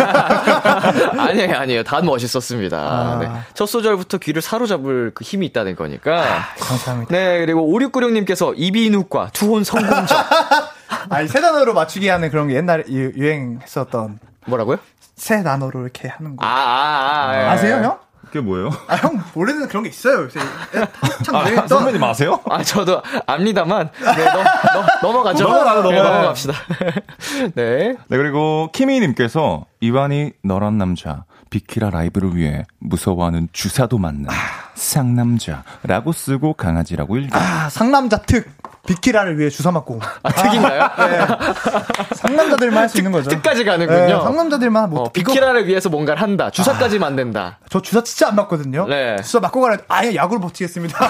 아니에요, 1.18 1.56
아니에요. 1.56 1.82
다 1.84 2.00
멋있었습니다. 2.02 2.76
아. 2.76 3.18
네. 3.20 3.30
첫 3.54 3.66
소절부터 3.66 4.18
귀를 4.18 4.42
사로잡을 4.42 5.12
그 5.14 5.24
힘이 5.24 5.46
있다는 5.46 5.76
거니까. 5.76 6.24
감사합니다. 6.58 7.10
네, 7.14 7.38
그리고 7.40 7.62
5696님께서 7.78 8.52
이비인후과 8.56 9.30
투혼 9.32 9.64
성공적. 9.64 10.18
아니, 11.10 11.28
세 11.28 11.40
단어로 11.40 11.74
맞추기 11.74 12.08
하는 12.08 12.30
그런 12.30 12.48
게 12.48 12.54
옛날에 12.56 12.84
유- 12.88 13.12
유행했었던 13.16 14.18
뭐라고요? 14.46 14.78
세 15.16 15.42
단어로 15.42 15.82
이렇게 15.82 16.08
하는 16.08 16.36
거. 16.36 16.44
아, 16.44 16.48
아, 16.50 17.28
아. 17.30 17.34
예. 17.40 17.46
아세요, 17.46 17.76
형? 17.82 17.98
그게 18.34 18.44
뭐예요? 18.44 18.70
아, 18.88 18.96
형, 18.96 19.22
원래는 19.32 19.68
그런 19.68 19.84
게 19.84 19.90
있어요, 19.90 20.24
요새. 20.24 20.40
한창 20.40 21.36
아, 21.36 21.42
유행했던. 21.42 21.68
선배님 21.68 22.02
아세요? 22.02 22.40
아, 22.50 22.64
저도 22.64 23.00
압니다만. 23.28 23.90
네, 23.92 24.24
넘, 24.24 24.44
넘, 24.74 24.86
넘어가죠. 25.02 25.44
넘어가요, 25.44 25.76
네, 25.76 25.82
넘어가요. 25.82 26.14
넘어갑시다. 26.14 26.52
네. 27.54 27.94
네, 28.08 28.16
그리고 28.16 28.70
키미님께서 28.72 29.66
이완이 29.78 30.32
너란 30.42 30.78
남자 30.78 31.26
비키라 31.50 31.90
라이브를 31.90 32.34
위해 32.34 32.64
무서워하는 32.80 33.50
주사도 33.52 33.98
맞는 33.98 34.26
상남자라고 34.74 36.10
쓰고 36.10 36.54
강아지라고 36.54 37.16
읽어. 37.18 37.38
아, 37.38 37.68
상남자 37.68 38.16
특. 38.18 38.50
비키라를 38.86 39.38
위해 39.38 39.50
주사 39.50 39.70
맞고. 39.70 39.98
아, 40.22 40.30
특인가요? 40.30 40.88
상남자들만 42.16 42.78
할 42.82 42.88
수 42.88 42.98
있는 42.98 43.12
거죠. 43.12 43.30
특까지 43.30 43.64
가는군요. 43.64 43.98
네, 43.98 44.10
상남자들만 44.12 44.90
뭐 44.90 45.02
어, 45.04 45.12
비키라를 45.12 45.66
위해서 45.66 45.88
뭔가를 45.88 46.20
한다. 46.22 46.50
주사까지 46.50 46.98
만든다. 46.98 47.58
저 47.70 47.80
주사 47.80 48.02
진짜 48.02 48.28
안 48.28 48.36
맞거든요. 48.36 48.86
네. 48.86 49.16
주사 49.22 49.40
맞고 49.40 49.60
가라. 49.60 49.78
아예 49.88 50.14
약으로 50.14 50.40
버티겠습니다. 50.40 51.06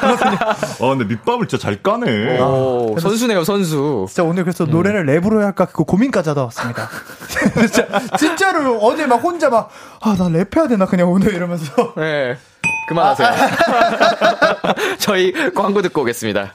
어, 0.80 0.88
근데 0.96 1.04
밑밥을 1.04 1.48
진짜 1.48 1.62
잘 1.62 1.82
까네. 1.82 2.40
오, 2.40 2.96
선수네요, 2.98 3.44
선수. 3.44 4.06
진짜 4.08 4.22
오늘 4.22 4.44
그래서 4.44 4.64
노래를 4.64 5.04
랩으로 5.06 5.38
해야 5.38 5.46
할까 5.46 5.66
그거 5.66 5.84
고민까지 5.84 6.28
하다 6.30 6.44
왔습니다. 6.44 6.88
진짜 7.70 7.87
진짜로 8.16 8.78
어제 8.80 9.06
막 9.06 9.16
혼자 9.16 9.50
막 9.50 9.70
아 10.00 10.14
나 10.18 10.26
랩해야 10.28 10.68
되나 10.68 10.84
그냥 10.87 11.10
오늘 11.10 11.32
이러면서 11.34 11.94
네. 11.96 12.37
그만하세요. 12.88 13.28
저희 14.98 15.32
광고 15.54 15.80
듣고 15.82 16.02
오겠습니다. 16.02 16.54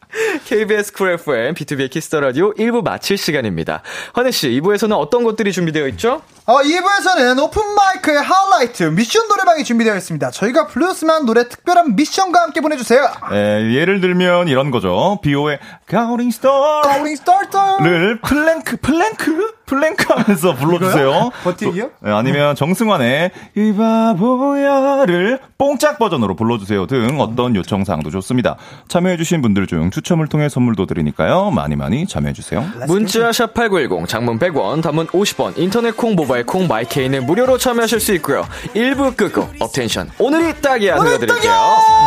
KBS 0.45 0.93
Cool 0.93 1.11
FM, 1.11 1.53
B2B의 1.53 1.89
키스터 1.89 2.19
라디오 2.19 2.53
1부 2.53 2.83
마칠 2.83 3.17
시간입니다. 3.17 3.81
환희씨, 4.13 4.49
2부에서는 4.61 4.93
어떤 4.97 5.23
것들이 5.23 5.51
준비되어 5.51 5.87
있죠? 5.89 6.21
어 6.45 6.59
2부에서는 6.61 7.41
open 7.41 7.61
mic의 7.75 8.21
하이라이트 8.21 8.83
미션 8.83 9.27
노래방이 9.27 9.63
준비되어 9.63 9.95
있습니다. 9.95 10.31
저희가 10.31 10.67
부를 10.67 10.96
만한 10.96 11.25
노래 11.25 11.47
특별한 11.47 11.95
미션과 11.95 12.41
함께 12.41 12.61
보내주세요. 12.61 13.07
예, 13.31 13.73
예를 13.73 14.01
들면 14.01 14.47
이런 14.47 14.71
거죠. 14.71 15.19
비오의 15.21 15.59
가오링 15.87 16.31
스타를 16.31 16.81
가오링 16.83 17.15
스타터 17.15 17.77
플랭크 18.23 18.77
플랭크 18.77 19.60
플랭크 19.71 20.05
하면서 20.09 20.53
불러주세요. 20.53 21.31
버티기요? 21.45 21.91
또, 22.03 22.09
예, 22.09 22.11
아니면 22.11 22.55
정승환의 22.55 23.31
이 23.55 23.73
바보야를 23.73 25.39
뽕짝 25.57 25.97
버전으로 25.97 26.35
불러주세요 26.35 26.87
등 26.87 27.21
어떤 27.21 27.55
요청사항도 27.55 28.09
좋습니다. 28.09 28.57
참여해주신 28.89 29.41
분들 29.41 29.67
중 29.67 29.89
추첨을 29.89 30.27
통해 30.27 30.49
선물도 30.49 30.87
드리니까요. 30.87 31.51
많이 31.51 31.77
많이 31.77 32.05
참여해주세요. 32.05 32.65
문자 32.87 33.29
샵8910, 33.29 34.07
장문 34.09 34.39
100원, 34.39 34.83
단문 34.83 35.07
50원, 35.07 35.53
인터넷 35.57 35.95
콩, 35.95 36.15
모바일 36.15 36.45
콩, 36.45 36.67
마이케이는 36.67 37.25
무료로 37.25 37.57
참여하실 37.57 38.01
수 38.01 38.13
있고요. 38.15 38.45
1부 38.75 39.15
끝곡 39.15 39.47
업텐션. 39.61 40.09
오늘이 40.19 40.59
딱이야 40.59 40.99
들려드릴게요. 40.99 41.53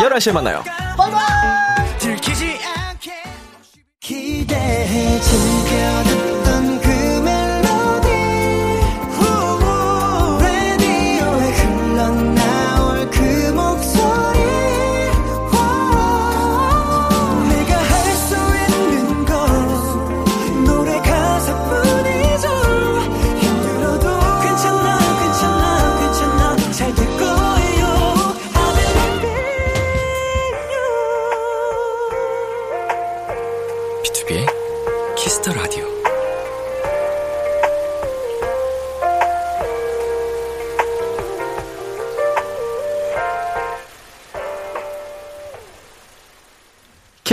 11시에 0.03 0.33
만나요. 0.35 0.62
들키지 1.98 2.59
않게 2.77 3.12
기대해 4.00 5.18
즐겨듣 5.20 6.34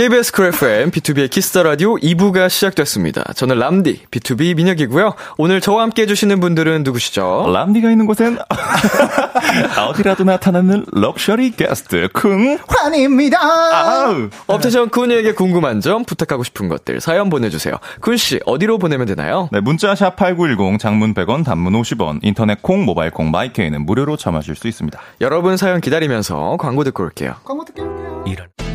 KBS 0.02 0.32
Cool 0.32 0.46
FM, 0.46 0.90
B2B의 0.90 1.30
키스터 1.30 1.62
라디오 1.62 1.94
2부가 1.94 2.50
시작됐습니다. 2.50 3.22
저는 3.34 3.60
람디, 3.60 4.06
BTOB 4.10 4.56
민혁이고요. 4.56 5.14
오늘 5.38 5.60
저와 5.60 5.84
함께 5.84 6.02
해주시는 6.02 6.40
분들은 6.40 6.82
누구시죠? 6.82 7.48
람디가 7.54 7.88
있는 7.88 8.06
곳엔 8.06 8.36
어디라도 9.78 10.24
나타나는 10.24 10.86
럭셔리 10.90 11.52
게스트 11.52 12.08
쿤. 12.12 12.58
환입니다. 12.66 13.38
아우. 13.40 14.28
업텐션 14.48 14.88
쿤에게 14.88 15.34
궁금한 15.34 15.80
점, 15.80 16.04
부탁하고 16.04 16.42
싶은 16.42 16.66
것들 16.68 17.00
사연 17.00 17.30
보내주세요. 17.30 17.76
쿤씨, 18.00 18.40
어디로 18.44 18.78
보내면 18.78 19.06
되나요? 19.06 19.48
네, 19.52 19.60
문자 19.60 19.94
샵 19.94 20.16
8910 20.16 20.80
장문 20.80 21.14
100원 21.14 21.44
단문 21.44 21.74
50원 21.74 22.18
인터넷 22.22 22.60
콩 22.60 22.84
모바일 22.84 23.12
콩 23.12 23.30
마이케이는 23.30 23.86
무료로 23.86 24.16
참여하실 24.16 24.56
수 24.56 24.66
있습니다. 24.66 25.00
여러분 25.20 25.56
사연 25.56 25.80
기다리면서 25.80 26.56
광고 26.58 26.82
듣고 26.82 27.04
올게요. 27.04 27.36
광고 27.44 27.64
듣게 27.64 27.82
올게요. 27.82 28.24
이런. 28.26 28.71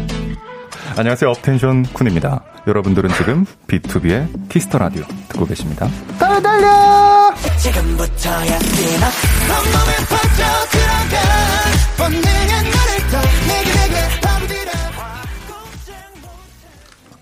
안녕하세요. 0.97 1.29
업텐션 1.29 1.83
쿤입니다. 1.83 2.41
여러분들은 2.65 3.11
지금 3.13 3.45
B2B의 3.67 4.49
키스터 4.49 4.79
라디오 4.79 5.03
듣고 5.29 5.45
계십니다. 5.45 5.87
달려 6.17 6.41
달려. 6.41 7.33
지금부터야 7.59 8.57
뛰어 8.59 8.97
온몸에 9.53 9.93
퍼져 10.09 10.43
들어가 10.71 11.15
본능은 11.97 12.23
너를 12.23 13.09
더 13.11 13.21
내게 13.47 13.69
내게 13.77 14.21
밤들어 14.21 14.71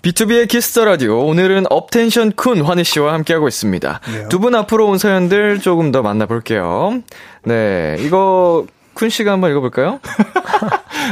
B2B의 0.01 0.47
키스터 0.47 0.85
라디오 0.85 1.19
오늘은 1.25 1.65
업텐션 1.69 2.31
쿤 2.31 2.63
환희 2.63 2.85
씨와 2.85 3.11
함께하고 3.13 3.49
있습니다. 3.49 3.99
네. 4.07 4.27
두분 4.29 4.55
앞으로 4.55 4.87
온 4.87 4.97
사연들 4.97 5.59
조금 5.59 5.91
더 5.91 6.01
만나볼게요. 6.01 7.01
네, 7.43 7.97
이거 7.99 8.65
쿤 8.95 9.09
씨가 9.09 9.31
한번 9.33 9.51
읽어볼까요? 9.51 9.99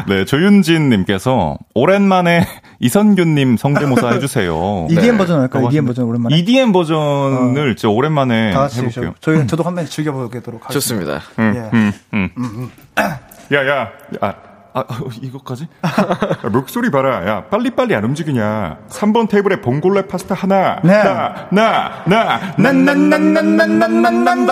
네, 0.07 0.25
조윤진님께서 0.25 1.57
오랜만에 1.75 2.47
이선균님 2.79 3.57
성대모사 3.57 4.09
해주세요. 4.13 4.87
EDM 4.89 5.11
네. 5.11 5.17
버전 5.17 5.39
할까요? 5.41 5.67
EDM 5.67 5.85
버전 5.85 6.05
오랜만에. 6.05 6.35
EDM 6.37 6.71
버전을 6.71 7.75
진짜 7.75 7.89
오랜만에 7.93 8.51
다 8.53 8.61
같이 8.61 8.79
해볼게요. 8.79 9.13
저, 9.19 9.31
저희 9.33 9.45
저도 9.47 9.63
한 9.63 9.75
번 9.75 9.85
즐겨보도록 9.85 10.65
하겠습니다. 10.65 10.71
좋습니다. 10.73 11.21
음, 11.39 11.53
예. 11.55 11.69
음, 12.13 12.29
음. 12.37 12.69
야, 13.53 13.67
야, 13.67 13.89
아, 14.21 14.33
아, 14.73 14.79
어, 14.79 14.85
이거까지? 15.21 15.67
야, 15.85 16.49
목소리 16.49 16.89
봐라. 16.89 17.27
야, 17.27 17.43
빨리빨리 17.49 17.93
안 17.95 18.03
움직이냐. 18.05 18.77
3번 18.89 19.29
테이블에 19.29 19.61
봉골레 19.61 20.07
파스타 20.07 20.33
하나. 20.35 20.79
네. 20.83 20.93
나, 21.03 21.47
나, 21.51 22.03
나, 22.05 22.39
난, 22.57 22.85
난, 22.85 23.09
난, 23.09 23.33
난, 23.33 23.55
난, 23.57 23.79
난, 23.79 24.01
난, 24.01 24.23
난, 24.23 24.45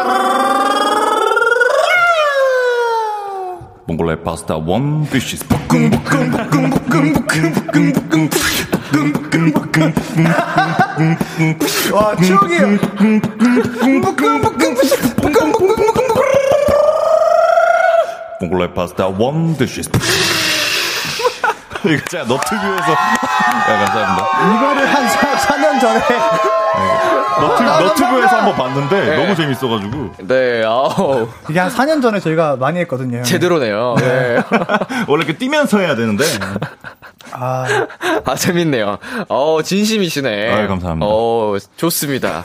난. 3.88 3.88
봉골레 3.88 4.23
파스타 4.23 4.57
원 4.57 5.05
디시스. 5.09 5.47
볶음, 5.47 5.89
볶음, 5.89 6.32
볶음, 6.32 6.69
볶음, 6.69 7.13
볶음, 7.13 7.53
볶음, 7.53 7.93
볶음, 7.93 8.29
볶음, 9.11 9.51
볶음, 9.53 9.93
볶음. 9.93 11.59
와 11.93 12.15
추억이에요. 12.17 12.77
봉골레 18.39 18.73
파스타 18.73 19.07
원 19.07 19.57
디시스. 19.57 19.89
이거 21.84 22.05
제가 22.09 22.23
너튜브에서. 22.25 22.91
야, 22.91 23.86
감사합니다. 23.86 24.27
이거를 24.55 24.93
한 24.93 25.09
4, 25.09 25.57
년 25.57 25.79
전에 25.79 25.99
너튜브, 27.42 27.70
너튜 27.70 28.10
브에서 28.10 28.38
한번 28.38 28.56
봤는데 28.56 29.16
너무 29.18 29.36
재밌어가지고 29.36 30.12
네, 30.28 30.64
아우, 30.64 31.28
이게 31.50 31.60
한 31.60 31.70
4년 31.70 32.02
전에 32.02 32.20
저희가 32.20 32.56
많이 32.56 32.80
했거든요. 32.82 33.24
제대로네요. 33.24 33.96
네. 34.00 34.38
원래 35.08 35.24
이렇게 35.26 35.38
뛰면서 35.38 35.80
해야 35.80 35.96
되는데 35.96 36.24
아, 37.34 37.66
아, 38.26 38.36
재밌네요. 38.36 38.98
어, 39.30 39.62
진심이시네. 39.64 40.52
아유, 40.52 40.68
감사합니다. 40.68 41.06
어, 41.10 41.58
좋습니다. 41.78 42.44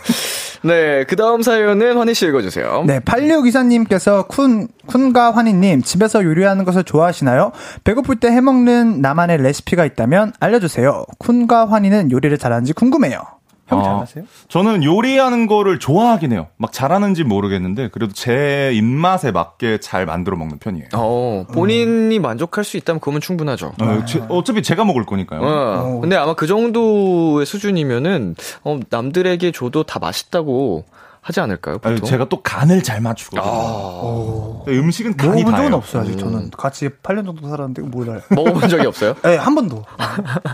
네, 0.62 1.04
그 1.04 1.16
다음 1.16 1.42
사연은 1.42 1.96
환희 1.98 2.14
씨 2.14 2.26
읽어주세요. 2.26 2.84
네, 2.86 3.00
8624님께서 3.00 4.26
쿤, 4.28 4.68
쿤과 4.86 5.32
환희님, 5.34 5.82
집에서 5.82 6.24
요리하는 6.24 6.64
것을 6.64 6.84
좋아하시나요? 6.84 7.52
배고플 7.84 8.16
때 8.16 8.28
해먹는 8.28 9.00
나만의 9.00 9.38
레시피가 9.42 9.84
있다면 9.84 10.32
알려주세요. 10.40 11.04
쿤과 11.18 11.68
환희는 11.68 12.10
요리를 12.10 12.36
잘하는지 12.38 12.72
궁금해요. 12.72 13.20
형 13.68 13.80
어, 13.80 13.82
잘하세요? 13.82 14.24
저는 14.48 14.84
요리하는 14.84 15.46
거를 15.48 15.78
좋아하긴 15.80 16.32
해요. 16.32 16.46
막 16.56 16.72
잘하는지 16.72 17.24
모르겠는데 17.24 17.88
그래도 17.88 18.12
제 18.12 18.70
입맛에 18.74 19.32
맞게 19.32 19.78
잘 19.80 20.06
만들어 20.06 20.36
먹는 20.36 20.58
편이에요. 20.58 20.88
어, 20.94 21.44
본인이 21.52 22.18
만족할 22.20 22.62
수 22.64 22.76
있다면 22.76 23.00
그러면 23.00 23.20
충분하죠. 23.20 23.72
어, 23.80 24.04
제- 24.06 24.22
어차피 24.28 24.62
제가 24.62 24.84
먹을 24.84 25.04
거니까요. 25.04 25.40
어, 25.42 26.00
근데 26.00 26.14
아마 26.16 26.34
그 26.34 26.46
정도의 26.46 27.44
수준이면은, 27.44 28.36
어, 28.62 28.78
남들에게 28.88 29.50
줘도 29.52 29.82
다 29.82 29.98
맛있다고 29.98 30.84
하지 31.26 31.40
않을까요? 31.40 31.78
아니? 31.82 32.00
제가 32.00 32.26
또 32.28 32.40
간을 32.40 32.84
잘 32.84 33.00
맞추거든요. 33.00 33.42
오. 33.50 34.64
음식은 34.68 35.16
간이 35.16 35.42
먹어본 35.42 35.56
적은. 35.56 35.74
없어요, 35.74 36.02
아직 36.02 36.16
저는. 36.16 36.50
같이 36.56 36.88
8년 37.02 37.24
정도 37.26 37.48
살았는데, 37.48 37.82
몰라요. 37.82 38.20
먹어본 38.30 38.68
적이 38.68 38.86
없어요? 38.86 39.16
예, 39.26 39.34
한 39.34 39.56
번도. 39.56 39.84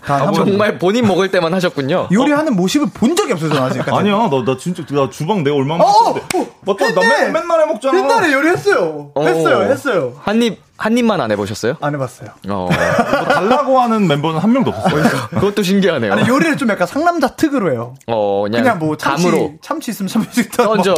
단한 0.07 0.33
번도. 0.33 0.47
정말 0.47 0.79
본인 0.79 1.07
먹을 1.07 1.31
때만 1.31 1.53
하셨군요. 1.53 2.09
요리하는 2.11 2.57
모습을 2.57 2.87
본 2.95 3.15
적이 3.15 3.35
없어요, 3.35 3.51
저는 3.51 3.63
아직까지. 3.65 3.91
아니야, 3.99 4.15
나, 4.31 4.45
나 4.47 4.57
진짜 4.57 4.83
나 4.89 5.11
주방 5.11 5.45
내 5.45 5.51
얼마나 5.51 5.85
어, 5.85 5.87
먹었는데. 6.15 6.39
어, 6.39 6.47
맞다, 6.65 6.95
나. 6.95 7.01
맨, 7.07 7.33
맨날 7.35 7.61
해 7.61 7.67
먹잖아. 7.67 7.99
옛날에 7.99 8.33
요리했어요. 8.33 9.11
어. 9.15 9.27
했어요, 9.27 9.71
했어요. 9.71 10.15
한 10.23 10.41
입, 10.43 10.59
한 10.83 10.99
입만 10.99 11.21
안 11.21 11.31
해보셨어요? 11.31 11.77
안 11.81 11.95
해봤어요. 11.95 12.31
어, 12.49 12.69
뭐 12.69 13.25
달라고 13.25 13.79
하는 13.81 14.09
멤버는 14.09 14.41
한 14.41 14.53
명도 14.53 14.71
없었어요. 14.73 15.29
그것도 15.31 15.63
신기하네요. 15.63 16.13
아니, 16.13 16.29
요리를 16.29 16.57
좀 16.57 16.69
약간 16.71 16.89
상남자 16.89 17.29
특으로 17.29 17.71
해요. 17.71 17.95
어, 18.09 18.43
그냥, 18.43 18.63
그냥 18.65 18.79
뭐 18.81 18.97
참치, 18.97 19.25
감으로 19.31 19.55
참치 19.63 19.93
있으면 19.93 20.09
참치 20.09 20.49
다 20.51 20.65
던져, 20.65 20.93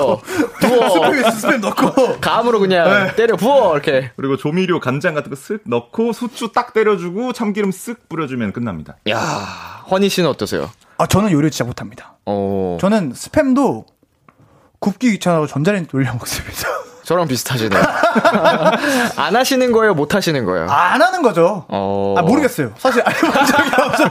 부어, 0.61 0.89
스팸 1.11 1.29
있으면 1.35 1.61
스팸 1.61 1.61
넣고. 1.61 2.21
감으로 2.21 2.61
그냥 2.61 2.89
네. 3.09 3.15
때려 3.15 3.37
부어 3.37 3.75
이렇게. 3.75 4.11
그리고 4.17 4.39
조미료 4.39 4.81
간장 4.81 5.13
같은 5.15 5.31
거 5.31 5.37
쓱 5.37 5.61
넣고 5.67 6.15
수추 6.15 6.53
딱 6.53 6.73
때려주고 6.73 7.35
참기름 7.35 7.69
쓱 7.69 8.09
뿌려주면 8.09 8.53
끝납니다. 8.55 8.97
야, 9.11 9.19
허니 9.91 10.09
씨는 10.09 10.31
어떠세요? 10.31 10.71
아, 10.97 11.07
저는 11.07 11.31
요리 11.33 11.51
진짜 11.51 11.65
못합니다. 11.67 12.15
어, 12.25 12.79
저는 12.81 13.13
스팸도 13.13 13.85
굽기 14.79 15.11
귀찮아서 15.11 15.47
전자레인지 15.47 15.91
돌려 15.91 16.11
먹습니다. 16.15 16.69
저랑 17.05 17.29
비슷하시네요. 17.29 17.81
안 19.17 19.37
하시는 19.37 19.73
거예요, 19.73 19.95
못 19.95 20.15
하시는 20.15 20.45
거예요? 20.45 20.67
안 20.69 21.01
하는 21.03 21.23
거죠. 21.23 21.65
어. 21.69 22.15
아, 22.17 22.23
모르겠어요. 22.23 22.73
사실 22.79 23.03
해본 23.07 23.33
적이 23.47 23.71
없어요. 23.83 24.09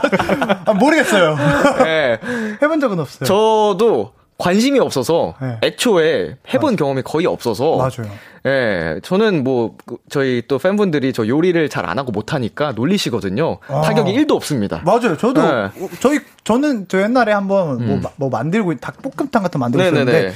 아, 0.64 0.72
모르겠어요. 0.74 1.36
네. 1.84 2.18
해본 2.62 2.80
적은 2.80 2.98
없어요. 3.00 3.26
저도 3.26 4.12
관심이 4.38 4.80
없어서 4.80 5.34
네. 5.40 5.58
애초에 5.62 6.36
해본 6.52 6.76
경험이 6.76 7.02
거의 7.02 7.26
없어서 7.26 7.76
맞아요. 7.76 8.12
예, 8.46 9.00
저는 9.02 9.42
뭐 9.44 9.74
그, 9.86 9.96
저희 10.10 10.42
또 10.48 10.58
팬분들이 10.58 11.12
저 11.12 11.26
요리를 11.26 11.68
잘 11.68 11.84
안 11.88 11.98
하고 11.98 12.10
못 12.12 12.34
하니까 12.34 12.72
놀리시거든요. 12.72 13.58
아. 13.68 13.80
타격이 13.82 14.12
1도 14.12 14.32
없습니다. 14.32 14.82
맞아요. 14.84 15.16
저도 15.16 15.40
네. 15.40 15.48
어, 15.48 15.70
저희 16.00 16.18
저는 16.42 16.86
저 16.88 17.00
옛날에 17.00 17.32
한번 17.32 17.84
뭐, 17.86 17.94
음. 17.96 18.00
마- 18.02 18.10
뭐 18.16 18.28
만들고 18.28 18.74
닭볶음탕 18.76 19.42
같은 19.42 19.52
거 19.52 19.58
만들었었는데 19.58 20.12
네네네. 20.12 20.34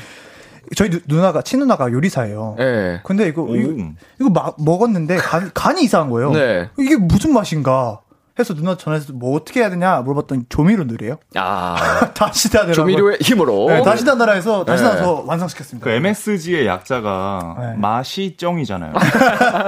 저희 0.77 0.91
누, 0.91 1.01
누나가 1.07 1.43
친누나가 1.43 1.91
요리사예요. 1.93 2.57
예. 2.59 3.01
근데 3.05 3.27
이거 3.29 3.43
오. 3.43 3.57
이거, 3.57 3.73
이거 4.21 4.31
마- 4.31 4.53
먹었는데 4.59 5.17
간, 5.17 5.51
간이 5.55 5.83
이상한 5.83 6.11
거예요. 6.11 6.33
네. 6.33 6.69
이게 6.79 6.97
무슨 6.97 7.33
맛인가 7.33 8.01
해서 8.39 8.55
누나 8.55 8.77
전화해서 8.77 9.13
뭐 9.13 9.37
어떻게 9.37 9.61
해야 9.61 9.71
되냐 9.71 9.97
물어봤더니 10.03 10.45
조미료 10.49 10.85
넣으래요. 10.85 11.17
아, 11.35 12.11
다시 12.15 12.49
다더라고요. 12.51 12.75
조미료의 12.75 13.19
힘으로. 13.21 13.67
네, 13.69 13.83
다시 13.83 14.05
다더라 14.05 14.35
해서 14.35 14.65
다시 14.65 14.83
네. 14.83 14.89
나서 14.91 15.25
완성시켰습니다. 15.27 15.85
그 15.85 15.91
MSG의 15.91 16.67
약자가 16.67 17.57
네. 17.61 17.75
맛이 17.77 18.37
쩡이잖아요. 18.39 18.93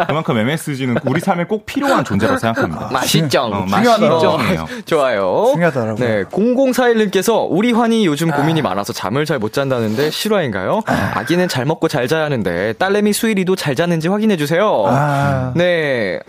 그만큼 0.07 0.39
MSG는 0.39 0.97
우리 1.05 1.21
삶에 1.21 1.45
꼭 1.45 1.67
필요한 1.67 2.05
존재라고 2.05 2.39
생각합니다. 2.39 2.89
맛있죠. 2.95 3.41
어, 3.43 3.61
맛이 3.67 3.75
중요하더라고요. 3.75 4.21
쩡이에요. 4.21 4.67
좋아요. 4.87 5.51
중요하더라고요. 5.53 6.07
네, 6.07 6.25
0041님께서 6.25 7.47
우리 7.51 7.73
환이 7.73 8.07
요즘 8.07 8.31
고민이 8.31 8.63
많아서 8.63 8.93
잠을 8.93 9.25
잘 9.27 9.41
못 9.41 9.55
잔다는데 9.55 10.11
실화인가요? 10.11 10.83
아기는 11.15 11.49
잘 11.49 11.65
먹고 11.65 11.89
잘 11.89 12.07
자야 12.09 12.25
하는데 12.27 12.75
딸내미 12.75 13.15
수일이도 13.15 13.57
잘 13.57 13.75
자는지 13.75 14.07
확인해 14.09 14.37
주세요. 14.37 14.85
아. 14.87 15.53
네, 15.57 16.21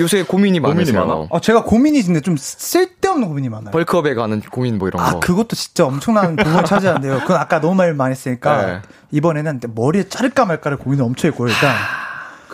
요새 0.00 0.22
고민이 0.22 0.60
고민이 0.60 0.92
많으세요. 0.92 1.06
많아. 1.06 1.26
어, 1.30 1.40
제가 1.40 1.64
고민이 1.64 1.98
있는데 2.00 2.20
좀 2.20 2.36
쓸데없는 2.36 3.28
고민이 3.28 3.48
많아요. 3.48 3.70
벌크업에 3.70 4.14
가는 4.14 4.40
고민 4.40 4.78
뭐 4.78 4.88
이런 4.88 5.02
아, 5.02 5.12
거. 5.12 5.20
그것도 5.20 5.56
진짜 5.56 5.86
엄청난 5.86 6.36
부분을 6.36 6.64
차지하는데요. 6.64 7.20
그건 7.20 7.36
아까 7.38 7.60
너무 7.60 7.74
말 7.74 7.94
많이 7.94 8.12
했으니까 8.12 8.62
네. 8.66 8.78
이번에는 9.12 9.60
머리에 9.74 10.08
자를까 10.08 10.44
말까를 10.46 10.78
고민을 10.78 11.04
엄청 11.04 11.30
했고요. 11.30 11.48
일단 11.48 11.74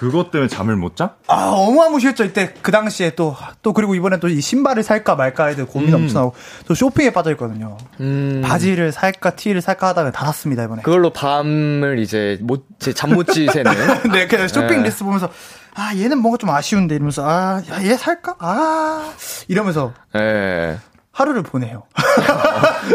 그것 0.00 0.30
때문에 0.30 0.48
잠을 0.48 0.76
못 0.76 0.96
자? 0.96 1.16
아, 1.26 1.50
어마무시했죠. 1.50 2.24
이때 2.24 2.54
그 2.62 2.72
당시에 2.72 3.10
또, 3.14 3.36
또 3.60 3.74
그리고 3.74 3.94
이번에 3.94 4.18
또 4.18 4.28
이 4.28 4.40
신발을 4.40 4.82
살까 4.82 5.14
말까 5.14 5.46
해도 5.46 5.66
고민 5.66 5.90
음. 5.90 5.94
엄청 5.96 6.22
하고 6.22 6.34
또 6.66 6.74
쇼핑에 6.74 7.10
빠져 7.10 7.32
있거든요. 7.32 7.76
음. 8.00 8.40
바지를 8.42 8.92
살까 8.92 9.36
티를 9.36 9.60
살까 9.60 9.88
하다가 9.88 10.10
다 10.10 10.24
샀습니다, 10.26 10.64
이번에. 10.64 10.80
그걸로 10.82 11.10
밤을 11.12 11.98
이제 11.98 12.38
못, 12.40 12.64
잠 12.94 13.10
못 13.12 13.24
지새는. 13.24 13.72
네, 14.12 14.26
그냥 14.26 14.48
쇼핑 14.48 14.78
네. 14.78 14.84
리스트 14.84 15.04
보면서 15.04 15.28
아, 15.74 15.94
얘는 15.94 16.18
뭔가 16.18 16.38
좀 16.38 16.48
아쉬운데 16.48 16.94
이러면서 16.94 17.22
아, 17.28 17.60
야, 17.70 17.82
얘 17.84 17.94
살까? 17.96 18.36
아, 18.38 19.12
이러면서 19.48 19.92
예. 20.16 20.78
하루를 21.20 21.42
보내요. 21.42 21.82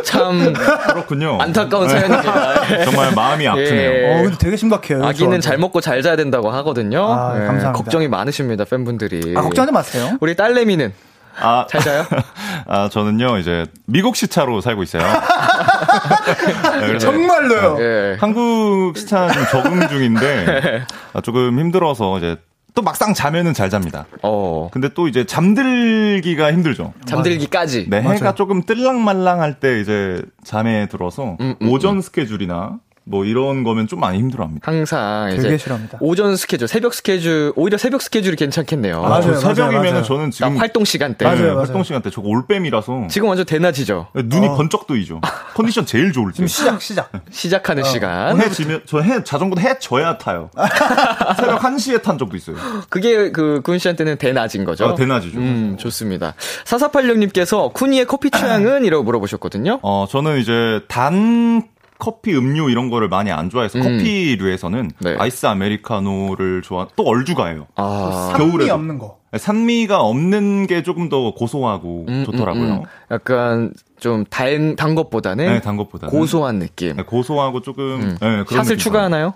참 0.03 0.53
그렇군요. 0.53 1.37
안타까운 1.39 1.87
사연입니다. 1.87 2.81
정말 2.85 3.13
마음이 3.13 3.47
아프네요. 3.47 3.91
예. 3.91 4.13
어, 4.19 4.23
근데 4.23 4.37
되게 4.39 4.57
심각해요. 4.57 5.05
아기는. 5.05 5.41
잘 5.41 5.57
먹고 5.59 5.79
잘 5.79 6.01
자야 6.01 6.15
된다고 6.15 6.49
하거든요. 6.49 7.05
아, 7.05 7.33
예, 7.35 7.45
감사합니다. 7.45 7.71
걱정이 7.73 8.07
많으십니다, 8.07 8.65
팬분들이. 8.65 9.35
아, 9.37 9.41
걱정하지 9.41 9.71
마세요. 9.71 10.17
우리 10.21 10.35
딸내미는 10.35 10.91
아, 11.39 11.67
잘 11.69 11.81
자요? 11.81 12.05
아, 12.67 12.89
저는요, 12.89 13.37
이제, 13.37 13.65
미국 13.85 14.15
시차로 14.15 14.61
살고 14.61 14.83
있어요. 14.83 15.03
네, 16.81 16.97
정말로요. 16.97 17.77
예. 17.79 18.17
한국 18.19 18.93
시차 18.97 19.27
좀 19.29 19.43
적응 19.51 19.87
중인데, 19.89 20.85
아, 21.13 21.21
조금 21.21 21.59
힘들어서 21.59 22.17
이제, 22.19 22.37
또 22.75 22.81
막상 22.81 23.13
자면은 23.13 23.53
잘 23.53 23.69
잡니다. 23.69 24.05
어. 24.21 24.69
근데 24.71 24.89
또 24.89 25.07
이제 25.07 25.25
잠들기가 25.25 26.51
힘들죠. 26.51 26.93
잠들기까지. 27.05 27.87
네, 27.89 28.01
해가 28.01 28.19
맞아요. 28.19 28.35
조금 28.35 28.61
뜰랑말랑할 28.63 29.61
때 29.61 29.79
이제 29.79 30.21
잠에 30.43 30.87
들어서 30.87 31.37
음, 31.39 31.55
음, 31.61 31.69
오전 31.69 32.01
스케줄이나 32.01 32.77
뭐 33.07 33.23
이런 33.23 33.63
거면 33.63 33.87
좀 33.87 33.99
많이 33.99 34.17
힘들어합니다. 34.17 34.69
항상 34.69 35.27
되게 35.29 35.39
이제 35.49 35.57
싫어합니다. 35.59 35.99
오전 36.01 36.35
스케줄, 36.35 36.67
새벽 36.67 36.93
스케줄, 36.95 37.53
오히려 37.55 37.77
새벽 37.77 38.01
스케줄이 38.01 38.35
괜찮겠네요. 38.35 38.99
맞아요, 39.01 39.21
저 39.21 39.27
맞아요, 39.29 39.39
새벽이면은 39.39 39.91
맞아요. 39.91 40.03
저는 40.03 40.31
지금 40.31 40.53
딱 40.55 40.59
활동 40.59 40.85
시간대. 40.85 41.23
네, 41.25 41.31
맞아요, 41.31 41.47
맞아요. 41.53 41.59
활동 41.59 41.83
시간 41.83 42.01
때 42.01 42.09
저거 42.09 42.27
올빼미라서 42.29 43.07
지금 43.09 43.27
완전 43.27 43.45
대낮이죠. 43.45 44.07
눈이 44.15 44.47
번쩍 44.47 44.87
뜨이죠. 44.87 45.21
컨디션 45.53 45.85
제일 45.85 46.11
좋을 46.13 46.31
때. 46.31 46.35
지금 46.37 46.47
시작, 46.47 46.81
시작. 46.81 47.11
시작하는 47.29 47.83
시간. 47.83 48.41
해 48.41 48.49
지면 48.49 48.81
저 48.87 48.99
해 49.01 49.23
자전거도 49.23 49.61
해 49.61 49.77
져야 49.79 50.17
타요. 50.17 50.49
새벽 51.37 51.63
1 51.63 51.79
시에 51.79 51.97
탄 51.99 52.17
적도 52.17 52.35
있어요. 52.35 52.55
그게 52.89 53.31
그군 53.31 53.77
씨한테는 53.77 54.17
대낮인 54.17 54.65
거죠. 54.65 54.85
아, 54.87 54.95
대낮이죠. 54.95 55.37
음, 55.37 55.77
좋습니다. 55.79 56.33
4486님께서 56.65 57.71
쿠니의 57.73 58.05
커피 58.05 58.31
취향은? 58.31 58.83
이라고 58.85 59.03
물어보셨거든요. 59.03 59.79
어, 59.83 60.05
저는 60.09 60.39
이제 60.39 60.81
단 60.87 61.63
커피 61.97 62.35
음료 62.35 62.69
이런 62.69 62.89
거를 62.89 63.07
많이 63.09 63.31
안 63.31 63.49
좋아해서 63.49 63.77
음. 63.79 63.83
커피류에서는 63.83 64.91
네. 64.99 65.15
아이스 65.17 65.45
아메리카노를 65.45 66.61
좋아 66.61 66.87
또 66.95 67.03
얼주가예요. 67.03 67.67
아, 67.75 68.31
산미 68.35 68.51
겨울에도. 68.51 68.73
없는 68.73 68.99
거. 68.99 69.17
산미가 69.35 69.99
없는 70.01 70.67
게 70.67 70.81
조금 70.81 71.09
더 71.09 71.33
고소하고 71.33 72.05
음, 72.07 72.23
좋더라고요. 72.25 72.63
음, 72.63 72.71
음. 72.79 72.83
약간 73.11 73.73
좀 73.99 74.23
단, 74.29 74.75
단 74.75 74.95
것보다는 74.95 75.45
네, 75.45 75.61
단 75.61 75.75
것보다 75.77 76.07
고소한 76.07 76.59
느낌. 76.59 76.95
고소하고 76.95 77.61
조금 77.61 77.83
음. 78.01 78.17
네, 78.21 78.43
그런 78.47 78.63
샷을 78.63 78.77
느낌 78.77 78.77
추가하나요? 78.77 79.33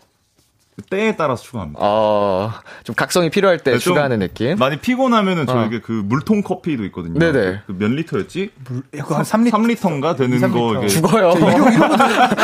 때에 0.81 1.15
따라서 1.15 1.41
추가합니다. 1.43 1.79
어, 1.81 2.51
좀 2.83 2.95
각성이 2.95 3.29
필요할 3.29 3.57
때 3.59 3.71
네, 3.71 3.77
좀 3.77 3.93
추가하는 3.93 4.19
느낌. 4.19 4.57
많이 4.57 4.77
피곤하면은 4.77 5.43
어. 5.49 5.51
저에게 5.53 5.79
그 5.81 5.91
물통 6.05 6.41
커피도 6.43 6.83
있거든요. 6.85 7.19
네네. 7.19 7.61
그 7.67 7.73
몇 7.79 7.91
리터였지? 7.91 8.51
이거 8.93 9.15
한 9.15 9.23
3리터. 9.23 9.51
3리터인가 9.51 10.17
되는 10.17 10.37
2, 10.37 10.41
3거 10.41 10.53
리터. 10.73 10.79
이게 10.79 10.87
죽어요. 10.87 11.33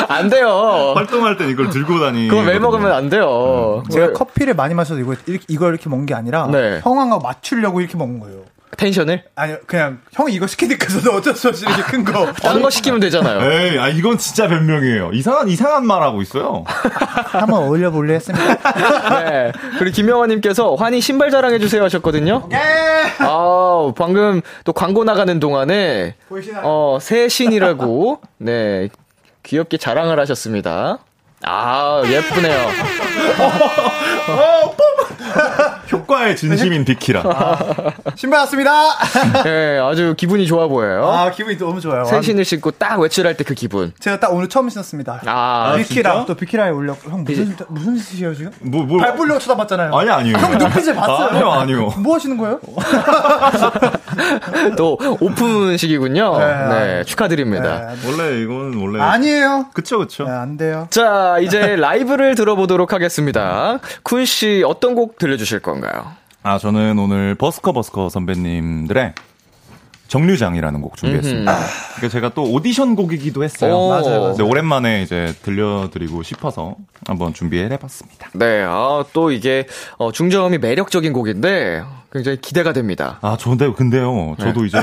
안 0.07 0.29
돼요. 0.29 0.93
활동할 0.95 1.37
땐 1.37 1.49
이걸 1.49 1.69
들고 1.69 1.99
다니. 1.99 2.27
그거 2.27 2.43
매 2.43 2.59
먹으면 2.59 2.91
안 2.91 3.09
돼요. 3.09 3.83
제가 3.91 4.07
왜- 4.07 4.13
커피를 4.13 4.53
많이 4.55 4.73
마셔서 4.73 4.99
이거, 4.99 5.13
이렇게, 5.25 5.43
이걸 5.47 5.73
이렇게 5.73 5.89
먹은 5.89 6.05
게 6.05 6.13
아니라 6.13 6.47
네. 6.47 6.79
형하고 6.83 7.19
맞추려고 7.21 7.81
이렇게 7.81 7.97
먹은 7.97 8.19
거예요. 8.19 8.39
텐션을? 8.75 9.23
아니 9.35 9.55
그냥 9.67 9.99
형이 10.13 10.33
이거 10.33 10.47
시키니까 10.47 10.87
저도 10.87 11.11
어쩔 11.13 11.35
수 11.35 11.47
없이 11.49 11.65
이렇게 11.65 11.81
큰 11.83 12.03
거. 12.03 12.31
다른 12.33 12.61
거 12.61 12.69
시키면 12.69 12.99
되잖아요. 12.99 13.51
에이, 13.51 13.79
아 13.79 13.87
이건 13.89 14.17
진짜 14.17 14.47
변명이에요. 14.47 15.11
이상한 15.13 15.47
이상한 15.47 15.85
말 15.85 16.01
하고 16.03 16.21
있어요. 16.21 16.63
한번 16.67 17.63
어울려 17.63 17.91
볼래 17.91 18.15
했습니다. 18.15 18.55
네. 19.25 19.51
그리고 19.79 19.95
김영화님께서 19.95 20.75
환희 20.75 21.01
신발 21.01 21.31
자랑해 21.31 21.59
주세요 21.59 21.83
하셨거든요. 21.83 22.49
예. 22.51 22.57
아 23.19 23.91
방금 23.95 24.41
또 24.63 24.73
광고 24.73 25.03
나가는 25.03 25.39
동안에 25.39 26.15
보이시나요? 26.29 26.61
어, 26.65 26.97
새 27.01 27.27
신이라고 27.29 28.19
네 28.37 28.89
귀엽게 29.43 29.77
자랑을 29.77 30.19
하셨습니다. 30.19 30.99
아 31.45 32.01
예쁘네요. 32.05 32.69
효과 35.91 36.04
의 36.09 36.35
진심인 36.35 36.85
비키라. 36.85 37.23
신발 38.15 38.41
왔습니다. 38.41 38.71
네, 39.43 39.79
아주 39.79 40.13
기분이 40.17 40.45
좋아 40.47 40.67
보여요. 40.67 41.07
아 41.09 41.31
기분이 41.31 41.57
너무 41.57 41.79
좋아요. 41.81 42.05
새 42.05 42.21
신을 42.21 42.45
신고 42.45 42.71
딱 42.71 42.99
외출할 42.99 43.35
때 43.37 43.45
그 43.45 43.53
기분. 43.53 43.93
제가 43.99 44.19
딱 44.19 44.33
오늘 44.33 44.49
처음 44.49 44.69
신었습니다. 44.69 45.21
아, 45.27 45.75
비키라 45.77 46.13
진짜? 46.13 46.25
또 46.25 46.35
비키라에 46.35 46.71
올렸고 46.71 47.11
형 47.11 47.23
무슨 47.23 47.55
무슨 47.69 47.95
짓이에요 47.97 48.33
지금? 48.33 48.51
뭐 48.61 48.83
뭐. 48.83 48.97
밟으려고 48.99 49.39
쳐다봤잖아요. 49.39 49.95
아니 49.95 50.09
아니요. 50.09 50.37
형 50.37 50.57
눈빛을 50.57 50.95
봤어요. 50.95 51.27
아니요 51.29 51.51
아니요. 51.51 51.93
뭐 51.97 52.15
하시는 52.15 52.35
거예요? 52.37 52.59
또 54.77 54.97
오픈식이군요. 55.19 56.37
네. 56.39 56.67
네, 56.69 57.03
축하드립니다. 57.03 57.93
네. 57.93 57.95
원래 58.07 58.41
이건 58.41 58.73
원래 58.81 58.99
아니에요. 58.99 59.67
그쵸 59.73 59.99
그쵸. 59.99 60.23
네, 60.25 60.31
안 60.31 60.57
돼요. 60.57 60.87
자, 60.89 61.37
이제 61.41 61.75
라이브를 61.75 62.35
들어보도록 62.35 62.93
하겠습니다. 62.93 63.79
쿤 64.03 64.25
씨 64.25 64.63
어떤 64.65 64.95
곡 64.95 65.17
들려주실 65.17 65.59
건가요? 65.59 65.94
아 66.45 66.59
저는 66.59 66.99
오늘 66.99 67.33
버스커 67.33 67.71
버스커 67.71 68.09
선배님들의 68.09 69.15
정류장이라는 70.07 70.79
곡 70.79 70.95
준비했습니다. 70.95 71.57
이게 71.97 72.07
제가 72.07 72.35
또 72.35 72.43
오디션 72.43 72.95
곡이기도 72.95 73.43
했어요. 73.43 73.75
오. 73.75 73.89
맞아요, 73.89 74.03
맞아요. 74.05 74.21
근데 74.35 74.43
오랜만에 74.43 75.01
이제 75.01 75.33
들려드리고 75.41 76.21
싶어서 76.21 76.75
한번 77.07 77.33
준비해봤습니다. 77.33 78.29
네, 78.35 78.61
아, 78.63 79.03
또 79.11 79.31
이게 79.31 79.65
어, 79.97 80.11
중저음이 80.11 80.59
매력적인 80.59 81.13
곡인데 81.13 81.81
굉장히 82.15 82.37
기대가 82.39 82.71
됩니다. 82.71 83.17
아, 83.21 83.35
저데 83.37 83.73
근데요. 83.73 84.35
저도 84.39 84.61
네. 84.61 84.67
이제 84.67 84.77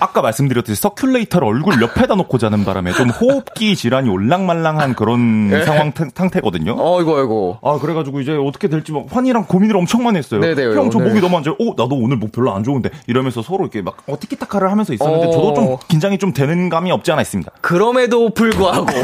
아까 0.00 0.22
말씀드렸듯이 0.22 0.80
서큘레이터를 0.80 1.44
얼굴 1.46 1.82
옆에다 1.82 2.14
놓고 2.14 2.38
자는 2.38 2.64
바람에 2.64 2.92
좀 2.92 3.10
호흡기 3.10 3.76
질환이 3.76 4.08
올랑말랑한 4.08 4.94
그런 4.94 5.48
네. 5.52 5.64
상황 5.66 5.92
태- 5.92 6.06
상태거든요. 6.14 6.74
어이구, 6.78 7.14
어이구. 7.18 7.56
아, 7.62 7.78
그래 7.78 7.92
가지고 7.92 8.22
이제 8.22 8.32
어떻게 8.34 8.68
될지 8.68 8.90
막 8.92 9.04
환희랑 9.10 9.44
고민을 9.46 9.76
엄청 9.76 10.02
많이 10.02 10.16
했어요. 10.16 10.40
네네, 10.40 10.74
형, 10.74 10.90
저 10.90 10.96
오늘. 10.98 11.08
목이 11.10 11.20
너무 11.20 11.36
안 11.36 11.42
좋아요. 11.42 11.56
어, 11.60 11.74
나도 11.76 11.94
오늘 11.94 12.16
목 12.16 12.32
별로 12.32 12.54
안 12.54 12.64
좋은데. 12.64 12.88
이러면서 13.06 13.42
서로 13.42 13.64
이렇게 13.64 13.82
막, 13.82 13.98
어, 14.06 14.16
티키타카를 14.18 14.70
하면서 14.70 14.94
있었는데, 14.94 15.26
어. 15.26 15.30
저도 15.30 15.54
좀 15.54 15.76
긴장이 15.88 16.16
좀 16.16 16.32
되는 16.32 16.70
감이 16.70 16.90
없지 16.90 17.12
않아 17.12 17.20
있습니다. 17.20 17.52
그럼에도 17.60 18.30
불구하고. 18.30 18.86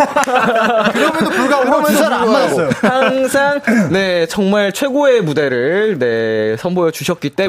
그럼에도 0.92 1.28
불구하고 1.30 1.86
두 1.86 1.92
사람 1.98 2.22
안 2.22 2.32
맞았어요. 2.32 2.70
항상, 2.80 3.60
네, 3.90 4.24
정말 4.26 4.72
최고의 4.72 5.20
무대를, 5.22 5.98
네, 5.98 6.56
선보여 6.56 6.92
주셨기 6.92 7.28
때문에, 7.30 7.41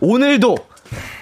오늘도, 0.00 0.56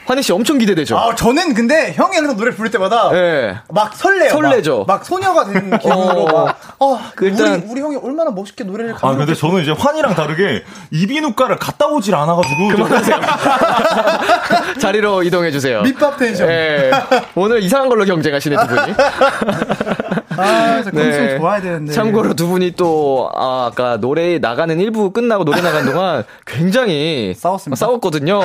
환희 0.04 0.20
씨 0.22 0.32
엄청 0.32 0.58
기대되죠? 0.58 0.98
아 0.98 1.14
저는 1.14 1.54
근데 1.54 1.92
형이 1.94 2.16
항상 2.16 2.36
노래 2.36 2.50
부를 2.50 2.70
때마다 2.72 3.10
네. 3.10 3.56
막 3.70 3.94
설레요. 3.94 4.30
설레죠. 4.30 4.78
막, 4.80 4.86
막 4.98 5.04
소녀가 5.04 5.44
되는 5.46 5.78
기분으로 5.78 6.22
어. 6.24 6.44
막 6.46 6.58
어, 6.80 6.98
일단- 7.20 7.62
우리, 7.62 7.70
우리 7.70 7.80
형이 7.80 7.96
얼마나 8.02 8.32
멋있게 8.32 8.64
노래를 8.64 8.96
아. 9.00 9.14
근데 9.14 9.32
저는 9.32 9.62
이제 9.62 9.70
환희랑 9.70 10.14
다르게 10.16 10.64
이비인후과를 10.90 11.56
갔다 11.56 11.86
오질 11.86 12.14
않아 12.16 12.34
가지고. 12.34 12.68
그만하세요. 12.68 13.20
자리로 14.80 15.22
이동해 15.22 15.50
주세요. 15.52 15.82
밑밥 15.82 16.18
텐션. 16.18 16.48
네. 16.48 16.90
오늘 17.36 17.62
이상한 17.62 17.88
걸로 17.88 18.04
경쟁하시네, 18.04 18.56
두 18.56 18.66
분이. 18.66 18.94
아, 20.36 20.82
진짜 20.82 20.90
컨디션 20.90 21.38
좋아야 21.38 21.60
되는데. 21.60 21.86
네. 21.86 21.92
참고로 21.92 22.34
두 22.34 22.48
분이 22.48 22.72
또, 22.72 23.30
아, 23.34 23.68
아까 23.70 23.98
노래 23.98 24.38
나가는 24.38 24.78
일부 24.80 25.10
끝나고 25.10 25.44
노래 25.44 25.60
나간 25.60 25.84
동안 25.84 26.24
굉장히 26.46 27.34
싸웠습니다. 27.36 27.76
싸웠거든요. 27.78 28.40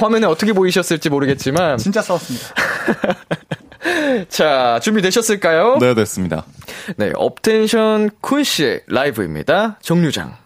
화면에 0.00 0.26
어떻게 0.26 0.52
보이셨을지 0.52 1.08
모르겠지만. 1.10 1.78
진짜 1.78 2.02
싸웠습니다. 2.02 2.46
자, 4.28 4.78
준비되셨을까요? 4.82 5.78
네, 5.80 5.94
됐습니다. 5.94 6.44
네, 6.96 7.12
업텐션 7.14 8.10
쿤 8.20 8.44
씨의 8.44 8.82
라이브입니다. 8.88 9.78
정류장. 9.80 10.36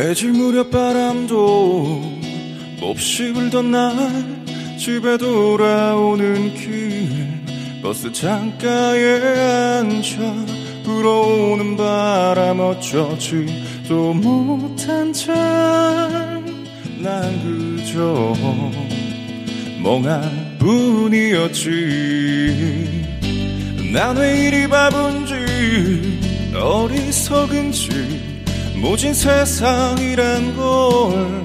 애질 0.00 0.32
무렵 0.32 0.70
바람도 0.70 2.02
몹시 2.80 3.34
불던 3.34 3.70
날 3.70 3.94
집에 4.78 5.18
돌아오는 5.18 6.54
길. 6.54 7.10
버스 7.82 8.10
창가에 8.10 9.78
앉아 9.78 10.46
불어오는 10.84 11.76
바람 11.76 12.60
어쩌지도 12.60 14.14
못한 14.14 15.12
채난 15.12 15.38
그저 17.42 18.34
멍한 19.82 20.56
뿐이었지. 20.58 21.68
난 23.92 24.16
왜 24.16 24.46
이리 24.46 24.66
바본지 24.66 25.34
어리석은지 26.54 28.39
모진 28.80 29.12
세상이란 29.14 30.56
걸 30.56 31.44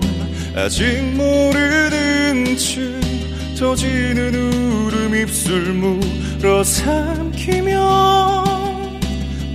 아직 0.55 0.85
모르는 1.15 2.55
채 2.57 2.81
터지는 3.57 4.33
울음 4.35 5.15
입술 5.15 5.73
물어 5.73 6.63
삼키며 6.63 8.43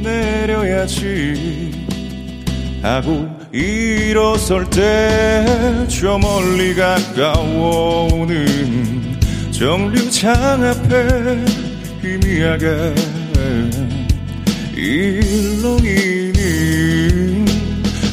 내려야지. 0.02 1.70
하고 2.82 3.28
일어설 3.52 4.68
때 4.70 5.60
저 5.90 6.18
멀리 6.18 6.74
가까워오는 6.74 8.36
정류장 9.50 10.64
앞에 10.64 11.44
희미하게 12.00 12.94
일렁이는 14.74 16.39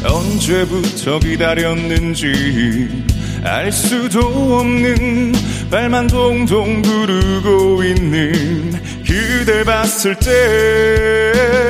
언제부터 0.08 1.20
기다렸는지 1.20 3.05
알 3.43 3.72
수도 3.72 4.20
없는 4.60 5.34
발만 5.70 6.08
동동 6.08 6.82
구르고 6.82 7.84
있는 7.84 8.74
그댈 9.05 9.64
봤을 9.64 10.16
때 10.16 11.68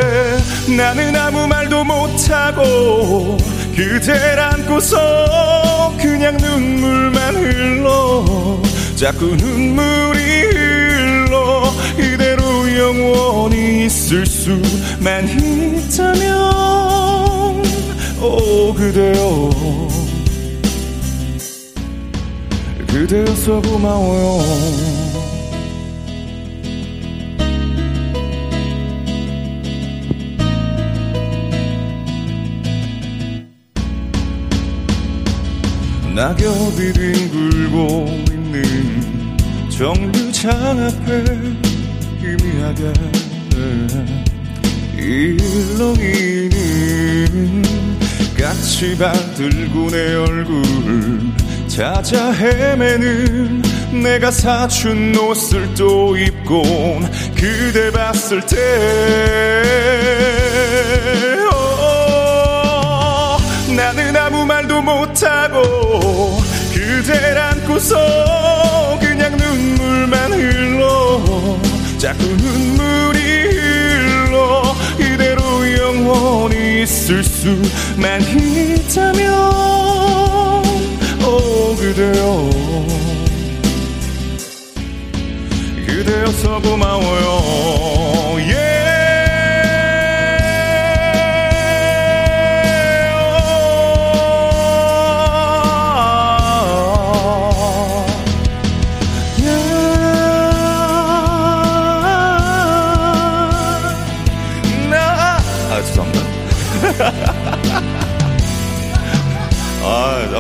나는 0.75 1.15
아무 1.15 1.47
말도 1.47 1.83
못하고 1.83 3.37
그댈 3.75 4.39
안고서 4.39 5.95
그냥 5.99 6.37
눈물만 6.37 7.35
흘러 7.35 8.61
자꾸 8.95 9.25
눈물이 9.35 10.19
흘러 10.19 11.71
이대로 11.99 12.43
영원히 12.77 13.85
있을 13.85 14.25
수만 14.25 15.27
있다면 15.29 17.06
오 18.19 18.73
그대여. 18.73 19.49
그대여서 22.87 23.61
고마워요. 23.61 24.41
낙엽이 36.15 36.93
뒹굴고 36.93 38.07
있는 38.31 38.63
정류장 39.69 40.51
앞에 40.87 41.23
희미하게 42.19 42.93
일렁이는 44.97 46.57
까치발 48.37 49.33
들고 49.35 49.89
내 49.89 50.15
얼굴 50.15 50.61
찾아 51.67 52.31
헤매는 52.31 53.61
내가 54.03 54.29
사준 54.31 55.15
옷을 55.17 55.73
또 55.75 56.15
입고 56.15 56.63
그대 57.35 57.91
봤을 57.91 58.41
때. 58.45 58.57
어, 61.51 63.37
나는 63.75 64.15
아무 64.15 64.45
말도 64.45 64.81
못하고 64.81 66.37
그댈 66.73 67.37
안고서 67.37 68.99
그냥 68.99 69.35
눈물만 69.35 70.33
흘러 70.33 71.57
자꾸 71.97 72.23
눈물이 72.23 73.66
영원히 75.87 76.83
있을 76.83 77.23
수만 77.23 78.21
있다면 78.21 79.33
오 81.25 81.75
그대여. 81.77 82.49
그대여서 85.85 86.59
고마워요 86.59 87.96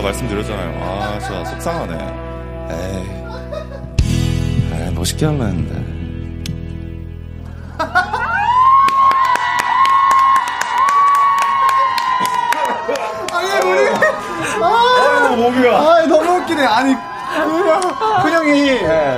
말씀드렸잖아요. 0.07 0.83
아, 0.83 1.19
진짜 1.19 1.43
속상하네. 1.45 1.93
에이. 2.71 3.27
아, 4.71 4.91
멋있게 4.93 5.25
하려 5.25 5.43
했는데. 5.43 5.97
아니 13.33 13.49
우리 13.69 13.89
아. 14.63 14.67
아 15.77 16.05
너무 16.07 16.41
웃기네. 16.41 16.65
아니 16.65 16.95
근형, 18.23 18.47
이 18.55 18.69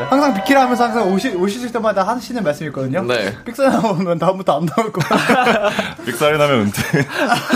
항상 0.10 0.34
비키라 0.34 0.62
하면서 0.64 0.86
항상 0.86 1.12
오시, 1.12 1.30
오실 1.36 1.72
때마다 1.72 2.04
하시는 2.08 2.44
말씀이 2.44 2.68
있거든요. 2.70 3.02
네. 3.04 3.36
픽사 3.46 3.70
나오면 3.70 4.20
다음부터 4.20 4.58
안 4.60 4.66
나올 4.66 4.92
거야. 4.92 5.70
빅살이 6.06 6.38
나면 6.38 6.60
은퇴. 6.62 7.08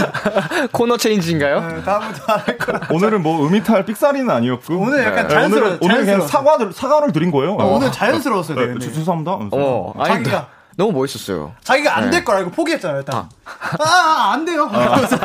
코너 0.72 0.98
체인지인가요? 0.98 1.60
네, 1.62 1.84
다음부터 1.84 2.34
안 2.34 2.40
할 2.44 2.58
거야. 2.58 2.80
오늘은 2.92 3.24
뭐 3.24 3.46
음이탈 3.48 3.86
삑사리는 3.86 4.30
아니었고. 4.30 4.76
오늘 4.78 5.04
약간 5.04 5.28
네, 5.28 5.36
자연스러워- 5.36 5.48
오늘은, 5.48 5.78
오늘 5.82 5.96
그냥 5.98 6.06
자연스러워. 6.06 6.28
사과를, 6.28 6.74
사과를 6.74 7.12
드린 7.14 7.32
거예요. 7.32 7.54
어, 7.54 7.76
오늘 7.76 7.92
자연스러웠어요, 7.92 8.58
네. 8.60 8.74
저- 8.80 8.92
죄송합니다. 8.92 9.32
어, 9.52 9.94
아니, 10.00 10.24
자기가- 10.24 10.46
너무 10.76 10.92
멋있었어요. 10.92 11.54
자기가 11.64 11.96
안될 11.98 12.12
네. 12.12 12.24
걸 12.24 12.38
알고 12.38 12.52
포기했잖아요, 12.52 12.98
일단. 13.00 13.30
아, 13.46 14.32
안 14.34 14.44
돼요. 14.44 14.68
그러면서 14.68 15.18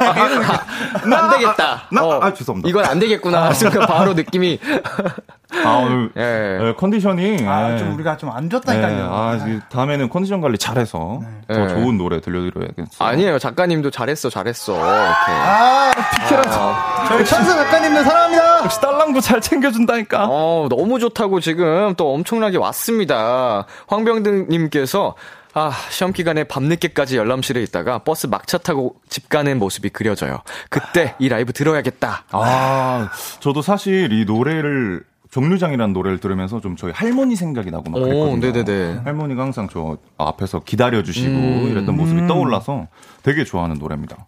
안 1.11 1.31
되겠다. 1.31 1.83
나- 1.91 2.05
어, 2.05 2.21
아, 2.23 2.35
죄송합니다. 2.35 2.69
이건 2.69 2.85
안 2.85 2.99
되겠구나. 2.99 3.53
순간 3.55 3.87
바로 3.87 4.13
느낌이. 4.13 4.61
아, 5.65 5.77
오늘 5.77 6.11
예. 6.17 6.65
네, 6.65 6.75
컨디션이. 6.77 7.39
아, 7.47 7.73
예. 7.73 7.79
좀 7.79 7.95
우리가 7.95 8.17
좀안 8.17 8.45
네, 8.45 8.49
좋다니까요. 8.51 9.11
아, 9.11 9.37
이제 9.37 9.61
다음에는 9.71 10.09
컨디션 10.11 10.41
관리 10.41 10.59
잘해서 10.59 11.21
더 11.49 11.55
네. 11.55 11.69
좋은 11.69 11.97
노래 11.97 12.21
들려드려야겠어요. 12.21 13.09
아니에요. 13.09 13.39
작가님도 13.39 13.91
잘했어, 13.91 14.29
잘했어. 14.29 14.75
이렇게. 14.75 14.87
아, 14.93 15.91
비키라. 16.21 16.43
저희 17.09 17.25
천사 17.25 17.57
작가님들 17.57 18.05
사랑합니다. 18.05 18.65
역시 18.65 18.81
딸랑도 18.81 19.21
잘 19.21 19.41
챙겨준다니까. 19.41 20.27
어, 20.29 20.67
너무 20.69 20.99
좋다고 20.99 21.41
지금 21.41 21.95
또 21.97 22.13
엄청나게 22.13 22.59
왔습니다. 22.59 23.65
황병등 23.87 24.49
님께서 24.51 25.15
아, 25.55 25.73
시험 25.89 26.13
기간에 26.13 26.45
밤늦게까지 26.45 27.17
열람실에 27.17 27.63
있다가 27.63 28.01
버스 28.01 28.27
막차 28.27 28.59
타고 28.59 28.97
집 29.09 29.29
가는 29.29 29.59
모습이 29.59 29.89
그려져요. 29.89 30.43
그때 30.69 31.15
이 31.19 31.29
라이브 31.29 31.53
들어야겠다. 31.53 32.25
아, 32.31 33.11
저도 33.41 33.63
사실 33.63 34.13
이 34.13 34.25
노래를 34.25 35.03
정류장이라는 35.31 35.93
노래를 35.93 36.19
들으면서 36.19 36.61
좀 36.61 36.77
저희 36.77 36.91
할머니 36.93 37.37
생각이 37.37 37.71
나고 37.71 37.91
막 37.91 37.99
오, 37.99 38.05
그랬거든요. 38.05 38.53
네네네. 38.53 39.01
할머니가 39.05 39.43
항상 39.43 39.69
저 39.71 39.99
앞에서 40.17 40.61
기다려주시고 40.61 41.31
음. 41.31 41.69
이랬던 41.71 41.97
모습이 41.97 42.27
떠올라서 42.27 42.89
되게 43.23 43.45
좋아하는 43.45 43.77
노래입니다. 43.79 44.27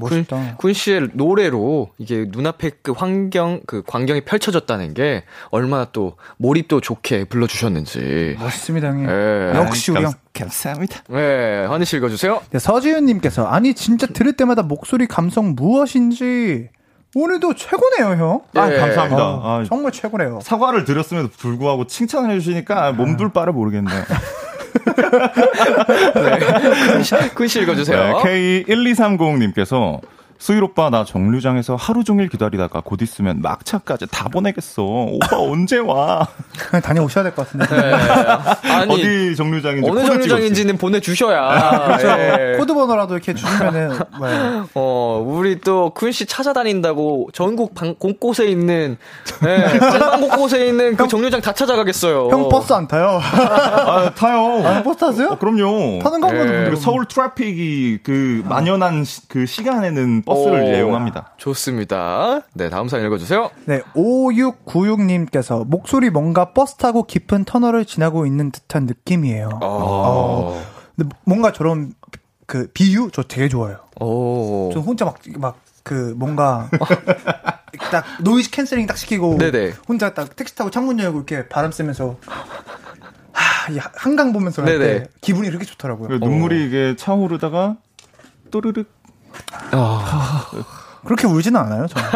멋있다. 0.00 0.36
군, 0.36 0.56
군 0.56 0.72
씨의 0.72 1.10
노래로 1.12 1.90
이게 1.98 2.26
눈앞에 2.28 2.72
그 2.82 2.92
환경, 2.92 3.60
그 3.66 3.82
광경이 3.86 4.22
펼쳐졌다는 4.22 4.94
게 4.94 5.24
얼마나 5.50 5.84
또 5.86 6.16
몰입도 6.38 6.80
좋게 6.80 7.24
불러주셨는지. 7.24 8.36
멋있습니다, 8.38 8.88
형님. 8.88 9.08
예. 9.08 9.52
역시 9.54 9.92
우리 9.92 10.02
형. 10.02 10.12
감사합니다. 10.32 11.00
예, 11.12 11.66
환희 11.68 11.84
씨 11.84 11.96
읽어주세요. 11.96 12.42
네, 12.50 12.58
서지윤님께서 12.58 13.46
아니 13.46 13.72
진짜 13.72 14.08
들을 14.08 14.32
때마다 14.32 14.62
목소리 14.62 15.06
감성 15.06 15.54
무엇인지 15.54 16.70
오늘도 17.14 17.54
최고네요, 17.54 18.16
형. 18.16 18.40
아, 18.54 18.72
예. 18.72 18.78
감사합니다. 18.78 19.22
어, 19.22 19.40
아, 19.44 19.64
정말 19.64 19.92
최고네요. 19.92 20.40
사과를 20.42 20.84
드렸음에도 20.84 21.28
불구하고 21.28 21.86
칭찬을 21.86 22.30
해주시니까 22.30 22.92
몸둘 22.92 23.32
바를 23.32 23.52
모르겠네. 23.52 23.90
쿤씨 27.34 27.62
읽어주세요. 27.62 28.20
네, 28.24 28.64
K1230님께서 28.64 30.00
수일 30.38 30.62
오빠 30.62 30.90
나 30.90 31.04
정류장에서 31.04 31.76
하루 31.76 32.04
종일 32.04 32.28
기다리다가 32.28 32.80
곧 32.84 33.00
있으면 33.02 33.40
막차까지 33.40 34.06
다 34.10 34.28
보내겠어. 34.28 34.82
오빠 34.82 35.38
언제 35.40 35.78
와? 35.78 36.26
그냥 36.58 36.82
다녀오셔야 36.82 37.24
될 37.24 37.34
것 37.34 37.46
같은데. 37.50 37.66
네. 37.74 38.70
아니 38.72 38.92
어디 38.92 39.36
정류장인지 39.36 39.88
어느 39.90 40.04
정류장인지는 40.04 40.76
보내 40.76 41.00
주셔야. 41.00 41.86
그렇죠. 41.86 42.08
예. 42.08 42.56
코드 42.58 42.74
번호라도 42.74 43.14
이렇게 43.14 43.32
주시면은 43.34 43.98
뭐, 44.18 44.28
어, 44.74 45.24
우리 45.26 45.60
또, 45.60 45.92
쿤 45.94 46.12
씨 46.12 46.26
찾아다닌다고 46.26 47.30
전국 47.32 47.74
방, 47.74 47.94
곳곳에 47.98 48.46
있는, 48.46 48.96
예, 49.46 49.78
방방 49.78 50.20
곳곳에 50.20 50.66
있는 50.66 50.96
그 50.96 51.08
정류장 51.08 51.40
다 51.40 51.52
찾아가겠어요. 51.52 52.28
형 52.30 52.48
버스 52.48 52.72
안 52.72 52.86
타요? 52.86 53.20
아, 53.22 54.10
타요. 54.14 54.62
아, 54.66 54.82
버스 54.82 54.98
타세요? 54.98 55.28
어, 55.30 55.38
그럼요. 55.38 56.00
타는 56.02 56.20
거 56.20 56.28
한번 56.28 56.46
예. 56.48 56.64
그리고 56.64 56.76
서울 56.76 57.06
traffic이 57.06 58.00
그 58.02 58.42
만연한 58.46 59.04
시- 59.04 59.26
그 59.28 59.46
시간에는 59.46 60.22
버스를 60.24 60.62
오, 60.62 60.76
이용합니다. 60.76 61.32
좋습니다. 61.36 62.40
네, 62.54 62.70
다음 62.70 62.88
사연 62.88 63.06
읽어주세요. 63.06 63.50
네, 63.66 63.80
5696님께서 63.94 65.66
목소리 65.66 66.10
뭔가 66.10 66.52
버스 66.52 66.76
타고 66.76 67.04
깊은 67.04 67.44
터널을 67.44 67.84
지나고 67.84 68.26
있는 68.26 68.50
듯한 68.50 68.86
느낌이에요. 68.86 69.60
어. 69.62 70.62
근데 70.96 71.14
뭔가 71.24 71.52
저런 71.52 71.92
그 72.46 72.68
비유 72.74 73.10
저 73.12 73.22
되게 73.22 73.48
좋아요. 73.48 73.78
오. 74.00 74.70
저 74.72 74.80
혼자 74.80 75.04
막 75.04 75.16
막 75.38 75.64
그 75.84 76.14
뭔가 76.16 76.68
딱 77.92 78.04
noise 78.22 78.50
canceling 78.50 78.86
딱 78.86 78.96
시키고 78.96 79.38
네네. 79.38 79.74
혼자 79.86 80.14
딱 80.14 80.34
택시 80.34 80.56
타고 80.56 80.70
창문 80.70 80.98
열고 80.98 81.18
이렇게 81.18 81.46
바람 81.46 81.70
쐬면서 81.70 82.16
하, 83.32 83.72
이 83.72 83.78
한강 83.94 84.32
보면서 84.32 84.62
할. 84.62 84.78
때 84.78 85.04
기분이 85.20 85.48
그렇게 85.48 85.66
좋더라고요. 85.66 86.08
그 86.08 86.14
눈물이 86.14 86.66
이게 86.66 86.96
차오르다가 86.96 87.76
또르륵 88.50 88.88
아, 89.72 90.46
그렇게 91.04 91.26
울지는 91.26 91.60
않아요, 91.60 91.86
저는. 91.86 92.08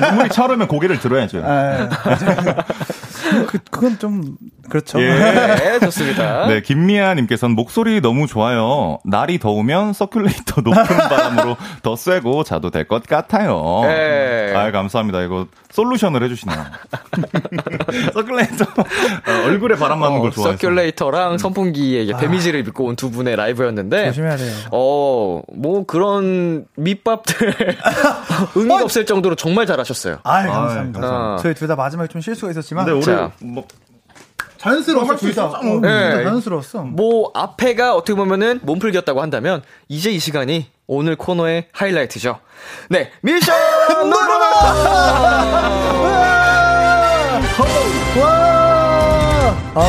눈물이 0.10 0.28
차오르면 0.30 0.68
고개를 0.68 0.98
들어야죠. 1.00 1.42
아, 1.44 1.88
그, 3.48 3.58
그건 3.70 3.98
좀 3.98 4.36
그렇죠. 4.68 5.00
예. 5.02 5.08
네, 5.14 5.78
좋습니다. 5.80 6.46
네, 6.46 6.60
김미아님께서는 6.62 7.54
목소리 7.54 8.00
너무 8.00 8.26
좋아요. 8.26 8.98
날이 9.04 9.38
더우면 9.38 9.92
서큘레이터 9.92 10.62
높은 10.62 10.82
바람으로 10.96 11.56
더 11.82 11.96
쐬고 11.96 12.44
자도 12.44 12.70
될 12.70 12.86
것 12.88 13.06
같아요. 13.06 13.80
네. 13.84 14.52
아, 14.54 14.70
감사합니다. 14.70 15.22
이거 15.22 15.46
솔루션을 15.70 16.22
해주시네요. 16.24 16.58
서큘레이터 18.14 18.78
어, 18.78 19.46
얼굴에 19.46 19.76
바람 19.76 20.00
맞는 20.00 20.20
걸 20.20 20.30
좋아해서. 20.30 20.58
서큘레이터랑 20.58 21.38
선풍기에 21.38 22.02
이게 22.02 22.16
데미지를 22.16 22.60
입고 22.66 22.84
온 22.86 22.96
두 22.96 23.10
분의 23.10 23.34
라이브였는데. 23.36 24.06
조심해야 24.06 24.36
돼요. 24.36 24.54
어, 24.70 25.42
뭐 25.54 25.84
그런 25.86 26.66
밑밥들 26.76 27.76
의미가 28.54 28.82
없을 28.84 29.06
정도로 29.06 29.34
정말 29.36 29.66
잘하셨어요. 29.66 30.18
아이, 30.22 30.46
감사합니다. 30.46 31.00
감사합니다. 31.00 31.42
저희 31.42 31.54
둘 31.54 31.68
다 31.68 31.76
마지막에 31.76 32.08
좀 32.08 32.20
실수가 32.20 32.50
있었지만 32.50 32.86
뭐 33.40 33.66
자연스러웠어, 34.58 35.16
둘 35.16 35.34
다. 35.34 35.46
어, 35.46 35.60
둘다 35.60 35.80
네. 35.80 36.24
자연스러웠어. 36.24 36.82
뭐 36.82 37.30
앞에가 37.34 37.94
어떻게 37.96 38.14
보면은 38.14 38.60
몸풀기였다고 38.62 39.20
한다면 39.20 39.62
이제 39.88 40.10
이 40.12 40.18
시간이 40.18 40.70
오늘 40.86 41.16
코너의 41.16 41.68
하이라이트죠. 41.72 42.38
네, 42.90 43.10
미션 43.22 43.54
와! 48.20 49.56
아우, 49.74 49.86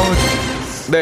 네, 0.91 1.01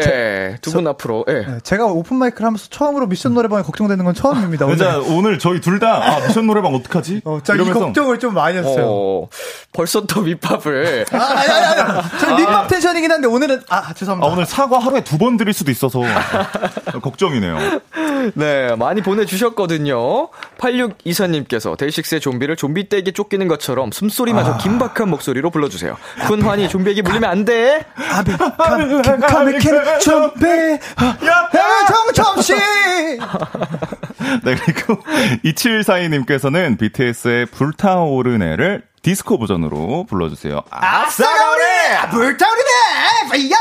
두 0.60 0.72
분 0.72 0.86
앞으로. 0.86 1.24
예. 1.28 1.32
네, 1.32 1.46
제가 1.62 1.86
오픈 1.86 2.16
마이크를 2.16 2.46
하면서 2.46 2.66
처음으로 2.68 3.06
미션 3.06 3.34
노래방에 3.34 3.62
걱정되는 3.62 4.04
건 4.04 4.14
처음입니다. 4.14 4.66
오늘. 4.66 4.76
진짜 4.78 4.98
오늘 4.98 5.38
저희 5.38 5.60
둘 5.60 5.78
다 5.78 5.96
아, 6.02 6.20
미션 6.26 6.46
노래방 6.46 6.74
어떡하지? 6.74 7.22
어, 7.24 7.40
자, 7.42 7.54
이 7.54 7.58
걱정을 7.58 8.18
좀 8.18 8.34
많이 8.34 8.56
했어요. 8.58 8.84
어, 8.86 9.28
벌써 9.72 10.04
또 10.06 10.20
밑밥을. 10.22 11.06
아, 11.12 11.16
아니, 11.16 11.50
아니, 11.50 11.80
아니. 11.80 12.02
저 12.20 12.36
밑밥 12.36 12.68
텐션이긴 12.68 13.10
한데 13.10 13.26
오늘은, 13.26 13.62
아, 13.68 13.76
아, 13.88 13.92
죄송합니다. 13.94 14.32
오늘 14.32 14.46
사과 14.46 14.78
하루에 14.78 15.02
두 15.02 15.18
번 15.18 15.36
드릴 15.36 15.52
수도 15.54 15.70
있어서 15.70 16.00
걱정이네요. 17.02 17.80
네, 18.34 18.74
많이 18.76 19.02
보내 19.02 19.24
주셨거든요. 19.24 20.28
8624님께서 20.58 21.76
데이식스의 21.76 22.20
좀비를 22.20 22.56
좀비 22.56 22.88
떼에게 22.88 23.12
쫓기는 23.12 23.46
것처럼 23.48 23.90
숨소리마저 23.92 24.58
긴박한 24.58 25.08
목소리로 25.08 25.50
불러 25.50 25.68
주세요. 25.68 25.96
쿤환이 26.28 26.68
좀비에게 26.68 27.02
물리면 27.02 27.28
안 27.30 27.44
돼! 27.44 27.84
아베, 27.96 28.36
캄, 28.36 28.56
캄, 29.02 29.20
카메, 29.20 29.58
캔, 30.42 30.80
점베, 30.98 32.12
정점씨! 32.14 32.54
네, 34.42 34.56
그리고 34.56 34.96
2742님께서는 35.44 36.78
BTS의 36.78 37.46
불타오르네를 37.46 38.82
디스코 39.02 39.38
버전으로 39.38 40.06
불러주세요. 40.08 40.62
아, 40.70 41.02
아싸가오네! 41.02 42.10
불타오르네! 42.10 42.70
Fire! 43.28 43.56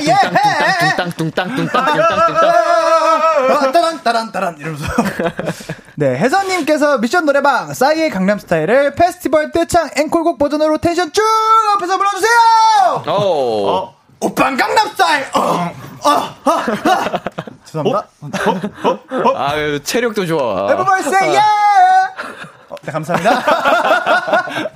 예! 0.00 0.14
뚱땅, 0.80 1.10
뚱땅, 1.12 1.56
뚱땅, 1.56 1.56
뚱땅, 1.56 1.96
뚱땅. 1.96 2.50
아, 3.50 3.70
따란, 3.72 4.02
따란, 4.02 4.32
따란, 4.32 4.56
이러면서. 4.58 4.84
네, 5.96 6.16
혜선님께서 6.18 6.98
미션 6.98 7.24
노래방, 7.24 7.72
싸이의 7.72 8.10
강남 8.10 8.38
스타일을 8.38 8.94
페스티벌 8.94 9.52
떼창 9.52 9.90
앵콜곡 9.96 10.38
버전으로 10.38 10.78
텐션 10.78 11.12
쭉 11.12 11.22
up해서 11.76 11.96
불러주세요! 11.96 13.02
어. 13.06 13.97
오빤 14.20 14.56
강남 14.56 14.88
스타일! 14.88 15.26
어, 15.32 15.40
어, 15.40 16.10
어, 16.10 16.10
어. 16.10 16.62
죄송합니다. 17.64 18.06
아유, 19.36 19.80
체력도 19.82 20.26
좋아. 20.26 20.66
Everybody 20.72 21.02
say 21.04 21.28
yeah! 21.36 21.46
어, 22.68 22.74
네, 22.82 22.92
감사합니다. 22.92 23.30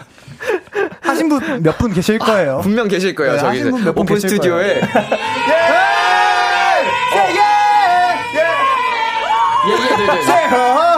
하신 1.03 1.29
분 1.29 1.41
몇 1.63 1.77
분 1.79 1.93
계실 1.93 2.19
거예요. 2.19 2.61
분명 2.63 2.89
계실 2.89 3.15
거예요, 3.15 3.33
네, 3.33 3.39
저기. 3.39 3.59
하신 3.59 3.71
분몇분 3.73 4.03
오픈 4.03 4.15
계실 4.15 4.31
스튜디오에. 4.31 4.77
예! 4.77 4.81
Say 7.13 7.37
yeah! 7.37 8.23
예, 8.37 9.71
예, 9.71 9.75
네, 9.97 10.07
네. 10.07 10.21
Say 10.23 10.47
ho! 10.51 10.93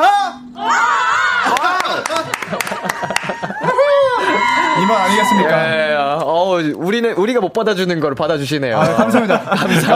이만 4.83 5.01
아니겠습니까? 5.03 5.91
예, 5.91 5.95
어, 5.95 6.59
우리는, 6.77 7.12
우리가 7.14 7.41
못 7.41 7.53
받아주는 7.53 8.01
걸 8.01 8.14
받아주시네요. 8.14 8.77
아, 8.79 8.85
감사합니다. 8.95 9.41
감사합니다. 9.55 9.89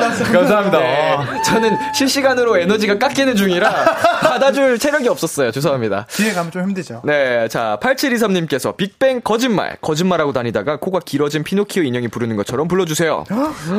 감사합니다. 0.00 0.32
감사합니다. 0.32 0.78
네, 0.78 1.18
저는 1.44 1.76
실시간으로 1.94 2.58
에너지가 2.58 2.98
깎이는 2.98 3.36
중이라 3.36 3.70
받아줄 3.70 4.78
체력이 4.78 5.08
없었어요. 5.08 5.50
죄송합니다. 5.52 6.06
뒤에 6.10 6.32
가면 6.32 6.50
좀 6.50 6.62
힘들죠. 6.62 7.02
네, 7.04 7.46
자, 7.48 7.78
8723님께서 7.80 8.76
빅뱅 8.76 9.20
거짓말, 9.22 9.76
거짓말하고 9.80 10.32
다니다가 10.32 10.78
코가 10.78 11.00
길어진 11.04 11.44
피노키오 11.44 11.82
인형이 11.84 12.08
부르는 12.08 12.36
것처럼 12.36 12.66
불러주세요. 12.68 13.24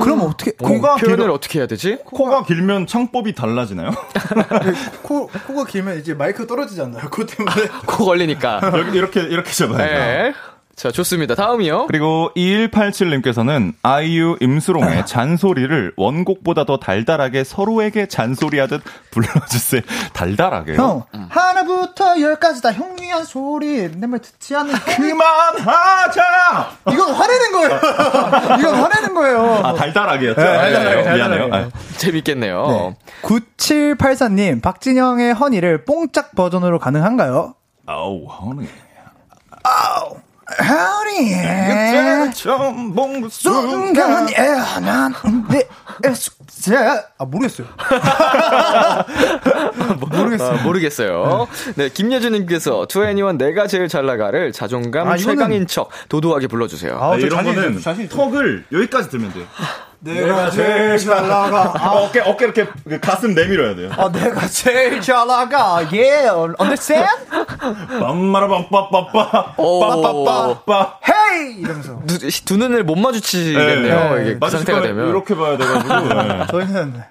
그럼 0.01 0.21
어떻게, 0.21 0.51
코가 0.51 0.95
표현을 0.95 1.25
길어- 1.25 1.33
어떻게 1.33 1.59
해야 1.59 1.67
되지? 1.67 1.97
코가 2.05 2.43
길면 2.45 2.87
창법이 2.87 3.35
달라지나요? 3.35 3.91
코, 5.03 5.27
코가 5.47 5.65
길면 5.65 5.99
이제 5.99 6.13
마이크 6.13 6.47
떨어지지 6.47 6.81
않나요? 6.81 7.09
코 7.09 7.25
때문에. 7.25 7.67
코 7.85 8.05
걸리니까. 8.05 8.61
여기 8.77 8.97
이렇게 8.97 9.19
이렇게 9.21 9.51
잡아요. 9.51 9.77
네. 9.77 10.33
자, 10.75 10.91
좋습니다. 10.91 11.35
다음이요. 11.35 11.85
그리고 11.87 12.31
2187님께서는 12.35 13.73
아이유 13.81 14.35
임수롱의 14.41 15.05
잔소리를 15.05 15.93
원곡보다 15.95 16.65
더 16.65 16.77
달달하게 16.77 17.45
서로에게 17.45 18.07
잔소리하듯 18.07 18.81
불러주세요. 19.11 19.81
달달하게요? 20.11 20.75
형, 20.75 21.03
하나부터 21.29 22.19
열까지 22.19 22.61
다형 22.61 22.97
위한 23.01 23.23
소리. 23.23 23.89
내 23.89 24.05
말 24.05 24.19
듣지 24.19 24.53
않는 24.53 24.73
그만하자! 24.75 26.71
이건 26.91 27.13
화내는 27.13 27.51
거예요. 27.53 27.79
이건 28.59 28.75
화내는 28.75 29.13
거예요. 29.13 29.61
아, 29.63 29.73
달달하게였죠? 29.75 30.41
네, 30.41 30.45
달달하게, 30.57 30.95
네, 31.03 31.15
미안해요. 31.15 31.39
달달하게. 31.49 31.71
재밌겠네요. 31.97 32.67
네. 32.67 32.95
9784님, 33.21 34.61
박진영의 34.61 35.33
허니를 35.35 35.85
뽕짝 35.85 36.35
버전으로 36.35 36.79
가능한가요? 36.79 37.55
아우, 37.85 38.25
허니. 38.25 38.67
처음 42.33 42.93
본 42.93 43.27
순간에 43.29 44.33
난내 44.37 46.13
숙제. 46.13 46.75
아, 47.17 47.25
모르겠어요. 47.25 47.67
모르겠어요. 49.99 50.59
아, 50.59 50.63
모르겠어요. 50.63 51.47
네, 51.75 51.89
김예준님께서 51.89 52.85
투애니원 52.87 53.37
내가 53.37 53.67
제일 53.67 53.87
잘 53.87 54.05
나가를 54.05 54.51
자존감 54.51 55.07
아, 55.07 55.15
이거는- 55.15 55.23
최강인 55.23 55.67
척 55.67 55.89
도도하게 56.09 56.47
불러주세요. 56.47 56.97
아, 56.99 57.17
저 57.19 57.25
이런 57.25 57.43
거는. 57.43 57.81
턱을 58.09 58.65
여기까지 58.71 59.09
들면 59.09 59.33
돼요. 59.33 59.45
내가 60.05 60.49
제일 60.51 60.97
잘 60.99 61.27
나가. 61.27 61.73
아, 61.75 61.89
어깨, 61.93 62.19
어깨 62.21 62.45
이렇게 62.45 62.67
그 62.87 62.99
가슴 62.99 63.33
내밀어야 63.33 63.75
돼요. 63.75 63.89
아, 63.97 64.09
내가 64.11 64.47
제일 64.47 65.01
잘 65.01 65.25
나가. 65.27 65.75
Yeah, 65.91 66.53
understand? 66.59 67.09
빰마라빰빠빠빠. 67.99 69.53
오. 69.57 69.79
빠빠빠빠. 69.79 70.99
Hey! 71.07 71.55
이러면서. 71.59 72.01
두, 72.07 72.19
두 72.45 72.57
눈을 72.57 72.83
못 72.83 72.95
마주치겠네요. 72.95 74.15
네. 74.15 74.21
이게 74.21 74.39
그 74.39 74.49
상태가 74.49 74.81
되면. 74.81 75.09
이렇게 75.09 75.35
봐야 75.35 75.57
돼가지고. 75.57 76.13
네. 76.13 76.47
저희는 76.51 77.03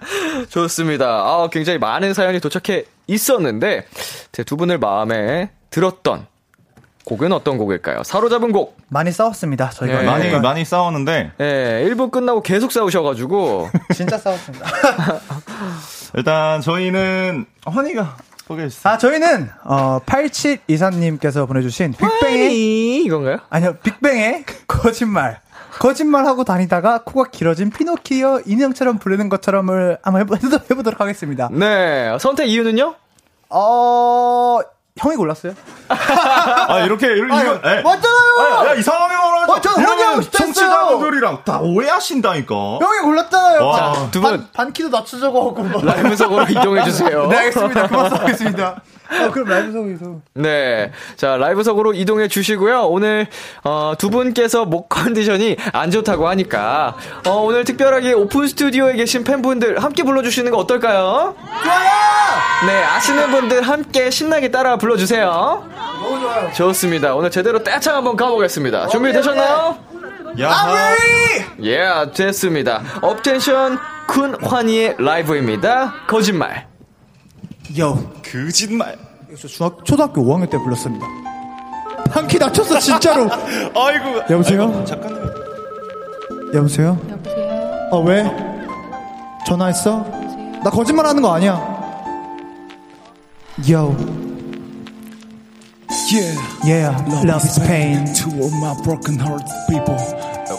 좋습니다. 0.49 1.07
아, 1.07 1.49
굉장히 1.51 1.78
많은 1.78 2.14
사연이 2.14 2.40
도착해 2.40 2.84
있었는데 3.07 3.86
제 4.32 4.45
두 4.45 4.57
분을 4.57 4.78
마음에 4.78 5.51
들었던 5.70 6.26
곡은 7.05 7.32
어떤 7.32 7.59
곡일까요? 7.59 8.02
사로잡은 8.02 8.52
곡. 8.52 8.76
많이 8.88 9.12
싸웠습니다. 9.12 9.70
저희가 9.70 9.98
네. 10.00 10.05
많이 10.07 10.24
그러니까 10.24 10.40
많이 10.48 10.64
싸웠는데 10.64 11.32
예, 11.38 11.86
1부 11.88 12.11
끝나고 12.11 12.40
계속 12.42 12.72
싸우셔가지고. 12.72 13.70
진짜 13.94 14.16
싸웠습니다. 14.18 14.66
일단 16.16 16.61
저희는 16.61 17.44
허니가 17.74 18.16
소개해 18.46 18.68
주세요. 18.68 18.92
아 18.92 18.98
저희는 18.98 19.50
어 19.64 20.00
8724님께서 20.07 21.46
보내주신 21.46 21.92
빅뱅의 21.92 22.57
이 22.57 23.05
이건가요? 23.05 23.38
아니요 23.50 23.74
빅뱅의 23.82 24.44
거짓말. 24.66 25.40
거짓말하고 25.78 26.44
다니다가 26.44 27.02
코가 27.05 27.30
길어진 27.30 27.70
피노키오 27.70 28.42
인형처럼 28.46 28.98
부르는 28.98 29.28
것처럼을 29.28 29.98
한번 30.02 30.20
해보, 30.22 30.36
해보도록 30.70 31.00
하겠습니다. 31.00 31.48
네. 31.52 32.16
선택 32.20 32.48
이유는요? 32.48 32.94
어 33.50 34.61
형이 34.97 35.16
골랐어요? 35.16 35.55
아 35.90 36.80
이렇게 36.84 37.09
이런 37.09 37.26
이거 37.40 37.55
에. 37.68 37.82
맞잖아요. 37.82 38.61
아, 38.61 38.66
야, 38.68 38.74
이상하게 38.74 39.14
말하면 39.16 39.51
어, 39.51 39.55
허니하고 39.55 40.22
싶다 40.22 40.45
했어요. 40.45 40.55
청취자분들이랑 40.55 41.42
다 41.45 41.59
오해하신다니까. 41.61 42.55
형이 42.55 43.01
골랐잖아요. 43.03 43.66
와. 43.66 43.76
자, 43.95 44.11
두 44.12 44.20
분. 44.20 44.30
반, 44.30 44.49
반 44.53 44.72
키도 44.72 44.90
낮추자고 44.90 45.51
하고 45.51 45.62
막. 45.64 45.84
라이브석으로 45.84 46.45
이동해 46.49 46.84
주세요. 46.84 47.26
네 47.28 47.38
알겠습니다. 47.38 47.88
그만 47.88 48.09
싸겠습니다. 48.11 48.76
어, 49.11 49.30
그럼 49.30 49.48
라이브석에서. 49.49 50.20
네. 50.34 50.90
자, 51.16 51.36
라이브석으로 51.36 51.92
이동해 51.94 52.28
주시고요. 52.28 52.86
오늘, 52.86 53.26
어, 53.62 53.94
두 53.98 54.11
분께서 54.11 54.64
목 54.64 54.88
컨디션이 54.88 55.57
안 55.72 55.90
좋다고 55.90 56.26
하니까, 56.28 56.96
어, 57.26 57.30
오늘 57.42 57.64
특별하게 57.64 58.12
오픈 58.12 58.46
스튜디오에 58.46 58.94
계신 58.94 59.24
팬분들 59.24 59.82
함께 59.82 60.02
불러주시는 60.02 60.50
거 60.50 60.59
어떨까요? 60.59 61.34
좋아요. 61.62 61.90
네, 62.66 62.82
아시는 62.82 63.30
분들 63.30 63.62
함께 63.62 64.11
신나게 64.11 64.50
따라 64.50 64.76
불러주세요. 64.76 65.68
너무 66.02 66.20
좋아요. 66.20 66.52
좋습니다. 66.52 67.14
오늘 67.14 67.30
제대로 67.30 67.62
떼창 67.62 67.96
한번 67.96 68.16
가보겠습니다. 68.16 68.88
준비되셨나요? 68.88 69.78
야, 70.40 70.96
예, 71.62 71.88
됐습니다. 72.12 72.82
업텐션 73.00 73.78
쿤 74.09 74.42
환희의 74.42 74.96
라이브입니다. 74.98 75.94
거짓말. 76.09 76.74
요. 77.79 78.12
거짓말. 78.23 78.97
저 79.39 79.49
중학 79.49 79.85
초등학교 79.85 80.23
5학년 80.23 80.49
때 80.51 80.59
불렀습니다. 80.59 81.07
한키 82.11 82.39
낮췄어 82.39 82.79
진짜로. 82.79 83.29
아이고. 83.75 84.23
여보세요? 84.31 84.62
아이고, 84.62 84.85
잠깐만. 84.85 85.35
여보세요? 86.55 86.99
여보세요? 87.11 87.89
어 87.91 88.01
왜? 88.01 88.25
전화했어? 89.47 90.05
나 90.62 90.71
거짓말 90.71 91.07
하는 91.07 91.23
거 91.23 91.33
아니야. 91.35 91.75
Yo. 93.69 93.95
Yeah, 96.12 96.37
Yeah. 96.65 97.25
Love 97.25 97.45
is 97.45 97.59
pain. 97.61 98.05
to 98.15 98.29
all 98.41 98.51
my 98.61 98.75
broken 98.83 99.19
hearted 99.19 99.49
people. 99.69 99.97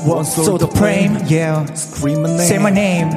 One 0.05 0.25
so 0.25 0.57
the 0.57 0.67
frame. 0.67 1.17
Yeah. 1.27 1.65
Scream 1.75 2.23
my 2.23 2.29
name. 2.29 2.39
Say 2.39 2.57
my 2.57 2.71
name. 2.71 3.09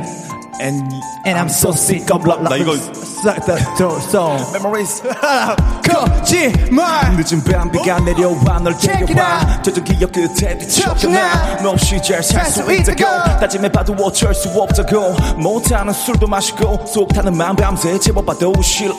And, 0.60 0.92
And 1.24 1.38
I'm 1.38 1.48
so 1.48 1.70
sick 1.72 2.10
of 2.12 2.26
love. 2.26 2.42
나 2.42 2.56
이거 2.56 2.72
the 2.74 3.56
door 3.78 4.00
song. 4.00 4.40
memories. 4.52 5.02
거짓말. 5.86 7.16
늦은 7.16 7.42
밤비가 7.44 8.00
내려와 8.00 8.58
널 8.60 8.76
데려와. 8.76 9.62
젖은 9.62 9.84
기억 9.84 10.12
끝에. 10.12 10.58
뒤쫓겨나 10.58 11.58
너 11.62 11.70
없이 11.70 12.00
잘살수 12.02 12.32
살수 12.62 12.72
있다고 12.72 12.92
있다고. 12.92 13.40
다짐해 13.40 13.68
봐도 13.72 13.92
어쩔 13.94 14.34
수 14.34 14.48
없다고 14.50 15.14
못하는 15.36 15.92
술도 15.92 16.26
마시고 16.26 16.86
속 16.86 17.12
타는 17.12 17.36
맘 17.36 17.54
밤새 17.56 17.98
제법봐도 17.98 18.52
싫어 18.62 18.94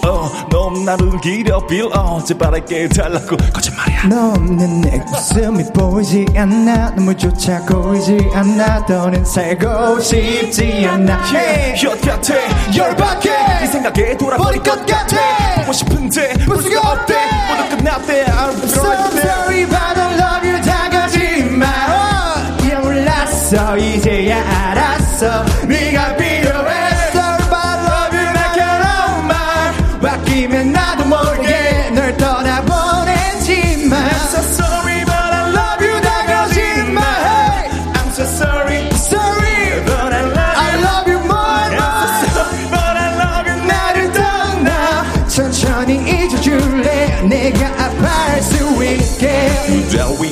넌 0.50 0.86
나를 0.86 1.20
기려 1.22 1.66
빌어 1.68 2.24
제발 2.24 2.56
알게 2.56 2.84
해달라고 2.84 3.38
거짓말이야 3.54 4.08
너 4.08 4.30
없는 4.32 4.82
내 4.82 5.02
웃음이 5.14 5.64
보이지 5.74 6.26
않아 6.36 6.92
눈물조차 6.92 7.62
고이지 7.66 8.32
않아 8.34 8.86
더는 8.86 9.24
살고 9.26 10.00
싶지 10.00 10.86
않아 10.86 11.20
yeah, 11.32 11.49
곁곁에 11.78 12.48
열받게. 12.76 13.30
네 13.60 13.66
생각에 13.68 14.18
돌아버릴 14.18 14.62
것 14.62 14.86
같아. 14.86 15.18
보고 15.58 15.74
싶은데 15.74 16.34
볼 16.46 16.62
수가 16.62 16.80
없대 16.92 17.14
모두 17.50 17.78
끝났대. 17.78 18.26
I'm 18.26 18.54
So 18.68 18.82
sorry 19.20 19.66
but 19.66 20.00
I 20.00 20.14
love 20.18 20.50
you 20.50 20.62
다가지마. 20.62 21.66
이런 22.66 22.82
몰랐어 22.82 23.78
이제 23.78 24.09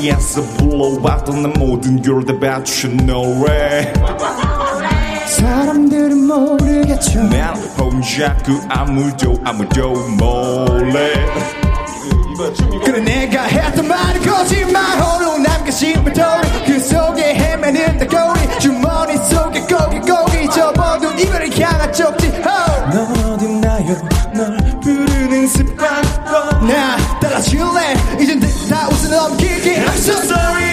위에서 0.01 0.41
불러왔던 0.57 1.41
내 1.43 1.47
모든 1.59 2.01
걸다 2.01 2.33
바친 2.39 2.97
노래 3.05 3.93
사람들은 5.27 6.25
모르겠죠. 6.25 7.23
난 7.23 7.55
혼자 7.77 8.35
그 8.37 8.59
아무도 8.69 9.35
아무도 9.43 9.93
몰래. 10.17 11.13
그래 12.85 12.99
내가 13.01 13.43
했던 13.43 13.87
말은 13.87 14.21
거짓말 14.21 14.81
홀로 14.99 15.37
남겨 15.37 15.69
심은 15.71 16.13
돌이 16.13 16.65
그 16.65 16.79
속에 16.79 17.35
헤매는 17.35 17.97
닭고리. 17.99 18.59
주머니 18.59 19.17
속에 19.17 19.59
고기 19.61 19.99
고기. 19.99 20.49
접어둔 20.49 21.19
이별을 21.19 21.59
향한 21.59 21.91
쪽지. 21.93 22.27
oh. 22.27 22.95
넌 22.95 23.33
어딨나요. 23.33 23.97
널 24.33 24.57
부르는 24.81 25.47
습관 25.47 26.01
나 26.67 26.97
따라줄래 27.19 27.95
I'm 29.76 29.97
so 29.97 30.13
sorry 30.13 30.66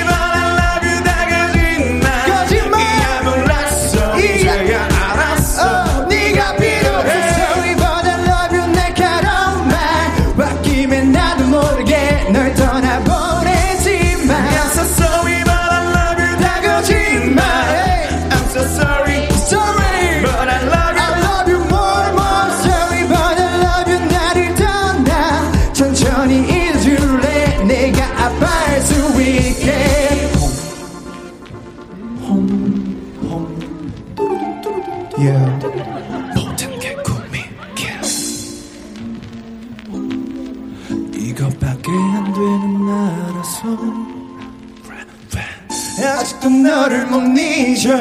너를 46.84 47.06
못 47.06 47.38
잊어. 47.38 47.94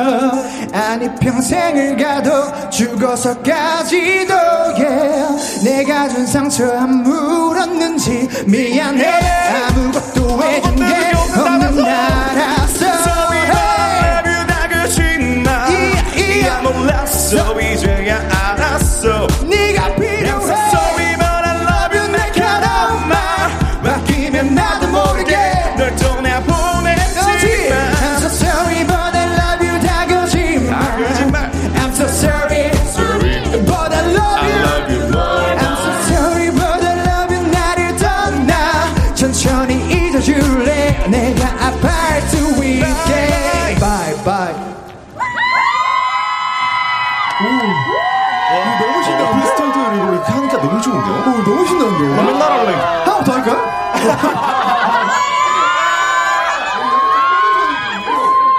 아니 0.73 1.07
평생을 1.15 1.95
가도 1.95 2.69
죽어서까지도 2.69 4.33
yeah. 4.75 5.63
내가 5.63 6.09
준 6.09 6.25
상처 6.27 6.69
안 6.69 7.03
물었는지 7.03 8.27
미안해. 8.45 9.05
아무것도 9.67 10.43
해준 10.43 10.75
게 10.75 11.11
없는 11.39 11.75
나라서 11.77 12.93
몰랐어 16.63 17.59
이제야 17.59 18.42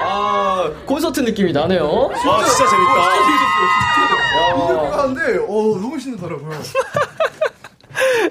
아, 0.03 0.71
콘서트 0.87 1.21
느낌이 1.21 1.53
나네요. 1.53 2.11
아, 2.13 2.45
진짜 2.45 2.71
재밌다. 2.71 2.95
하는데, 4.99 5.39
어, 5.39 5.79
너무 5.81 5.99
신나더라고요. 5.99 6.59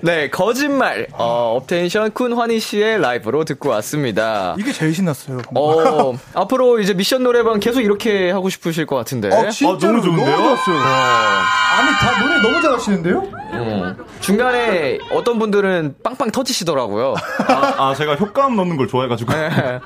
네, 0.04 0.30
거짓말. 0.30 1.08
어, 1.14 1.56
업텐션 1.56 2.12
쿤 2.12 2.36
환희 2.36 2.60
씨의 2.60 3.00
라이브로 3.00 3.46
듣고 3.46 3.70
왔습니다. 3.70 4.54
이게 4.60 4.74
제일 4.74 4.94
신났어요. 4.94 5.40
어, 5.56 6.14
앞으로 6.36 6.80
이제 6.82 6.94
미션 6.94 7.24
노래방 7.24 7.62
계속 7.62 7.80
이렇게 7.80 8.30
하고 8.30 8.50
싶으실 8.50 8.86
것 8.86 8.98
같은데. 8.98 9.30
어, 9.30 9.50
진짜로 9.50 9.94
너무 9.94 10.02
좋은데요? 10.04 10.36
너무 10.38 10.44
좋았어요. 10.58 10.76
아니, 10.78 11.92
다 12.00 12.22
노래 12.22 12.42
너무 12.42 12.62
잘하시는데요? 12.62 13.20
음. 13.54 13.96
중간에 14.20 14.98
어떤 15.12 15.40
분들은 15.40 15.96
빵빵 16.04 16.32
터지시더라고요. 16.32 17.16
아, 17.48 17.74
아, 17.78 17.96
제가 17.96 18.16
효과음 18.16 18.58
넣는 18.58 18.76
걸 18.76 18.88
좋아해가지고. 18.90 19.32
네. 19.32 19.80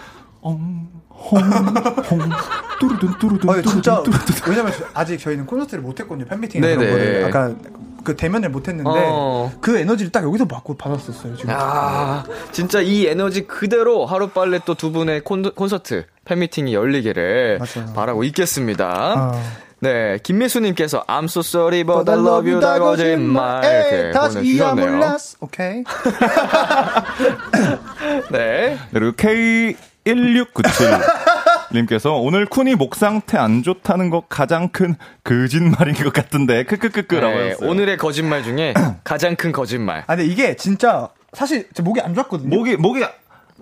뚜루둔 2.79 3.13
뚜루둔. 3.19 3.49
아, 3.51 3.61
진짜 3.61 4.01
왜냐면 4.47 4.71
저- 4.71 4.85
아직 4.95 5.19
저희는 5.19 5.45
콘서트를 5.45 5.83
못 5.83 5.99
했거든요. 5.99 6.25
팬미팅 6.25 6.61
네네. 6.61 6.75
그런 6.75 6.91
거를 6.91 7.25
아까 7.25 7.55
그 8.03 8.15
대면을 8.15 8.49
못 8.49 8.67
했는데 8.67 8.89
어. 8.93 9.51
그 9.61 9.77
에너지를 9.77 10.11
딱 10.11 10.23
여기서 10.23 10.45
받고 10.45 10.77
받았었어요. 10.77 11.35
지금. 11.35 11.53
아, 11.55 12.23
진짜 12.51 12.81
이 12.81 13.05
에너지 13.05 13.47
그대로 13.47 14.05
하루빨래 14.05 14.59
또두 14.65 14.91
분의 14.91 15.21
콘, 15.21 15.43
콘서트, 15.53 16.05
팬미팅이 16.25 16.73
열리기를 16.73 17.59
맞아요. 17.59 17.93
바라고 17.93 18.23
있겠습니다. 18.23 19.13
아. 19.15 19.41
네, 19.79 20.17
김미수님께서 20.23 21.03
I'm 21.05 21.25
so 21.25 21.41
sorry 21.41 21.83
but 21.83 22.09
I 22.09 22.17
love 22.17 22.49
you 22.49 22.59
다 22.59 22.79
거짓말 22.79 23.63
이렇게 23.63 24.11
보내주셨네요. 24.11 25.17
오케이. 25.41 25.83
네. 28.31 28.77
그리고 28.91 29.11
K1697 29.15 30.55
님께서 31.73 32.13
오늘 32.13 32.45
쿤이 32.45 32.75
목 32.75 32.95
상태 32.95 33.37
안 33.37 33.61
좋다는 33.63 34.09
거 34.09 34.23
가장 34.29 34.69
큰 34.69 34.95
거짓말인 35.23 35.95
것 35.95 36.13
같은데 36.13 36.63
크크크크라고 36.63 37.35
네, 37.35 37.49
했어요. 37.49 37.69
오늘의 37.69 37.97
거짓말 37.97 38.43
중에 38.43 38.73
가장 39.03 39.35
큰 39.35 39.51
거짓말. 39.51 39.99
아 40.07 40.15
근데 40.15 40.25
이게 40.25 40.55
진짜 40.55 41.09
사실 41.33 41.67
제 41.73 41.83
목이 41.83 41.99
안 42.01 42.13
좋았거든요. 42.13 42.55
목이 42.55 42.77
목이 42.77 43.03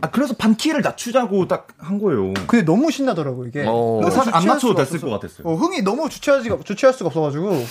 아 0.02 0.10
그래서 0.12 0.36
반 0.38 0.56
키를 0.56 0.82
낮추자고 0.82 1.48
딱 1.48 1.68
한 1.80 2.00
거예요. 2.00 2.34
근데 2.48 2.64
너무 2.66 2.90
신나더라고 2.92 3.46
이게. 3.48 3.64
어. 3.68 4.02
사실 4.12 4.34
안 4.34 4.42
주체할 4.42 4.48
낮춰도 4.56 4.68
수가 4.74 4.84
됐을 4.84 4.96
없어서. 4.98 5.06
것 5.08 5.12
같았어요. 5.22 5.48
어, 5.48 5.56
흥이 5.56 5.82
너무 5.84 6.10
주체하지가 6.10 6.58
주체할 6.64 6.94
수가 6.94 7.08
없어가지고 7.08 7.66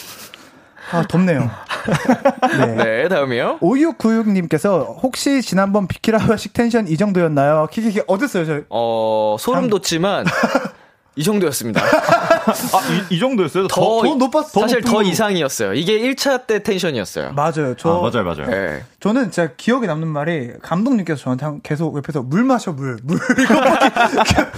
아 0.92 1.02
덥네요. 1.08 1.50
네. 2.58 2.66
네, 2.76 3.08
다음이요. 3.08 3.58
5696님께서 3.60 4.96
혹시 5.02 5.42
지난번 5.42 5.86
비키라식 5.86 6.52
텐션 6.52 6.86
이 6.88 6.96
정도였나요? 6.96 7.68
키키키 7.70 8.02
어땠어요 8.06 8.44
저? 8.46 8.60
어, 8.70 9.36
소름 9.38 9.68
돋지만 9.70 10.24
이 11.16 11.22
정도였습니다. 11.22 11.80
아, 11.80 12.52
이, 13.10 13.14
이 13.14 13.18
정도였어요? 13.20 13.68
더, 13.68 14.02
더 14.02 14.02
높았- 14.16 14.48
사실 14.48 14.80
더더 14.82 15.02
이상이었어요. 15.02 15.74
이게 15.74 15.98
1차 16.00 16.46
때 16.46 16.62
텐션이었어요. 16.62 17.32
맞아요. 17.34 17.74
저 17.78 17.98
아, 17.98 18.00
맞아요, 18.10 18.24
맞아요. 18.24 18.46
네. 18.50 18.82
저는 19.04 19.24
진짜 19.24 19.50
기억에 19.54 19.86
남는 19.86 20.08
말이 20.08 20.52
감독님께서 20.62 21.20
저한테 21.20 21.44
한- 21.44 21.60
계속 21.62 21.94
옆에서 21.98 22.22
물 22.22 22.42
마셔 22.42 22.72
물 22.72 22.96
물. 23.02 23.18
이거밖에 23.38 23.90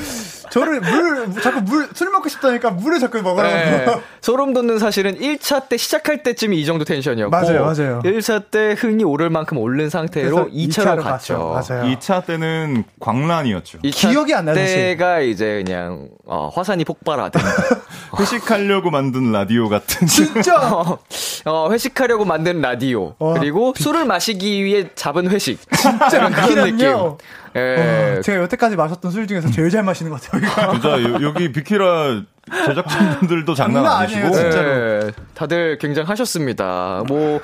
저를 0.50 0.80
물 0.80 1.32
자꾸 1.42 1.60
물 1.62 1.88
술 1.94 2.10
먹고 2.10 2.28
싶다니까 2.28 2.70
물을 2.70 3.00
자꾸 3.00 3.20
먹으라고. 3.22 3.52
네. 3.52 3.86
소름 4.20 4.52
돋는 4.54 4.78
사실은 4.78 5.18
1차 5.18 5.68
때 5.68 5.76
시작할 5.76 6.22
때쯤이 6.22 6.60
이 6.60 6.64
정도 6.64 6.84
텐션이었고 6.84 7.30
맞아요, 7.30 7.62
맞아요. 7.64 8.00
1차 8.04 8.44
때 8.52 8.76
흥이 8.78 9.02
오를 9.02 9.30
만큼 9.30 9.58
오른 9.58 9.90
상태로 9.90 10.30
그래서 10.46 10.50
2차로 10.50 10.68
2차로 10.98 11.02
갔죠. 11.02 11.50
갔죠. 11.52 11.74
맞아요. 11.74 11.96
2차 11.96 12.24
때는 12.26 12.84
광란이었죠. 13.00 13.78
2차 13.80 14.10
기억이 14.10 14.32
안 14.34 14.44
나요, 14.44 14.54
사실. 14.54 14.76
때가 14.76 15.20
이제 15.20 15.64
그냥 15.64 16.08
어, 16.24 16.48
화산이 16.54 16.84
폭발하던 16.84 17.42
회식하려고 18.20 18.90
만든 18.90 19.32
라디오 19.32 19.68
같은. 19.68 20.06
진짜 20.06 20.54
어, 21.44 21.70
회식하려고 21.72 22.24
만든 22.24 22.60
라디오 22.60 23.14
와, 23.18 23.34
그리고 23.34 23.74
술을 23.76 24.04
마시 24.04 24.35
기 24.38 24.64
위해 24.64 24.88
잡은 24.94 25.28
회식 25.30 25.58
진짜 25.76 26.28
그런 26.30 26.64
느낌. 26.76 26.86
예. 27.56 28.16
어, 28.18 28.20
제가 28.20 28.42
여태까지 28.42 28.76
마셨던 28.76 29.10
술 29.10 29.26
중에서 29.26 29.50
제일 29.50 29.70
잘 29.70 29.82
마시는 29.82 30.10
것 30.12 30.20
같아요. 30.20 30.72
진짜 30.72 31.02
여- 31.02 31.22
여기 31.22 31.50
비키라 31.52 32.22
제작진분들도 32.66 33.54
장난 33.56 33.86
아니시고. 33.86 34.26
아니에요, 34.26 34.32
진짜. 34.42 34.62
네, 34.62 35.10
다들 35.34 35.78
굉장하셨습니다. 35.78 37.04
뭐 37.08 37.40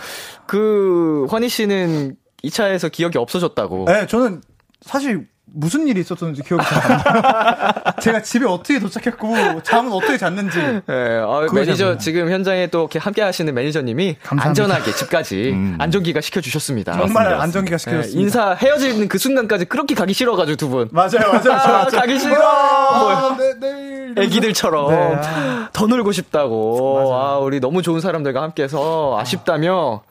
그 0.47 1.27
환희 1.31 1.49
씨는 1.49 2.17
2차에서 2.45 2.91
기억이 2.93 3.17
없어졌다고. 3.17 3.85
네, 3.87 4.07
저는 4.07 4.43
사실 4.83 5.27
무슨 5.45 5.87
일이 5.87 6.01
있었는지 6.01 6.43
기억이 6.43 6.65
잘 6.65 6.83
안 6.83 7.03
나요. 7.03 7.83
제가 8.01 8.23
집에 8.23 8.47
어떻게 8.47 8.79
도착했고 8.79 9.63
잠은 9.63 9.93
어떻게 9.93 10.17
잤는지. 10.17 10.59
네, 10.59 10.83
아, 11.21 11.41
그거 11.41 11.53
매니저. 11.53 11.99
지금 11.99 12.31
현장에 12.31 12.69
또 12.69 12.81
이렇게 12.81 12.99
함께 12.99 13.23
하시는 13.23 13.53
매니저님이 13.53 14.17
감사합니다. 14.23 14.49
안전하게 14.65 14.93
집까지 14.97 15.51
음. 15.55 15.77
안전기가 15.79 16.21
시켜 16.21 16.41
주셨습니다. 16.41 16.93
정말 16.93 17.13
맞습니다. 17.25 17.43
안정기가 17.43 17.77
네, 17.77 17.79
시켜 17.79 17.97
줬습니다. 17.97 18.21
인사 18.21 18.53
헤어지는 18.55 19.09
그 19.09 19.19
순간까지 19.19 19.67
그렇게 19.67 19.95
가기 19.95 20.15
싫어 20.15 20.37
가지고 20.37 20.57
두 20.57 20.69
분. 20.69 20.89
맞아요, 20.91 21.33
맞아요. 21.33 21.53
아, 21.53 21.67
맞아요. 21.69 21.87
가기 21.91 22.19
싫어. 22.19 22.43
아, 22.43 23.37
네. 23.61 24.15
애기들처럼 24.17 24.91
네, 24.91 24.97
아. 25.25 25.69
더 25.73 25.87
놀고 25.87 26.13
싶다고. 26.13 27.13
아, 27.15 27.39
우리 27.39 27.61
너무 27.61 27.83
좋은 27.83 28.01
사람들과 28.01 28.43
함께해서 28.43 29.19
아쉽다며 29.21 30.03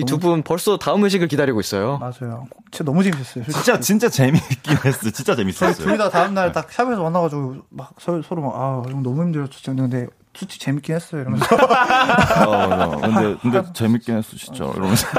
이 0.00 0.04
두 0.04 0.18
분 0.18 0.42
벌써 0.42 0.78
다음 0.78 1.04
회식을 1.04 1.28
기다리고 1.28 1.60
있어요. 1.60 1.98
맞아요. 1.98 2.46
진짜 2.70 2.84
너무 2.84 3.02
재밌었어요. 3.02 3.44
솔직히. 3.44 3.64
진짜 3.64 3.80
진짜 3.80 4.08
재미있긴 4.08 4.76
했어. 4.84 5.10
진짜 5.10 5.34
재밌었어요. 5.36 5.74
둘이 5.74 5.98
다 5.98 6.08
다음 6.10 6.34
날 6.34 6.52
딱 6.52 6.70
샵에서 6.72 7.02
만나가지고 7.02 7.56
막 7.70 7.92
서로, 7.98 8.22
서로 8.22 8.42
막, 8.42 8.54
아, 8.56 8.82
형 8.90 9.02
너무 9.02 9.22
힘들었죠. 9.22 9.74
근데 9.74 10.06
솔직히 10.34 10.60
재밌긴 10.64 10.94
했어요. 10.94 11.22
이러면서. 11.22 11.44
어, 12.46 12.68
맞아. 12.68 12.96
근데 12.96 13.36
근데 13.42 13.62
재밌긴 13.72 14.16
했어 14.16 14.36
진짜. 14.36 14.64
이러면서. 14.64 15.06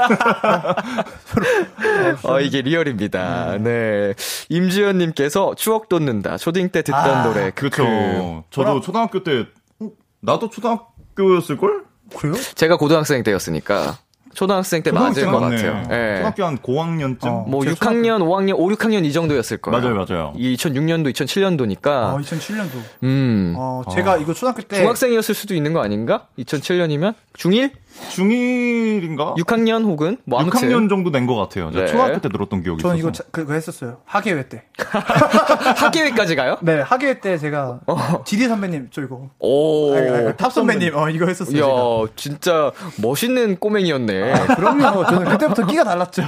어, 2.24 2.40
이게 2.40 2.62
리얼입니다. 2.62 3.58
네. 3.58 4.14
임지연님께서 4.48 5.54
추억 5.56 5.88
돋는다. 5.88 6.36
초딩 6.38 6.70
때 6.70 6.82
듣던 6.82 7.00
아, 7.00 7.22
노래. 7.24 7.50
그렇죠. 7.50 7.82
크크. 7.84 8.42
저도 8.50 8.80
초등학교 8.80 9.22
때 9.22 9.46
어, 9.80 9.88
나도 10.20 10.50
초등학교였을 10.50 11.56
걸? 11.58 11.84
그래요? 12.16 12.34
제가 12.54 12.76
고등학생 12.76 13.22
때였으니까. 13.22 13.98
초등학생 14.34 14.82
때 14.82 14.90
맞을 14.90 15.26
것 15.26 15.38
같아요. 15.38 15.82
예. 15.90 16.16
초등학교 16.16 16.44
한 16.44 16.58
고학년쯤. 16.58 17.28
어. 17.28 17.44
뭐 17.48 17.64
제가 17.64 17.74
6학년, 17.76 18.20
5학년, 18.20 18.54
5, 18.56 18.68
6학년 18.70 19.04
이 19.04 19.12
정도였을 19.12 19.58
거예요. 19.58 19.80
맞아요, 19.80 19.94
맞아요. 19.94 20.32
2006년도, 20.36 21.12
2007년도니까. 21.12 21.86
아, 21.86 22.16
2007년도. 22.20 22.70
음. 23.02 23.54
어, 23.56 23.82
제가 23.92 24.16
이거 24.18 24.32
초등학교 24.34 24.62
때. 24.62 24.76
중학생이었을 24.76 25.34
수도 25.34 25.54
있는 25.54 25.72
거 25.72 25.82
아닌가? 25.82 26.26
2007년이면? 26.38 27.14
중1? 27.36 27.70
중1인가? 28.10 29.36
6학년 29.36 29.84
혹은 29.84 30.16
뭐 30.24 30.40
아무튼 30.40 30.60
6학년 30.68 30.88
정도 30.88 31.10
된 31.10 31.26
것 31.26 31.36
같아요. 31.36 31.70
제가 31.70 31.84
네. 31.84 31.90
초등학교 31.90 32.20
때 32.20 32.28
들었던 32.28 32.62
기억이 32.62 32.82
저는 32.82 32.96
있어서. 32.96 33.08
이거 33.08 33.12
자- 33.12 33.24
그거 33.30 33.52
했었어요. 33.54 33.98
학예회 34.06 34.48
때. 34.48 34.64
학예회까지 35.76 36.36
가요? 36.36 36.56
네, 36.62 36.80
학예회 36.80 37.20
때 37.20 37.38
제가 37.38 37.80
지디 38.24 38.48
선배님 38.48 38.88
저 38.90 39.02
이거 39.02 39.28
오. 39.38 39.94
아니, 39.94 40.08
아니, 40.08 40.36
탑 40.36 40.52
선배님 40.52 40.96
어 40.96 41.08
이거 41.10 41.26
했었어요. 41.26 41.56
이야, 41.56 41.64
제가. 41.64 42.12
진짜 42.16 42.72
멋있는 43.02 43.56
꼬맹이였네. 43.58 44.46
그럼요. 44.56 45.04
저는 45.06 45.28
그때부터 45.30 45.66
끼가 45.66 45.84
달랐죠. 45.84 46.22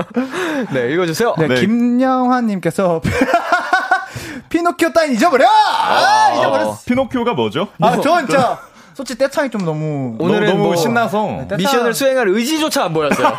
네, 0.72 0.92
읽어 0.92 1.06
주세요. 1.06 1.34
네, 1.38 1.48
네. 1.48 1.54
김영환 1.60 2.46
님께서 2.46 3.00
피노키오 4.48 4.92
따윈 4.92 5.12
잊어버려! 5.14 5.46
아, 5.46 6.32
잊어버렸어. 6.34 6.78
피노키오가 6.84 7.34
뭐죠? 7.34 7.68
아, 7.80 8.00
저 8.00 8.18
진짜 8.18 8.58
솔직히 9.00 9.18
떼창이 9.18 9.48
좀 9.48 9.64
너무 9.64 10.14
오늘은 10.18 10.46
너무, 10.48 10.64
뭐 10.64 10.76
신나서. 10.76 11.46
떼창- 11.48 11.56
미션을 11.56 11.94
수행할 11.94 12.28
의지조차 12.28 12.84
안 12.84 12.92
보였어요. 12.92 13.26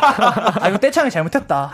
아 0.60 0.68
이거 0.68 0.76
떼창이 0.78 1.08
잘못했다. 1.08 1.70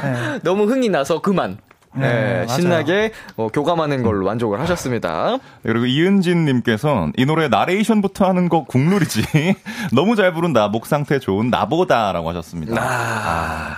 네. 0.00 0.38
너무 0.44 0.64
흥이 0.70 0.88
나서 0.90 1.20
그만. 1.20 1.58
네, 1.94 2.46
네. 2.46 2.48
신나게 2.48 3.12
어, 3.36 3.48
교감하는 3.48 4.02
걸로 4.04 4.24
만족을 4.24 4.60
하셨습니다. 4.60 5.38
그리고 5.62 5.84
이은진님께서 5.86 7.10
이 7.16 7.26
노래 7.26 7.48
나레이션부터 7.48 8.26
하는 8.26 8.48
거 8.48 8.64
국룰이지. 8.64 9.56
너무 9.92 10.14
잘 10.16 10.32
부른다. 10.32 10.68
목 10.68 10.86
상태 10.86 11.18
좋은 11.18 11.50
나보다라고 11.50 12.30
하셨습니다. 12.30 12.80
아, 12.80 13.76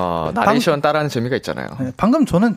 어, 0.00 0.30
나레이션 0.34 0.80
따라하는 0.80 1.10
재미가 1.10 1.36
있잖아요. 1.36 1.68
네, 1.78 1.92
방금 1.98 2.24
저는 2.24 2.56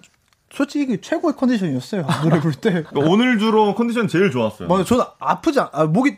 솔직히 0.53 0.99
최고의 1.01 1.35
컨디션이었어요. 1.37 2.05
노래 2.23 2.39
부를 2.39 2.55
때. 2.55 2.83
오늘 2.95 3.39
주로 3.39 3.73
컨디션 3.75 4.07
제일 4.07 4.31
좋았어요. 4.31 4.67
맞아, 4.67 4.83
저는 4.83 5.03
아프지 5.19 5.59
않, 5.59 5.69
아, 5.71 5.85
목이 5.85 6.17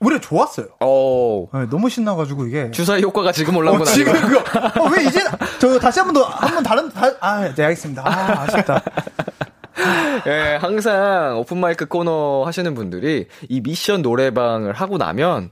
오히려 0.00 0.18
좋았어요. 0.20 0.66
오, 0.80 1.48
네, 1.54 1.66
너무 1.70 1.88
신나가지고 1.88 2.46
이게. 2.46 2.70
주사위 2.72 3.02
효과가 3.02 3.30
지금 3.30 3.56
올라온 3.56 3.76
어, 3.76 3.84
건 3.84 3.86
지금 3.94 4.12
아니고. 4.12 4.28
그거. 4.42 4.82
어, 4.84 4.88
왜 4.88 5.04
이제 5.04 5.20
저 5.60 5.78
다시 5.78 6.00
한 6.00 6.08
번 6.12 6.14
더 6.14 6.24
한 6.28 6.54
번 6.54 6.62
다른 6.64 6.88
다, 6.90 7.06
아, 7.20 7.54
네 7.54 7.62
알겠습니다. 7.64 8.02
아, 8.04 8.42
아쉽다. 8.42 8.82
예, 10.26 10.58
항상 10.60 11.38
오픈마이크 11.38 11.86
코너 11.86 12.42
하시는 12.44 12.74
분들이 12.74 13.26
이 13.48 13.60
미션 13.60 14.02
노래방을 14.02 14.72
하고 14.74 14.98
나면 14.98 15.50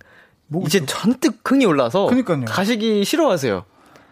목이 0.49 0.67
이제 0.67 0.79
좀- 0.81 0.87
잔뜩 0.87 1.39
흥이 1.45 1.65
올라서 1.65 2.07
그러니까요. 2.07 2.45
가시기 2.47 3.05
싫어하세요. 3.05 3.65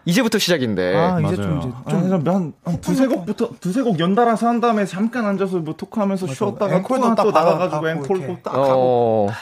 이제부터 0.09 0.37
시작인데. 0.39 0.95
아, 0.95 1.19
이제 1.19 1.35
맞아요. 1.35 1.35
좀 1.35 1.59
이제 1.59 1.69
아, 1.85 1.89
좀 1.89 2.27
한, 2.27 2.53
한 2.65 2.81
두세 2.81 3.07
곡부터 3.07 3.49
두세 3.59 3.81
곡 3.81 3.99
연달아서 3.99 4.47
한 4.47 4.59
다음에 4.59 4.85
잠깐 4.85 5.25
앉아서 5.25 5.57
뭐 5.57 5.75
토크하면서 5.75 6.27
쉬었다가 6.27 6.75
앵콜도 6.77 7.15
또, 7.15 7.31
딱 7.31 7.43
나가가지고 7.45 7.81
받고 7.81 7.89
앵콜 7.89 8.17
이렇게. 8.17 8.33
또딱 8.43 8.53
하고 8.53 9.29
어, 9.29 9.33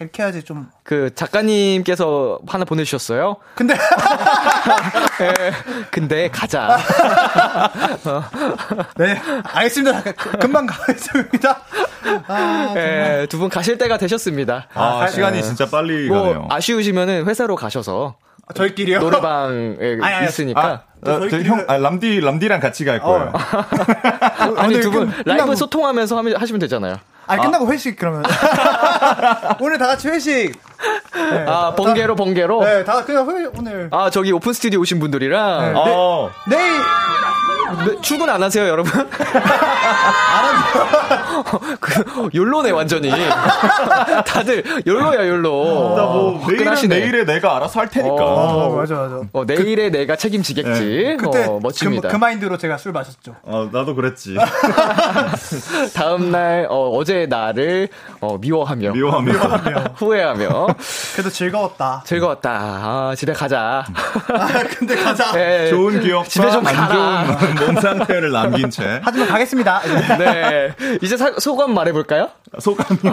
이렇게 0.00 0.22
해야지 0.22 0.42
좀. 0.42 0.68
그 0.82 1.14
작가님께서 1.14 2.40
하나 2.46 2.64
보내주셨어요. 2.64 3.36
근데 3.54 3.74
예, 3.74 5.52
근데 5.92 6.28
가자. 6.30 6.78
네 8.98 9.20
알겠습니다. 9.44 10.02
그- 10.02 10.38
금방 10.38 10.66
가겠습니다. 10.66 11.60
아, 12.26 12.74
예, 12.76 13.26
두분 13.30 13.48
가실 13.48 13.78
때가 13.78 13.96
되셨습니다. 13.98 14.66
아, 14.74 15.06
시간이 15.06 15.42
진짜 15.42 15.66
빨리 15.66 16.08
뭐 16.08 16.22
가네요. 16.22 16.46
아쉬우시면은 16.50 17.26
회사로 17.26 17.56
가셔서 17.56 18.16
저희끼리요. 18.54 19.00
노래방에 19.00 19.76
아니, 20.02 20.14
아니, 20.14 20.26
있으니까. 20.26 20.84
아, 21.06 21.10
어, 21.10 21.28
저 21.28 21.40
형, 21.42 21.64
아, 21.68 21.76
람디, 21.76 22.20
람디랑 22.20 22.60
같이 22.60 22.84
갈 22.84 22.98
거예요. 23.00 23.32
아니 24.56 24.74
오늘 24.74 24.80
두분 24.80 25.10
끝- 25.10 25.22
라이브 25.26 25.54
소통하면서 25.56 26.16
하면, 26.18 26.36
하시면 26.36 26.58
되잖아요. 26.60 26.96
아 27.26 27.36
끝나고 27.38 27.70
회식 27.72 27.96
그러면 27.96 28.22
오늘 29.60 29.78
다 29.78 29.86
같이 29.86 30.08
회식. 30.08 30.52
네. 31.14 31.44
아 31.48 31.74
번개로 31.74 32.14
번개로. 32.16 32.62
네, 32.64 32.84
다 32.84 33.04
그냥 33.04 33.28
회 33.30 33.46
오늘 33.58 33.88
아 33.90 34.10
저기 34.10 34.32
오픈 34.32 34.52
스튜디오 34.52 34.80
오신 34.80 35.00
분들이랑 35.00 35.72
네. 35.72 35.72
어, 35.76 36.30
내일 36.48 36.72
네, 37.86 38.00
출근 38.02 38.28
안 38.28 38.42
하세요 38.42 38.68
여러분? 38.68 38.92
그 41.80 42.28
욜로네 42.34 42.70
완전히. 42.70 43.10
다들 44.26 44.62
욜로야 44.86 45.26
욜로. 45.28 45.94
나뭐 45.96 46.46
내일은. 46.48 46.88
내일에 46.88 47.24
내가 47.24 47.56
알아서 47.56 47.80
할 47.80 47.88
테니까. 47.88 48.14
어. 48.14 48.68
어, 48.68 48.76
맞아 48.76 48.94
맞아. 48.94 49.20
어, 49.32 49.44
내일에 49.44 49.90
내가 49.90 50.16
책임지겠지. 50.16 51.16
그때 51.18 51.44
어, 51.46 51.58
멋집니다. 51.62 52.08
그, 52.08 52.12
그 52.14 52.18
마인드로 52.18 52.56
제가 52.58 52.76
술 52.78 52.92
마셨죠. 52.92 53.34
어, 53.42 53.68
나도 53.72 53.94
그랬지. 53.94 54.36
다음 55.94 56.30
날 56.30 56.66
어, 56.70 57.02
제 57.04 57.26
나를 57.26 57.88
어, 58.20 58.38
미워하며 58.38 58.92
미워하며. 58.92 59.32
후회하며 59.96 60.66
그래도 61.14 61.30
즐거웠다. 61.30 62.02
즐거웠다. 62.06 62.50
아, 62.50 63.14
집에 63.16 63.32
가자. 63.32 63.84
아, 64.28 64.46
근데 64.76 64.96
가자. 64.96 65.32
예, 65.36 65.68
좋은 65.70 66.00
기억과 66.00 66.28
집에 66.28 66.50
좀 66.50 66.62
가라. 66.64 67.18
안 67.20 67.38
좋은 67.38 67.54
몸 67.74 67.80
상태를 67.80 68.30
남긴 68.32 68.70
채. 68.70 69.00
하지만 69.02 69.28
가겠습니다. 69.28 69.80
네. 70.18 70.74
이제 71.02 71.16
사- 71.16 71.32
소감 71.38 71.74
말해볼까요? 71.74 72.28
소감이요. 72.58 73.12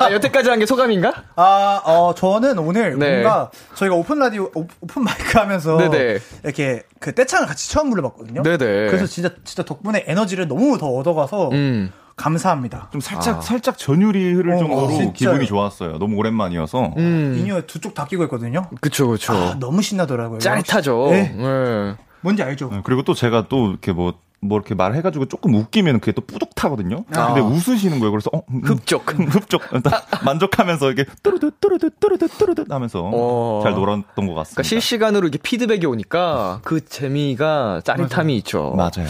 아, 0.00 0.10
여태까지 0.12 0.48
한 0.50 0.58
게 0.58 0.66
소감인가? 0.66 1.12
아, 1.36 1.80
어, 1.84 2.14
저는 2.16 2.58
오늘 2.58 2.98
네. 2.98 3.10
뭔가 3.22 3.50
저희가 3.74 3.94
오픈 3.94 4.18
라디오, 4.18 4.50
오- 4.54 4.66
오픈 4.80 5.04
마이크 5.04 5.38
하면서 5.38 5.76
네네. 5.76 6.18
이렇게 6.44 6.82
그 7.00 7.14
떼창을 7.14 7.46
같이 7.46 7.70
처음 7.70 7.90
불러봤거든요. 7.90 8.42
네네. 8.42 8.58
그래서 8.88 9.06
진짜, 9.06 9.30
진짜 9.44 9.62
덕분에 9.64 10.04
에너지를 10.08 10.48
너무 10.48 10.78
더 10.78 10.88
얻어가서 10.88 11.50
음. 11.52 11.92
감사합니다. 12.18 12.88
좀 12.92 13.00
살짝, 13.00 13.42
살짝 13.42 13.78
전율이 13.78 14.34
흐를 14.34 14.54
어, 14.54 14.58
정도로 14.58 14.88
진짜요. 14.88 15.12
기분이 15.14 15.46
좋았어요. 15.46 15.98
너무 15.98 16.16
오랜만이어서. 16.16 16.92
음. 16.98 17.36
인이어 17.38 17.62
두 17.66 17.80
쪽 17.80 17.94
다 17.94 18.04
끼고 18.04 18.24
있거든요. 18.24 18.66
그쵸, 18.82 19.08
그쵸. 19.08 19.32
아, 19.32 19.56
너무 19.58 19.80
신나더라고요. 19.80 20.40
짜릿하죠. 20.40 21.08
네. 21.10 21.34
네. 21.34 21.94
뭔지 22.20 22.42
알죠? 22.42 22.68
네, 22.70 22.80
그리고 22.84 23.02
또 23.04 23.14
제가 23.14 23.46
또 23.48 23.70
이렇게 23.70 23.92
뭐, 23.92 24.14
뭐 24.40 24.58
이렇게 24.58 24.74
말해가지고 24.74 25.26
조금 25.26 25.54
웃기면 25.54 26.00
그게 26.00 26.12
또 26.12 26.20
뿌듯하거든요. 26.22 27.04
아. 27.14 27.26
근데 27.32 27.40
웃으시는 27.40 27.98
거예요. 28.00 28.10
그래서 28.10 28.28
어, 28.32 28.42
음, 28.50 28.60
흡족. 28.64 29.12
흡족. 29.14 29.62
만족하면서 30.24 30.90
이게 30.90 31.04
뚜르드 31.22 31.50
뚜르드 31.60 31.90
뚜르드 32.00 32.28
뚜르드 32.28 32.64
하면서 32.68 33.02
어. 33.14 33.60
잘 33.62 33.72
놀았던 33.74 34.02
것 34.26 34.34
같습니다. 34.34 34.34
그러니까 34.54 34.62
실시간으로 34.64 35.26
이렇게 35.28 35.38
피드백이 35.42 35.86
오니까 35.86 36.60
그 36.64 36.84
재미가 36.84 37.82
짜릿함이 37.84 38.36
있죠. 38.38 38.74
맞아요. 38.76 39.08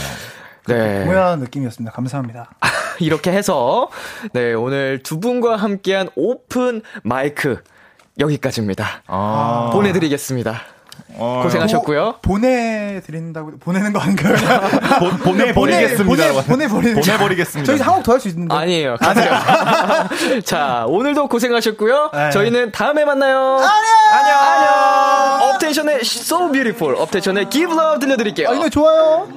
네. 0.67 1.05
모양 1.07 1.41
느낌이었습니다. 1.41 1.93
감사합니다. 1.93 2.51
이렇게 3.01 3.33
해서 3.33 3.89
네 4.33 4.53
오늘 4.55 5.03
두 5.03 5.21
분과 5.21 5.57
함께한 5.57 6.09
오픈 6.17 6.83
마이크 7.03 7.63
여기까지입니다. 8.19 9.03
아. 9.07 9.71
보내드리겠습니다. 9.73 10.61
어, 11.15 11.41
고생하셨고요. 11.43 12.17
보 12.23 12.39
내드린다고, 12.39 13.59
보내는 13.61 13.93
거 13.93 13.99
아닌가요? 14.01 14.35
보, 14.99 15.11
보내버리겠습니다. 15.31 16.05
보내, 16.05 16.43
보내버리는. 16.47 16.95
보내버리겠습니다. 17.01 17.73
저희 17.73 17.81
한곡 17.81 18.05
더할 18.05 18.21
수 18.21 18.29
있는데. 18.29 18.55
아니에요. 18.55 18.97
가세요. 18.97 19.33
자, 20.45 20.85
오늘도 20.87 21.29
고생하셨고요. 21.29 22.11
네. 22.13 22.31
저희는 22.31 22.73
다음에 22.73 23.05
만나요. 23.05 23.59
안녕. 23.59 24.39
안녕. 24.39 25.55
업텐션의 25.55 26.01
So 26.03 26.51
Beautiful, 26.53 26.97
업텐션의 27.01 27.49
Give 27.51 27.73
Love 27.75 28.01
들려드릴게요. 28.01 28.51
아, 28.51 28.53
이 28.53 28.57
노래 28.57 28.71
좋아요. 28.71 29.29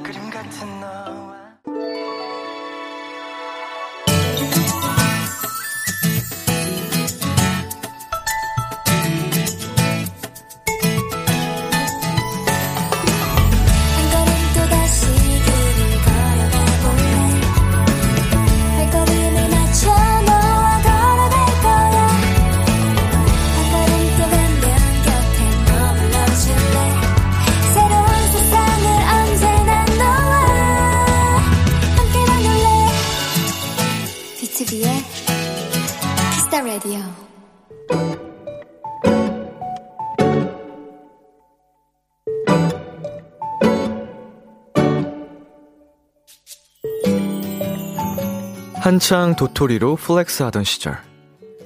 한창 48.91 49.37
도토리로 49.37 49.95
플렉스 49.95 50.43
하던 50.43 50.65
시절. 50.65 50.97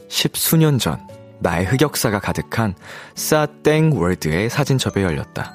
십수년 0.10 0.78
전, 0.78 1.00
나의 1.40 1.66
흑역사가 1.66 2.20
가득한 2.20 2.76
싸땡 3.16 3.94
월드의 3.96 4.48
사진첩이 4.52 5.02
열렸다. 5.02 5.52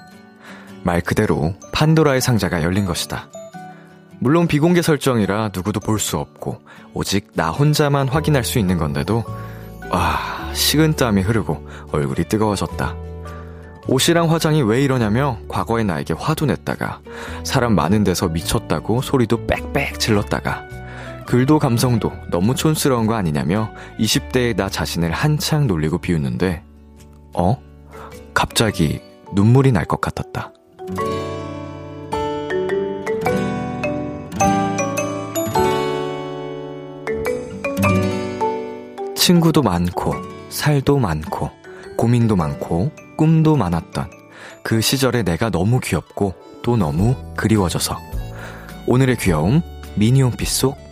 말 0.83 1.01
그대로 1.01 1.55
판도라의 1.71 2.23
상자가 2.23 2.65
열린 2.65 2.87
것이다. 2.87 3.29
물론 4.19 4.49
비공개 4.49 4.83
설정이라 4.83 5.51
누구도 5.55 5.79
볼 5.79 6.01
수 6.01 6.19
없고, 6.19 6.61
오직 6.93 7.29
나 7.35 7.51
혼자만 7.51 8.09
확인할 8.09 8.43
수 8.43 8.59
있는 8.59 8.77
건데도, 8.77 9.23
와, 9.93 10.19
식은땀이 10.53 11.23
흐르고 11.23 11.69
얼굴이 11.93 12.29
뜨거워졌다. 12.29 12.97
옷이랑 13.87 14.29
화장이 14.29 14.63
왜 14.63 14.83
이러냐며 14.83 15.39
과거의 15.47 15.85
나에게 15.85 16.15
화도 16.15 16.47
냈다가, 16.47 16.99
사람 17.45 17.77
많은 17.77 18.03
데서 18.03 18.27
미쳤다고 18.27 19.03
소리도 19.03 19.47
빽빽 19.47 20.01
질렀다가, 20.01 20.69
글도 21.31 21.61
감성도 21.61 22.11
너무 22.29 22.57
촌스러운 22.57 23.07
거 23.07 23.15
아니냐며 23.15 23.71
20대의 24.01 24.57
나 24.57 24.69
자신을 24.69 25.13
한창 25.13 25.69
놀리고 25.69 25.99
비웃는데, 25.99 26.65
어? 27.35 27.57
갑자기 28.35 29.01
눈물이 29.37 29.71
날 29.71 29.85
것 29.85 30.01
같았다. 30.01 30.53
친구도 39.15 39.63
많고, 39.63 40.15
살도 40.49 40.99
많고, 40.99 41.49
고민도 41.97 42.35
많고, 42.35 42.91
꿈도 43.17 43.55
많았던 43.55 44.11
그 44.65 44.81
시절에 44.81 45.23
내가 45.23 45.49
너무 45.49 45.79
귀엽고 45.79 46.35
또 46.65 46.77
너무 46.77 47.15
그리워져서. 47.37 47.97
오늘의 48.89 49.19
귀여움, 49.19 49.63
미니홈피 49.95 50.45
속 50.45 50.90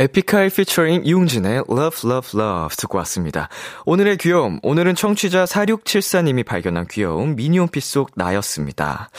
에픽하이 0.00 0.48
피처링 0.48 1.02
이웅진의 1.04 1.64
Love 1.70 2.10
Love 2.10 2.40
Love 2.40 2.74
듣고 2.78 2.96
왔습니다. 2.98 3.50
오늘의 3.84 4.16
귀여움, 4.16 4.58
오늘은 4.62 4.94
청취자 4.94 5.44
4674님이 5.44 6.42
발견한 6.42 6.86
귀여움 6.90 7.36
미니홈피 7.36 7.80
속 7.80 8.10
나였습니다. 8.14 9.10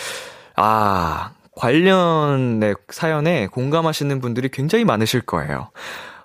아, 0.55 1.33
관련의 1.55 2.73
사연에 2.89 3.45
공감하시는 3.45 4.19
분들이 4.21 4.49
굉장히 4.49 4.83
많으실 4.83 5.21
거예요. 5.21 5.69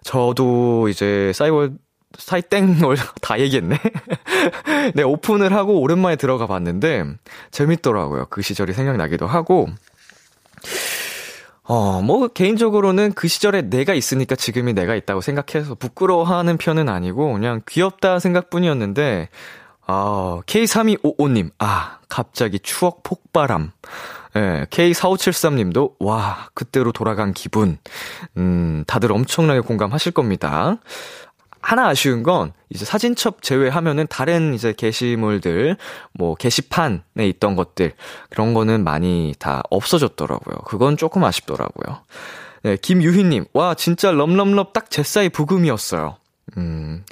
저도 0.04 0.88
이제 0.88 1.32
싸이월, 1.34 1.72
사이땡을 2.16 2.96
다 3.20 3.38
얘기했네. 3.38 3.76
네, 4.96 5.02
오픈을 5.02 5.52
하고 5.52 5.82
오랜만에 5.82 6.16
들어가 6.16 6.46
봤는데 6.46 7.04
재밌더라고요. 7.50 8.28
그 8.30 8.40
시절이 8.40 8.72
생각나기도 8.72 9.26
하고. 9.26 9.68
어, 11.68 12.00
뭐, 12.00 12.28
개인적으로는 12.28 13.12
그 13.14 13.26
시절에 13.26 13.62
내가 13.62 13.92
있으니까 13.92 14.36
지금이 14.36 14.72
내가 14.72 14.94
있다고 14.94 15.20
생각해서 15.20 15.74
부끄러워하는 15.74 16.58
편은 16.58 16.88
아니고, 16.88 17.32
그냥 17.32 17.60
귀엽다 17.68 18.20
생각뿐이었는데, 18.20 19.28
아, 19.86 20.40
K3255님, 20.46 21.50
아, 21.58 21.98
갑자기 22.08 22.60
추억 22.60 23.02
폭발함. 23.02 23.72
예, 24.36 24.66
K4573님도, 24.70 25.94
와, 25.98 26.50
그때로 26.54 26.92
돌아간 26.92 27.32
기분. 27.32 27.78
음, 28.36 28.84
다들 28.86 29.10
엄청나게 29.10 29.60
공감하실 29.60 30.12
겁니다. 30.12 30.78
하나 31.66 31.88
아쉬운 31.88 32.22
건 32.22 32.52
이제 32.70 32.84
사진첩 32.84 33.42
제외하면은 33.42 34.06
다른 34.08 34.54
이제 34.54 34.72
게시물들 34.72 35.76
뭐 36.12 36.36
게시판에 36.36 37.00
있던 37.16 37.56
것들 37.56 37.92
그런 38.30 38.54
거는 38.54 38.84
많이 38.84 39.34
다 39.40 39.62
없어졌더라고요. 39.70 40.58
그건 40.64 40.96
조금 40.96 41.24
아쉽더라고요. 41.24 42.02
네, 42.62 42.76
김유희님, 42.76 43.46
와 43.52 43.74
진짜 43.74 44.12
럼럼럽 44.12 44.72
딱 44.72 44.90
제 44.90 45.02
사이 45.02 45.28
부금이었어요. 45.28 46.16
음. 46.56 47.04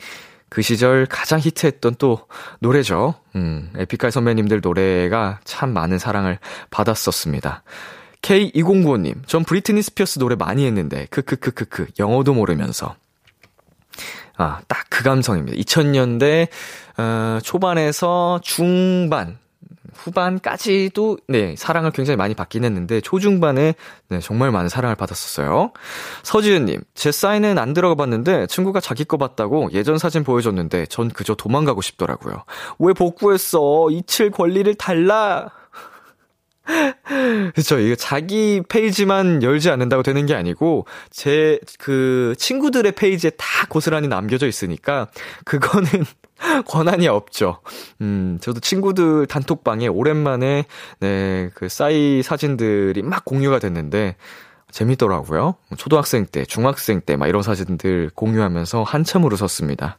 그 0.48 0.62
시절 0.62 1.06
가장 1.06 1.40
히트했던 1.40 1.97
또 1.98 2.28
노래죠. 2.60 3.14
음, 3.35 3.72
에픽할 3.76 4.12
선배님들 4.12 4.60
노래가 4.62 5.40
참 5.43 5.72
많은 5.72 5.98
사랑을 5.98 6.39
받았었습니다. 6.70 7.64
K2095님, 8.22 9.26
전 9.26 9.43
브리트니 9.43 9.82
스피어스 9.82 10.20
노래 10.20 10.36
많이 10.36 10.64
했는데, 10.64 11.06
크크크크크, 11.10 11.89
영어도 11.98 12.35
모르면서. 12.35 12.94
아, 14.36 14.61
딱 14.69 14.85
그 14.94 15.02
감성입니다. 15.02 15.56
2000년대, 15.59 16.48
어, 16.98 17.39
초반에서 17.43 18.39
중반, 18.44 19.39
후반까지도, 19.93 21.19
네, 21.27 21.56
사랑을 21.56 21.90
굉장히 21.90 22.16
많이 22.16 22.35
받긴 22.35 22.65
했는데, 22.65 23.01
초중반에, 23.01 23.74
네, 24.09 24.20
정말 24.20 24.52
많은 24.52 24.69
사랑을 24.69 24.94
받았었어요. 24.94 25.73
서지은님, 26.23 26.82
제 26.94 27.11
사인은 27.11 27.59
안 27.59 27.74
들어가 27.74 27.97
봤는데, 27.97 28.47
친구가 28.47 28.78
자기 28.78 29.05
거 29.05 29.16
봤다고 29.16 29.70
예전 29.73 29.98
사진 29.98 30.23
보여줬는데, 30.23 30.86
전 30.86 31.09
그저 31.09 31.35
도망가고 31.35 31.82
싶더라고요. 31.82 32.44
왜 32.78 32.93
복구했어? 32.93 33.89
이칠 33.90 34.31
권리를 34.31 34.73
달라! 34.77 35.51
그쵸. 37.55 37.78
이거 37.78 37.95
자기 37.95 38.62
페이지만 38.69 39.43
열지 39.43 39.70
않는다고 39.70 40.03
되는 40.03 40.27
게 40.27 40.35
아니고, 40.35 40.86
제, 41.11 41.59
그, 41.78 42.35
친구들의 42.39 42.93
페이지에 42.93 43.31
다 43.31 43.66
고스란히 43.69 44.09
남겨져 44.09 44.47
있으니까, 44.47 45.09
그거는 45.45 45.89
권한이 46.66 47.09
없죠. 47.09 47.61
음, 48.01 48.39
저도 48.41 48.61
친구들 48.61 49.27
단톡방에 49.27 49.89
오랜만에, 49.89 50.65
네, 51.01 51.51
그 51.55 51.69
싸이 51.69 52.23
사진들이 52.23 53.03
막 53.03 53.24
공유가 53.24 53.59
됐는데, 53.59 54.16
재밌더라고요. 54.70 55.55
초등학생 55.77 56.27
때, 56.27 56.45
중학생 56.45 57.01
때, 57.01 57.16
막 57.16 57.28
이런 57.28 57.43
사진들 57.43 58.11
공유하면서 58.15 58.82
한참 58.82 59.23
울었었습니다. 59.24 59.99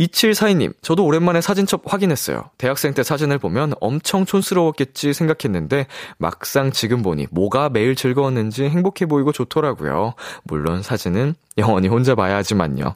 2742님, 0.00 0.72
저도 0.80 1.04
오랜만에 1.04 1.40
사진첩 1.40 1.82
확인했어요. 1.84 2.50
대학생 2.56 2.94
때 2.94 3.02
사진을 3.02 3.38
보면 3.38 3.74
엄청 3.80 4.24
촌스러웠겠지 4.24 5.12
생각했는데, 5.12 5.86
막상 6.16 6.72
지금 6.72 7.02
보니 7.02 7.26
뭐가 7.30 7.68
매일 7.68 7.94
즐거웠는지 7.94 8.64
행복해 8.64 9.06
보이고 9.06 9.30
좋더라고요. 9.32 10.14
물론 10.44 10.82
사진은 10.82 11.34
영원히 11.58 11.88
혼자 11.88 12.14
봐야 12.14 12.36
하지만요. 12.36 12.94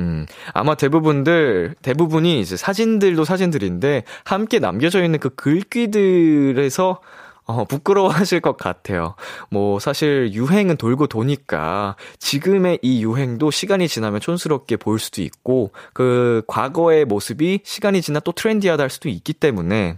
음, 0.00 0.26
아마 0.52 0.74
대부분들, 0.74 1.76
대부분이 1.80 2.40
이제 2.40 2.56
사진들도 2.56 3.24
사진들인데, 3.24 4.04
함께 4.24 4.58
남겨져 4.58 5.02
있는 5.04 5.20
그 5.20 5.30
글귀들에서 5.30 7.00
어, 7.46 7.64
부끄러워하실 7.64 8.40
것 8.40 8.56
같아요. 8.56 9.14
뭐, 9.50 9.78
사실 9.78 10.32
유행은 10.32 10.76
돌고 10.76 11.06
도니까 11.06 11.96
지금의 12.18 12.80
이 12.82 13.04
유행도 13.04 13.50
시간이 13.50 13.88
지나면 13.88 14.20
촌스럽게 14.20 14.76
보일 14.76 14.98
수도 14.98 15.22
있고, 15.22 15.70
그 15.92 16.42
과거의 16.48 17.04
모습이 17.04 17.60
시간이 17.64 18.02
지나 18.02 18.20
또 18.20 18.32
트렌디하다 18.32 18.82
할 18.82 18.90
수도 18.90 19.08
있기 19.08 19.32
때문에, 19.32 19.96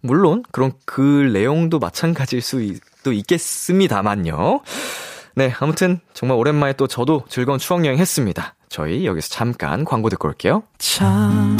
물론 0.00 0.42
그런 0.50 0.72
글 0.84 1.32
내용도 1.32 1.78
마찬가지일 1.78 2.42
수도 2.42 3.12
있겠습니다만요. 3.12 4.60
네, 5.34 5.54
아무튼 5.60 6.00
정말 6.12 6.38
오랜만에 6.38 6.74
또 6.74 6.86
저도 6.86 7.24
즐거운 7.28 7.58
추억 7.58 7.84
여행 7.84 7.98
했습니다. 7.98 8.54
저희 8.68 9.06
여기서 9.06 9.28
잠깐 9.28 9.84
광고 9.84 10.08
듣고 10.08 10.28
올게요. 10.28 10.62
참 10.78 11.56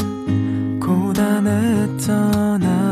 고단했던 0.81 2.63
하 2.63 2.92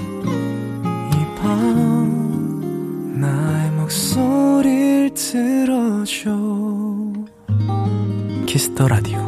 나의 3.21 3.69
목소리를 3.71 5.13
들어줘 5.13 6.31
키스터 8.47 8.87
라디오 8.87 9.19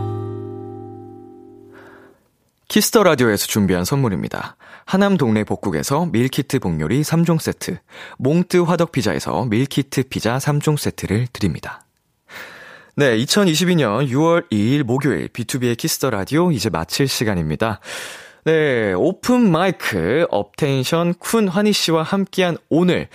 키스 2.67 2.90
더 2.90 3.03
라디오에서 3.03 3.45
준비한 3.45 3.85
선물입니다. 3.85 4.55
하남 4.85 5.17
동네 5.17 5.43
복국에서 5.43 6.07
밀키트 6.07 6.57
복요리 6.57 7.03
3종 7.03 7.39
세트, 7.39 7.77
몽뜨 8.17 8.63
화덕 8.63 8.91
피자에서 8.91 9.45
밀키트 9.45 10.09
피자 10.09 10.39
3종 10.39 10.77
세트를 10.77 11.27
드립니다. 11.31 11.85
네, 12.95 13.15
2022년 13.17 14.09
6월 14.09 14.49
2일 14.51 14.81
목요일 14.81 15.27
비투비의 15.27 15.77
키스 15.77 15.97
더 15.97 16.09
라디오 16.09 16.51
이제 16.51 16.71
마칠 16.71 17.07
시간입니다. 17.07 17.79
네, 18.45 18.93
오픈 18.93 19.51
마이크 19.51 20.25
업텐션 20.29 21.13
쿤 21.13 21.47
환희 21.47 21.71
씨와 21.71 22.03
함께한 22.03 22.57
오늘 22.69 23.07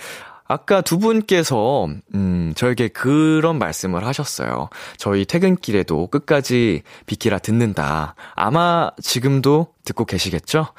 아까 0.49 0.81
두 0.81 0.97
분께서 0.97 1.87
음 2.15 2.53
저에게 2.55 2.87
그런 2.87 3.59
말씀을 3.59 4.05
하셨어요. 4.05 4.69
저희 4.97 5.23
퇴근길에도 5.23 6.07
끝까지 6.07 6.81
비키라 7.05 7.37
듣는다. 7.37 8.15
아마 8.35 8.89
지금도 8.99 9.67
듣고 9.85 10.05
계시겠죠? 10.05 10.69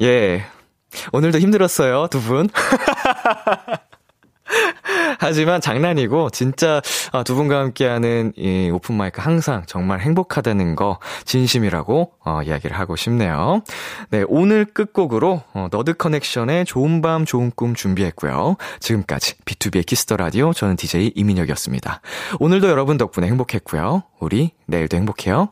예. 0.00 0.44
오늘도 1.12 1.40
힘들었어요, 1.40 2.06
두 2.08 2.22
분. 2.22 2.48
하지만 5.18 5.60
장난이고 5.60 6.30
진짜 6.30 6.80
아, 7.12 7.22
두 7.22 7.34
분과 7.34 7.58
함께하는 7.58 8.32
이 8.36 8.70
오픈 8.72 8.96
마이크 8.96 9.20
항상 9.20 9.64
정말 9.66 10.00
행복하다는 10.00 10.76
거 10.76 10.98
진심이라고 11.24 12.12
어, 12.24 12.42
이야기를 12.42 12.78
하고 12.78 12.96
싶네요. 12.96 13.62
네 14.10 14.24
오늘 14.28 14.64
끝곡으로 14.64 15.42
어, 15.54 15.68
Nerd 15.70 15.94
Connection의 15.94 16.64
좋은 16.64 17.02
밤 17.02 17.24
좋은 17.24 17.50
꿈 17.54 17.74
준비했고요. 17.74 18.56
지금까지 18.80 19.38
B2B의 19.44 19.86
키스터 19.86 20.16
라디오 20.16 20.52
저는 20.52 20.76
DJ 20.76 21.12
이민혁이었습니다. 21.14 22.00
오늘도 22.40 22.68
여러분 22.68 22.96
덕분에 22.96 23.26
행복했고요. 23.26 24.02
우리 24.20 24.52
내일도 24.66 24.96
행복해요. 24.96 25.50